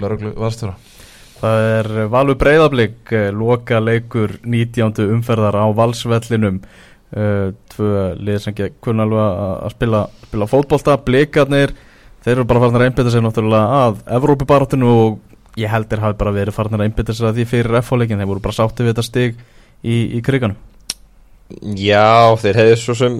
lauruglu 0.00 0.32
varstjóra 0.38 0.76
Það 1.42 1.64
er 1.66 1.88
Valur 2.06 2.36
Breiðablík, 2.38 2.98
eh, 3.10 3.32
loka 3.34 3.80
leikur 3.82 4.36
19. 4.46 5.08
umferðar 5.10 5.56
á 5.58 5.66
valsvellinum. 5.74 6.62
Uh, 7.12 7.52
tvö 7.68 8.14
lið 8.16 8.38
sem 8.40 8.54
ekki 8.54 8.70
kunna 8.80 9.04
alveg 9.04 9.40
að 9.66 9.72
spila, 9.74 9.98
spila 10.30 10.46
fótbolta, 10.48 10.94
blikarnir 10.96 11.74
þeir 12.24 12.38
eru 12.38 12.46
bara 12.48 12.62
farin 12.62 12.78
að 12.78 12.86
einbytta 12.86 13.12
sér 13.12 13.24
náttúrulega 13.26 13.82
að 13.82 13.98
Evrópubaráttinu 14.16 14.88
og 14.88 15.18
ég 15.60 15.68
held 15.68 15.90
þeir 15.90 16.04
hafi 16.06 16.18
bara 16.22 16.32
verið 16.38 16.56
farin 16.56 16.78
að 16.78 16.86
einbytta 16.86 17.12
sér 17.12 17.28
að 17.28 17.42
því 17.42 17.46
fyrir 17.50 17.78
F-leikin, 17.82 18.22
þeir 18.22 18.30
voru 18.30 18.44
bara 18.46 18.56
sátti 18.56 18.86
við 18.86 18.94
þetta 18.94 19.04
stig 19.04 19.36
í, 19.84 19.98
í 20.16 20.22
kriganum 20.24 20.56
Já, 21.78 22.36
þeir 22.42 22.58
hefðu 22.62 22.78
svo 22.82 22.94
sem 22.98 23.16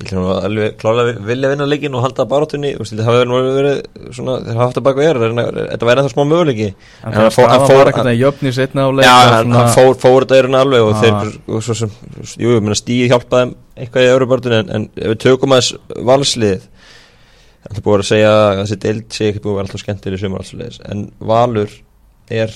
alveg 0.00 0.78
klálega 0.80 1.20
vilja 1.28 1.50
vinna 1.52 1.66
leikin 1.68 1.92
og 1.98 2.00
halda 2.06 2.24
barátunni 2.28 2.70
og 2.80 2.86
það 2.88 3.02
hafa 3.04 3.18
verið, 3.20 3.48
verið 3.58 3.80
svona, 4.16 4.36
þeir 4.46 4.54
hafa 4.56 4.64
haft 4.70 4.78
að 4.80 4.86
baka 4.86 5.04
er 5.04 5.18
þetta 5.20 5.88
væri 5.90 6.00
ennþá 6.02 6.12
smá 6.14 6.22
möguleiki. 6.30 6.68
En 7.04 7.16
það 7.18 7.28
fór- 7.36 7.50
staða 7.50 7.66
fór- 7.68 7.80
var 7.82 7.90
ekkert 7.92 8.10
að 8.14 8.20
jöfn 8.22 8.48
í 8.48 8.52
setna 8.56 8.86
á 8.88 8.90
leik 8.96 9.04
Já, 9.04 9.16
hann 9.34 9.58
fór, 9.74 9.92
fór 10.00 10.24
þetta 10.24 10.38
erinn 10.40 10.56
alveg 10.60 10.86
og 10.88 10.96
þeir, 11.02 11.34
og 11.52 11.66
svo 11.66 11.76
sem, 11.82 11.92
jú, 12.40 12.54
ég 12.56 12.64
meina 12.64 12.78
stíði 12.80 13.10
hjálpaði 13.12 13.44
þeim 13.50 13.54
eitthvað 13.84 14.06
í 14.08 14.10
örubartunni 14.16 14.58
en, 14.62 14.72
en 14.78 14.88
ef 14.96 15.12
við 15.12 15.20
tökum 15.26 15.52
aðeins 15.56 15.70
valslið 16.10 16.64
það 17.60 17.76
er 17.76 17.84
búið 17.84 18.00
að 18.00 18.08
segja 18.14 18.32
að 18.40 18.58
þessi 18.62 18.80
deild 18.86 19.06
sé 19.12 19.28
ekki 19.34 19.44
vera 19.44 19.66
alltaf 19.66 19.82
skemmtileg 19.84 20.16
í 20.16 20.22
sumar 20.24 20.40
allsleis 20.46 20.80
en 20.88 21.06
Valur 21.20 21.76
er 22.32 22.54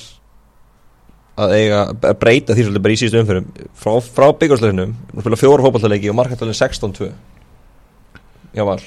að 1.34 1.54
eiga 1.58 1.78
að 1.90 2.18
breyta 2.20 2.54
því 2.54 2.66
svolítið 2.66 2.84
bara 2.84 2.94
í 2.94 2.98
síðustu 3.00 3.22
umfyrum 3.22 3.46
frá, 3.74 3.94
frá 4.06 4.26
byggjarsleginum, 4.40 4.92
við 5.14 5.24
spila 5.24 5.40
fjóra 5.40 5.64
fótballtaleiki 5.66 6.12
og 6.12 6.18
markantölinn 6.20 6.58
16-2 6.58 7.08
já 8.54 8.66
Val. 8.68 8.82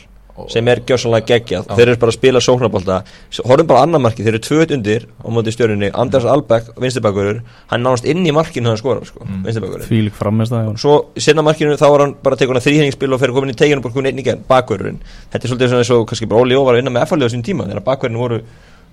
Sem 0.53 0.67
er 0.69 0.83
gjössanlega 0.86 1.25
geggjað, 1.31 1.63
Já. 1.65 1.73
þeir 1.73 1.89
eru 1.89 1.99
bara 2.03 2.12
að 2.13 2.15
spila 2.19 2.41
sóknarbólta, 2.45 2.97
horfum 3.41 3.69
bara 3.71 3.79
annar 3.88 4.01
marki 4.03 4.21
þeir 4.21 4.36
eru 4.36 4.41
tvöð 4.45 4.73
undir 4.75 5.07
á 5.10 5.27
móti 5.33 5.53
stjörnunni. 5.55 5.89
Anders 5.97 6.27
Albeck, 6.29 6.69
vinstibakurur, 6.77 7.39
hann 7.71 7.81
nánast 7.81 8.05
inn 8.05 8.21
í 8.21 8.36
markinu 8.38 8.69
hann 8.69 8.77
skora, 8.77 9.01
sko, 9.10 9.25
mm. 9.25 9.41
vinstibakurur 9.47 9.89
Þvílík 9.89 10.19
framist 10.19 10.53
að 10.53 10.69
svo 10.83 10.93
í 11.17 11.25
sinna 11.25 11.41
markinu 11.41 11.73
þá 11.73 11.88
var 11.89 12.05
hann 12.05 12.15
bara 12.21 12.38
að 12.38 12.43
teka 12.43 12.53
hann 12.53 12.65
þrýhengispil 12.67 13.10
og 13.17 13.23
fyrir 13.23 13.33
komin 13.39 13.55
í 13.55 13.57
teginu 13.57 13.81
og 13.81 13.88
bara 13.88 13.97
komin 13.97 14.12
einn 14.12 14.21
í 14.21 14.29
gegn, 14.29 14.45
bakururinn 14.45 15.01
þetta 15.33 15.41
er 15.41 15.55
svolítið 15.55 15.73
svona 15.73 15.86
eins 15.88 15.95
og 15.97 16.05
kannski 16.12 16.29
bara 16.29 16.45
Óli 16.45 16.53
Ó 16.53 16.62
var 16.62 16.77
að 16.77 16.83
vinna 16.83 16.93
með 16.93 17.07
F-fallið 17.10 17.31
á 17.31 17.33
sín 17.33 17.47
tíma 17.49 17.65
þegar 17.65 17.88
bakurinn 17.89 18.21
voru 18.21 18.43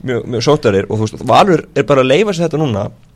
mjög, 0.01 0.25
mjög 0.33 0.47
sótarir 0.49 0.89
og 0.89 0.97
þú 0.97 1.11
veist, 1.11 1.27
Valur 1.29 1.69
er 1.77 1.85
bara 1.93 2.01
að 2.01 2.15
leifa 2.15 2.33
sér 2.33 2.49
þetta 2.49 2.65
núna. 2.65 2.89
að 2.89 3.14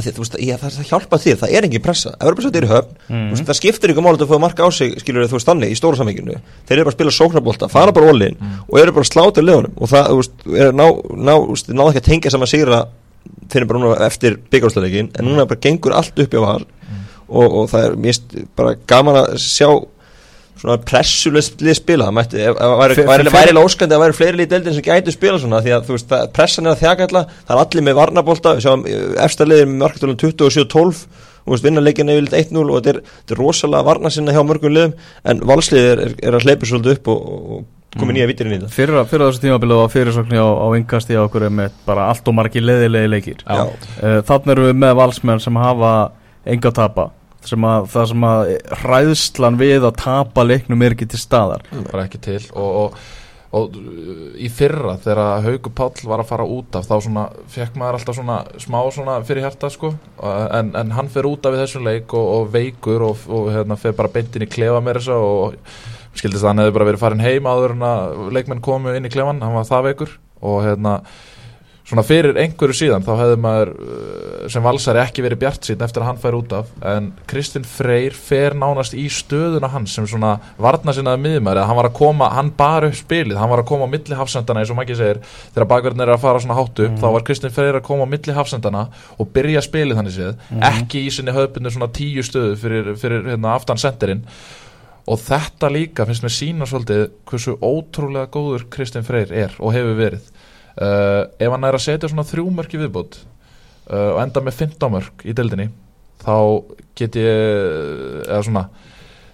því, 0.00 0.12
þú 0.16 0.22
veist, 0.22 0.36
ég, 0.40 0.60
það, 0.62 0.76
það 0.78 0.88
hjálpa 0.88 1.18
þér, 1.20 1.36
það 1.42 1.52
er 1.58 1.66
engin 1.68 1.82
pressa. 1.84 2.14
Er 2.16 2.32
í 2.32 2.70
höfn, 2.70 2.94
Mm. 3.12 3.26
þú 3.28 3.34
veist, 3.36 3.46
það 3.50 3.58
skiptir 3.58 3.92
ykkur 3.92 4.04
mál 4.06 4.14
að 4.16 4.30
fá 4.30 4.38
marka 4.40 4.64
á 4.64 4.68
sig, 4.72 4.94
skilur 5.02 5.26
þú 5.28 5.36
veist 5.36 5.48
þannig 5.50 5.72
í 5.72 5.76
stóra 5.76 5.96
samvíkinu, 6.00 6.36
þeir 6.64 6.78
eru 6.78 6.84
bara 6.86 6.94
að 6.94 6.96
spila 6.96 7.12
sóknarbólta 7.18 7.68
fara 7.68 7.92
bara 7.92 8.08
ólinn 8.12 8.36
og 8.70 8.78
eru 8.80 8.92
bara 8.96 9.04
að 9.04 9.10
sláta 9.12 9.44
leðunum 9.44 9.74
og 9.76 9.88
það, 9.92 10.08
þú 10.08 10.16
veist, 10.22 10.32
er 10.64 10.72
ná, 10.72 10.86
ná, 11.12 11.34
þú 11.44 11.56
náðu 11.76 11.92
ekki 11.92 12.00
að 12.02 12.08
tengja 12.08 12.30
saman 12.32 12.48
sigra 12.48 12.80
þeir 13.52 13.60
eru 13.60 13.68
bara 13.68 13.82
núna 13.84 14.06
eftir 14.06 14.38
byggjárstæðleikin 14.50 15.10
en 15.18 15.28
núna 15.28 15.44
bara 15.46 15.60
gengur 15.60 15.92
allt 15.92 16.18
upp 16.24 16.32
í 16.34 16.40
val 16.40 16.64
og, 17.28 17.46
og 17.60 17.68
það 17.70 17.84
er 17.90 17.96
mist 17.96 18.34
bara 18.56 18.74
gaman 18.88 19.20
að 19.26 19.36
sjá 19.44 19.68
svona 20.62 20.76
pressulið 20.86 21.74
spila. 21.74 22.06
Það 22.08 22.14
mætti, 22.20 22.38
væri 22.38 22.54
Fyr- 22.54 23.08
væri- 23.10 23.26
fyr- 23.26 23.34
væri 23.34 23.48
eiginlega 23.50 23.66
óskandi 23.66 23.96
að 23.96 24.02
væri 24.04 24.16
fleiri 24.20 24.38
lítið 24.40 24.52
deildin 24.54 24.76
sem 24.78 24.86
gætu 24.86 25.14
spila 25.16 25.40
svona 25.42 25.60
því 25.64 25.74
að 25.74 25.88
þú 25.88 25.96
veist, 25.96 26.14
pressan 26.36 26.68
er 26.70 26.76
að 26.76 26.82
þjaka 26.84 27.08
alla 27.10 27.22
það 27.32 27.52
er 27.56 27.62
allir 27.64 27.86
með 27.88 27.98
varnabólta, 27.98 28.54
við 28.56 28.64
sjáum 28.68 28.86
efsta 29.26 29.48
liðir 29.48 29.68
með 29.72 29.80
markatölum 29.82 30.16
27-12 30.22 31.04
og 31.42 31.50
veist, 31.56 31.64
vinna 31.66 31.82
leikin 31.82 32.12
yfirleitt 32.14 32.52
1-0 32.52 32.62
og 32.70 32.76
þetta 32.78 32.92
er, 32.94 33.00
þetta 33.02 33.34
er 33.34 33.40
rosalega 33.42 33.86
varna 33.90 34.10
sinna 34.14 34.32
hjá 34.36 34.42
mörgum 34.46 34.70
liðum. 34.76 34.92
En 35.26 35.40
valslið 35.50 35.86
er, 35.92 36.02
er, 36.06 36.12
er 36.22 36.36
að 36.38 36.46
hleypa 36.46 36.68
svolítið 36.70 36.94
upp 37.00 37.08
og, 37.10 37.24
og 37.58 37.98
komið 37.98 38.16
nýja 38.20 38.28
vittir 38.30 38.46
inn 38.46 38.54
í 38.54 38.60
þetta. 38.62 38.70
Fyrra, 38.76 39.02
fyrra 39.10 39.26
þessu 39.32 39.42
tímabilið 39.42 39.80
var 39.82 39.90
fyrirsökn 39.92 40.36
á, 40.38 40.46
á 40.46 40.66
yngasti 40.78 41.18
á 41.18 41.26
okkur 41.26 41.48
með 41.50 41.74
bara 41.84 42.06
allt 42.12 42.30
og 42.30 42.36
margi 42.38 42.62
leðilegi 42.62 43.10
leikir. 43.10 43.42
Já. 43.42 43.66
uh, 43.66 44.20
Þannig 44.30 44.54
erum 44.54 44.68
við 44.70 44.78
með 44.86 44.94
valsmenn 45.02 45.42
sem 45.42 45.58
hafa 45.60 45.90
enga 46.46 46.70
tapa 46.78 47.10
sem 47.48 47.64
að, 47.66 47.88
það 47.92 48.06
sem 48.12 48.28
að 48.28 48.52
hræðslan 48.82 49.58
við 49.60 49.88
að 49.88 49.98
tapa 50.02 50.44
leiknum 50.46 50.84
er 50.84 50.96
ekki 50.96 51.08
til 51.12 51.20
staðar. 51.20 51.66
Bara 51.90 52.06
ekki 52.06 52.20
til. 52.22 52.40
Og, 52.58 52.70
og, 52.82 52.98
og 53.58 53.78
í 54.40 54.48
fyrra 54.52 54.96
þegar 55.02 55.44
Haugur 55.46 55.74
Páll 55.76 56.06
var 56.08 56.22
að 56.22 56.30
fara 56.30 56.48
út 56.48 56.78
af 56.78 56.86
þá 56.88 56.94
svona 57.06 57.26
fekk 57.52 57.78
maður 57.80 57.98
alltaf 58.00 58.18
svona 58.18 58.38
smá 58.62 58.78
svona 58.94 59.18
fyrir 59.28 59.46
hjarta 59.46 59.72
sko. 59.72 59.94
En, 60.22 60.72
en 60.78 60.94
hann 60.96 61.10
fer 61.12 61.28
út 61.28 61.48
af 61.48 61.58
þessum 61.60 61.84
leik 61.88 62.14
og, 62.16 62.30
og 62.36 62.52
veikur 62.54 63.08
og, 63.10 63.26
hérna 63.52 63.78
fer 63.80 63.96
bara 63.98 64.12
beintin 64.12 64.46
í 64.46 64.50
klefa 64.50 64.84
þessa 64.88 65.18
og 65.18 65.58
skildist 66.18 66.44
að 66.44 66.50
hann 66.50 66.62
hefði 66.62 66.76
bara 66.76 66.88
verið 66.90 67.02
farin 67.02 67.24
heim 67.24 67.46
áður 67.48 67.76
en 67.76 67.84
að 67.88 68.16
leikmenn 68.36 68.64
komu 68.64 68.92
inn 68.96 69.08
í 69.08 69.12
klefan, 69.12 69.40
hann 69.44 69.56
var 69.56 69.68
það 69.68 69.86
veikur. 69.90 70.16
Og 70.42 70.64
hérna 70.66 70.98
svona 71.82 72.04
fyrir 72.06 72.38
einhverju 72.38 72.76
síðan 72.78 73.04
þá 73.04 73.12
hefði 73.18 73.38
maður 73.42 73.72
uh, 73.74 74.44
sem 74.52 74.64
valsari 74.64 75.02
ekki 75.02 75.24
verið 75.24 75.40
bjart 75.42 75.68
síðan 75.68 75.86
eftir 75.88 76.04
að 76.04 76.10
hann 76.10 76.20
fær 76.22 76.38
út 76.38 76.54
af 76.56 76.70
en 76.92 77.10
Kristinn 77.30 77.66
Freyr 77.66 78.14
fer 78.14 78.56
nánast 78.58 78.94
í 78.98 79.08
stöðuna 79.12 79.70
hans 79.72 79.96
sem 79.98 80.06
svona 80.08 80.36
varna 80.62 80.94
sinnaði 80.94 81.24
miðmæri 81.26 81.66
hann 81.66 81.78
var 81.78 81.90
að 81.90 81.96
koma, 81.98 82.30
hann 82.36 82.52
bar 82.56 82.86
upp 82.86 82.98
spilið 82.98 83.40
hann 83.40 83.50
var 83.50 83.64
að 83.64 83.70
koma 83.72 83.90
á 83.90 83.92
milli 83.92 84.18
hafsendana 84.18 84.62
eins 84.62 84.72
og 84.72 84.78
Maggi 84.78 84.98
segir 84.98 85.22
þegar 85.26 85.70
bakverðin 85.74 86.06
er 86.06 86.14
að 86.14 86.22
fara 86.22 86.42
svona 86.44 86.58
hátt 86.60 86.84
upp 86.86 86.98
þá 87.02 87.08
var 87.16 87.26
Kristinn 87.26 87.54
Freyr 87.54 87.80
að 87.80 87.86
koma 87.90 88.06
á 88.06 88.12
milli 88.14 88.36
hafsendana 88.36 88.86
og 89.18 89.32
byrja 89.34 89.64
spilið 89.66 89.98
þannig 89.98 90.16
séð 90.16 90.70
ekki 90.70 91.06
í 91.06 91.12
sinni 91.12 91.34
höfbundu 91.34 91.72
svona 91.72 91.90
tíu 91.94 92.24
stöðu 92.26 92.56
fyrir, 92.60 92.92
fyrir 93.00 93.26
hérna, 93.32 93.56
aftan 93.56 93.80
sendirinn. 93.80 94.24
Og 95.10 95.18
þetta 95.18 95.70
líka 95.72 96.06
finnst 96.06 96.22
mér 96.22 96.34
sína 96.34 96.68
svolítið 96.70 97.08
hversu 97.26 97.56
ótrúlega 97.58 98.30
góður 98.30 98.68
Kristinn 98.70 99.06
Freyr 99.06 99.32
er 99.34 99.56
og 99.58 99.74
hefur 99.74 99.98
verið 99.98 100.28
uh, 100.78 101.22
ef 101.36 101.54
hann 101.54 101.68
er 101.68 101.78
að 101.78 101.84
setja 101.86 102.10
svona 102.10 102.26
þrjú 102.28 102.46
mörk 102.54 102.76
í 102.76 102.80
viðbót 102.82 103.18
uh, 103.90 104.12
og 104.14 104.22
enda 104.24 104.44
með 104.44 104.62
15 104.64 104.94
mörk 104.96 105.26
í 105.26 105.36
deildinni 105.36 105.68
þá 106.22 106.36
get 106.98 107.18
ég 107.18 108.26
eða 108.28 108.42
svona 108.46 108.66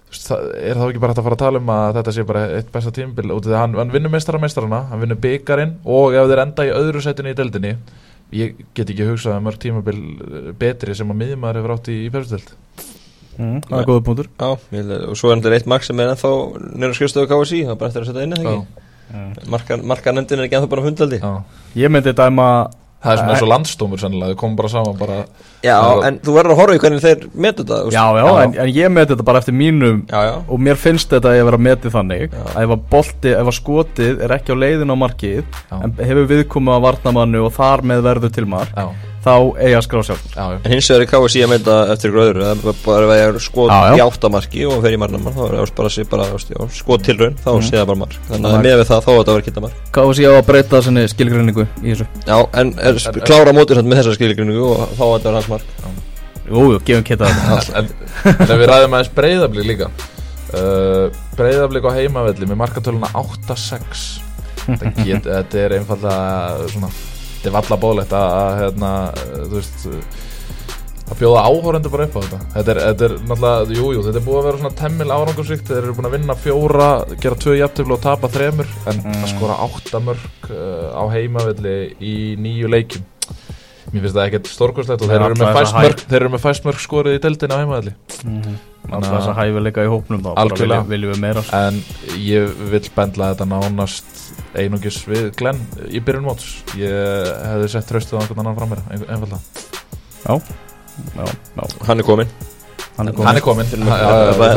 það 0.08 0.44
er 0.56 0.78
þá 0.78 0.84
ekki 0.86 1.00
bara 1.02 1.12
hægt 1.12 1.20
að 1.20 1.26
fara 1.26 1.36
að 1.36 1.42
tala 1.42 1.60
um 1.60 1.72
að 1.72 1.96
þetta 1.98 2.12
sé 2.16 2.24
bara 2.28 2.44
eitt 2.56 2.70
besta 2.72 2.92
tímabil 2.96 3.32
út 3.34 3.42
af 3.42 3.48
því 3.50 3.56
að 3.56 3.60
hann, 3.60 3.74
hann 3.76 3.90
vinnur 3.92 4.12
meistara 4.14 4.40
meistarana, 4.40 4.82
hann 4.88 5.02
vinnur 5.02 5.20
byggarinn 5.20 5.74
og 5.84 6.16
ef 6.16 6.30
þeir 6.30 6.42
enda 6.46 6.64
í 6.64 6.72
öðru 6.72 7.02
setinu 7.04 7.34
í 7.34 7.36
deildinni 7.36 7.74
ég 8.38 8.62
get 8.76 8.88
ekki 8.88 9.08
hugsað 9.08 9.36
að 9.36 9.44
mörg 9.44 9.60
tímabil 9.60 9.98
eh, 9.98 10.48
betri 10.58 10.96
sem 10.96 11.12
að 11.12 11.20
miðjumæður 11.22 11.60
hefur 11.60 11.74
átt 11.76 11.92
í, 11.92 11.98
í 12.06 12.10
persuteld 12.12 12.50
mm, 13.36 13.62
Það 13.68 13.78
er 13.78 13.88
góða 13.88 14.04
punktur. 14.08 14.28
Já, 14.32 14.50
og 15.08 15.20
svo 15.20 15.32
er 15.32 15.40
þetta 15.40 15.56
eitt 15.60 15.70
mark 15.74 15.86
sem 15.86 16.02
er 16.02 16.12
ennþá 16.12 16.34
nýra 16.72 16.98
skrifstöðu 16.98 17.30
KSI, 17.32 17.62
það 17.68 17.74
er 17.74 17.80
bara 17.80 17.92
eftir 17.92 18.04
að 18.04 18.10
setja 18.10 18.26
inn 18.28 18.36
eða 18.36 18.54
ekki 18.54 18.86
Marka, 19.48 19.76
marka 19.80 20.12
nefndin 20.12 20.38
er 20.42 20.48
ekki 20.48 20.58
ennþá 20.60 20.68
bara 20.74 20.82
hundaldi 20.84 21.18
Já. 21.22 21.32
Ég 21.76 21.90
myndi 21.94 22.12
dæma 22.12 22.48
það 22.98 23.12
er 23.12 23.18
svona 23.20 23.30
eins 23.36 23.42
og 23.44 23.48
landstómur 23.52 24.00
sennilega, 24.02 24.34
þau 24.34 24.38
komum 24.40 24.56
bara 24.58 24.68
saman 24.72 24.96
bara 24.98 25.16
Já, 25.62 25.76
Já. 25.78 26.06
en 26.08 26.16
þú 26.26 26.32
verður 26.34 26.52
að 26.54 26.58
horfa 26.58 26.74
í 26.74 26.80
hvernig 26.82 27.02
þeir 27.04 27.20
metu 27.34 27.62
þetta 27.62 27.76
þú 27.78 27.88
veist. 27.88 27.94
Já, 27.94 28.06
já, 28.18 28.42
En, 28.42 28.54
en 28.64 28.72
ég 28.74 28.90
með 28.94 29.06
þetta 29.12 29.26
bara 29.28 29.38
eftir 29.42 29.54
mínum 29.54 30.00
já, 30.10 30.18
já. 30.28 30.34
og 30.48 30.60
mér 30.66 30.80
finnst 30.82 31.14
þetta 31.14 31.30
að 31.30 31.38
ég 31.38 31.46
vera 31.48 31.60
metið 31.68 31.94
þannig 31.94 32.34
að 32.42 32.58
ef 32.64 32.74
að 32.74 32.82
bolti, 32.90 33.32
ef 33.38 33.52
að 33.52 33.56
skotið 33.60 34.24
er 34.26 34.34
ekki 34.38 34.50
á 34.50 34.56
leiðin 34.58 34.92
á 34.92 34.96
markið 34.98 35.44
Já. 35.70 35.76
en 35.78 35.94
hefur 36.10 36.26
viðkomið 36.34 36.74
að 36.74 36.84
varnamannu 36.88 37.44
og 37.46 37.54
þar 37.54 37.84
með 37.92 38.02
verður 38.10 38.34
til 38.34 38.46
mark 38.50 38.74
já, 38.74 38.88
þá 39.28 39.62
eigi 39.62 39.76
að 39.78 39.84
skrá 39.86 40.00
sjálf 40.08 40.22
já, 40.32 40.42
já. 40.48 40.58
En 40.64 40.72
hins 40.74 40.88
vegar 40.90 41.04
er 41.04 41.10
KSI 41.12 41.42
að 41.44 41.50
mynda 41.52 41.76
eftir 41.94 42.16
öðru 42.24 42.46
Það 42.48 42.64
er 42.72 42.78
bara 42.86 43.18
ég 43.18 43.24
er 43.28 43.38
skot 43.44 43.70
Já, 43.72 43.78
já. 43.88 43.94
í 43.98 44.02
áttamarki 44.08 44.64
og 44.68 44.80
fer 44.84 44.96
í 44.96 45.00
marnamann 45.04 45.36
þá 45.36 45.42
er 45.46 45.54
það 45.58 45.72
bara, 45.78 45.92
sé 45.94 46.04
bara 46.08 46.26
já, 46.32 46.68
skot 46.80 47.06
tilraun, 47.06 47.36
þá 47.44 47.50
Mhm. 47.54 47.64
sé 47.68 47.76
það 47.78 47.86
bara 47.92 48.00
mark 48.02 48.18
Þannig 48.28 48.50
að 48.52 48.66
með 48.66 48.76
við 48.82 48.86
það 48.90 49.02
þá 49.06 49.10
er 49.12 49.18
þetta 49.18 49.32
að 49.32 49.38
vera 49.38 49.46
kitta 49.48 49.64
mark 49.66 49.88
Hvað 49.98 50.12
sé 50.18 50.28
á 50.28 50.32
að 50.34 50.46
breyta 50.48 50.82
skilgrinningu 51.14 51.66
í 51.82 51.94
þessu? 51.94 52.06
Já, 52.26 52.36
en 52.62 52.74
er, 52.78 53.00
klára 53.28 53.52
mótið 53.56 53.78
samt 53.80 53.90
með 53.92 54.00
þessa 54.02 54.14
skilgrinningu 54.18 54.68
og 54.74 54.84
þá 54.98 55.02
er 55.08 55.18
þetta 55.18 55.34
hans 55.38 55.50
mark 55.54 55.66
Jú, 56.48 56.62
jú, 56.72 56.78
gefum 56.80 57.04
kitta 57.04 57.28
en, 57.76 57.88
en 58.24 58.54
við 58.56 58.66
ræðum 58.70 58.94
aðeins 58.96 59.10
breyðablík 59.12 59.66
líka 59.68 59.90
uh, 60.56 61.10
breyðablík 61.36 61.84
á 61.84 61.92
heimavelli 61.98 62.48
með 62.48 62.56
markatöluna 62.62 63.10
8-6 63.20 64.06
þetta, 64.80 65.28
þetta 65.28 65.60
er 65.66 65.74
einfallega 65.76 66.70
svona, 66.72 66.88
þetta 67.38 67.50
er 67.50 67.56
valla 67.58 67.78
bólegt 67.80 68.16
að, 68.18 68.34
að 68.38 68.58
hérna, 68.62 68.92
þú 69.38 69.54
veist 69.54 69.86
að 71.08 71.20
bjóða 71.22 71.42
áhórendur 71.48 71.92
bara 71.92 72.06
upp 72.08 72.16
á 72.16 72.20
þetta. 72.20 72.38
Þetta 72.54 72.72
er, 72.72 72.80
þetta 72.84 73.06
er 73.06 73.14
náttúrulega, 73.30 73.76
jú, 73.78 73.90
jú, 73.94 74.00
þetta 74.06 74.20
er 74.20 74.26
búið 74.26 74.40
að 74.40 74.48
vera 74.48 74.60
svona 74.62 74.78
temmil 74.82 75.12
árangursvíkt, 75.14 75.68
þeir 75.70 75.78
eru 75.80 75.94
búin 75.96 76.08
að 76.08 76.16
vinna 76.18 76.36
fjóra 76.42 76.88
gera 77.14 77.42
tvö 77.44 77.54
jafntöflu 77.58 77.96
og 77.96 78.02
tapa 78.04 78.32
þremur 78.34 78.74
en 78.92 79.04
að 79.14 79.30
skora 79.32 79.60
áttamörk 79.64 80.50
uh, 80.50 80.90
á 80.92 81.02
heimavelli 81.14 81.78
í 81.96 82.16
nýju 82.42 82.72
leikjum 82.74 83.06
mér 83.92 84.02
finnst 84.04 84.16
það 84.16 84.24
ekkert 84.28 84.48
stórkostlegt 84.52 85.02
og 85.04 85.08
þeir 85.10 85.22
er 85.22 85.24
eru, 85.28 85.36
mörk, 85.40 86.02
þeir 86.10 86.18
eru 86.20 86.30
með 86.34 86.42
fæst 86.44 86.66
mörk 86.68 86.82
skorið 86.82 87.16
í 87.16 87.20
deildinu 87.24 87.56
á 87.56 87.60
heimavelli. 87.62 87.92
Alltaf 88.88 89.14
þess 89.14 89.30
að 89.32 89.38
hæfileika 89.40 89.84
í 89.84 89.90
hópnum 89.92 90.22
þá 90.24 90.28
Algjörlega. 90.42 90.84
viljum, 90.88 91.12
við 91.14 91.20
meira. 91.22 91.42
En 91.56 91.80
ég 92.20 92.52
vil 92.72 92.82
bendla 92.96 93.30
þetta 93.32 93.46
nánast 93.48 94.20
einungis 94.58 95.00
við 95.08 95.30
Glenn 95.38 95.60
í 95.88 96.00
byrjun 96.04 96.28
móts. 96.28 96.46
Ég 96.78 97.32
hefði 97.48 97.70
sett 97.74 97.88
tröstuð 97.90 98.16
á 98.16 98.20
einhvern 98.22 98.44
annan 98.44 98.56
fram 98.60 98.72
mér 98.72 98.84
ein- 98.92 99.08
einfaldlega. 99.08 99.40
Já, 100.24 100.34
já, 101.16 101.24
já. 101.56 101.64
Hann 101.86 101.98
er 101.98 102.08
kominn. 102.08 102.32
Hann 102.98 103.08
er 103.08 103.14
hann 103.24 103.36
er 103.36 103.44
kominn. 103.44 103.66
Þurfum 103.66 103.88
Já, 103.88 103.94
ekki 103.94 104.52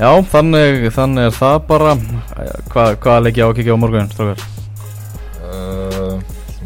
já, 0.00 0.10
þannig, 0.32 0.90
þannig 0.96 1.26
er 1.28 1.34
það 1.36 1.58
bara. 1.68 1.94
Hvað 2.72 2.96
hva 3.04 3.20
leik 3.20 3.36
ég 3.36 3.44
á 3.44 3.48
að 3.50 3.56
kíkja 3.60 3.76
á 3.76 3.80
morgun, 3.80 4.10
strókar? 4.12 4.59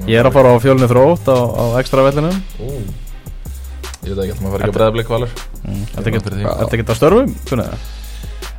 Ég 0.05 0.21
er 0.21 0.29
að 0.29 0.35
fara 0.37 0.53
á 0.53 0.57
fjölni 0.61 0.89
þrótt 0.91 1.29
á, 1.33 1.39
á 1.39 1.65
ekstra 1.81 2.05
vellinu 2.05 2.31
Ú, 2.61 2.71
ég 4.05 4.13
veit 4.13 4.25
ekki 4.27 4.35
að 4.35 4.41
maður 4.45 4.55
fara 4.55 4.61
ekki 4.61 4.71
að 4.71 4.77
breða 4.79 4.95
blik 4.99 5.13
valur 5.15 5.31
Þetta 5.65 6.05
því. 6.05 6.79
ekki 6.79 6.85
að 6.85 6.99
störfum, 6.99 7.37
kunni 7.49 7.69
það? 7.71 7.87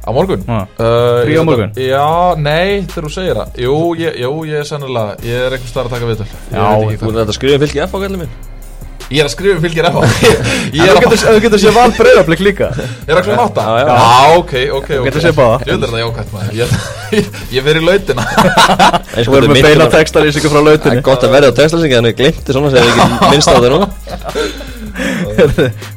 á 0.06 0.10
morgun 0.14 0.44
Já. 0.46 0.58
Uh, 0.78 1.30
á 1.38 1.44
morgun? 1.46 1.72
Já, 1.82 2.08
nei, 2.38 2.82
þegar 2.90 3.08
þú 3.08 3.14
segir 3.14 3.40
það 3.40 3.62
Jú, 3.66 3.78
ég, 4.02 4.18
jú, 4.22 4.34
ég 4.50 4.62
er 4.62 4.68
sennilega 4.70 5.16
Ég 5.26 5.46
er 5.46 5.56
einhvers 5.58 5.74
staðar 5.74 5.90
að 5.90 5.96
taka 5.96 6.10
viðtöl 6.12 6.28
Já, 6.30 6.66
Þú 7.02 7.10
er 7.10 7.18
þetta 7.20 7.26
að 7.30 7.38
skrifa 7.40 7.62
fylgi 7.66 7.82
F 7.86 7.94
á 7.94 7.98
kallið 8.02 8.22
minn 8.24 8.36
Ég 9.06 9.22
er 9.22 9.28
að 9.28 9.34
skrifa 9.36 9.54
um 9.54 9.62
fylgir 9.62 9.86
F 9.86 9.98
Ég 10.76 10.82
Þú 10.82 10.96
að, 10.96 11.02
getur, 11.04 11.20
þú 11.22 11.42
séð 11.62 11.76
val 11.76 11.92
breyðarblik 11.94 12.42
líka. 12.42 12.72
Ég 12.74 13.12
er 13.14 13.20
að 13.20 13.28
kljóna 13.28 13.44
átta? 13.46 13.66
Já, 13.66 13.74
já. 13.78 13.86
Já, 13.86 14.38
ok, 14.40 14.54
ok, 14.80 14.90
ok. 14.98 15.06
getur 15.06 15.26
séð 15.26 15.36
báða. 15.38 15.60
Ég 15.62 15.74
er 15.76 15.92
það 15.92 16.02
jákvæmt 16.02 16.32
maður. 16.34 16.52
Ég, 16.58 16.68
verið 17.68 17.82
í 17.82 17.86
lautina. 17.86 18.26
Þú 18.26 19.30
og 19.30 19.38
erum 19.38 19.54
þetta 19.54 19.54
með 19.54 19.68
beina 19.70 19.90
textalýsingu 19.94 20.54
frá 20.56 20.62
Það 20.90 20.98
er 20.98 21.06
gott 21.06 21.26
að 21.28 21.36
verða 21.38 21.54
á 21.54 21.58
textlæsingi 21.62 22.00
Þannig 22.00 22.18
glimti 22.20 22.56
svona 22.56 22.72
sem 22.74 22.80
ég 22.82 22.88
ekki 22.92 23.32
minnst 23.32 23.50
á 23.50 23.56
það 23.56 23.70
nú 23.76 23.80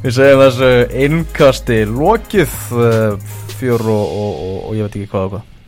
Við 0.05 0.13
segjum 0.15 0.43
þessu 0.45 0.71
innkasti 1.07 1.79
og, 3.91 4.03
og, 4.05 4.43
og, 4.49 4.59
og 4.69 4.77
ég 4.77 4.85
veit 4.85 4.99
ekki 4.99 5.09
hvað 5.11 5.25
og 5.25 5.33
hvað 5.37 5.58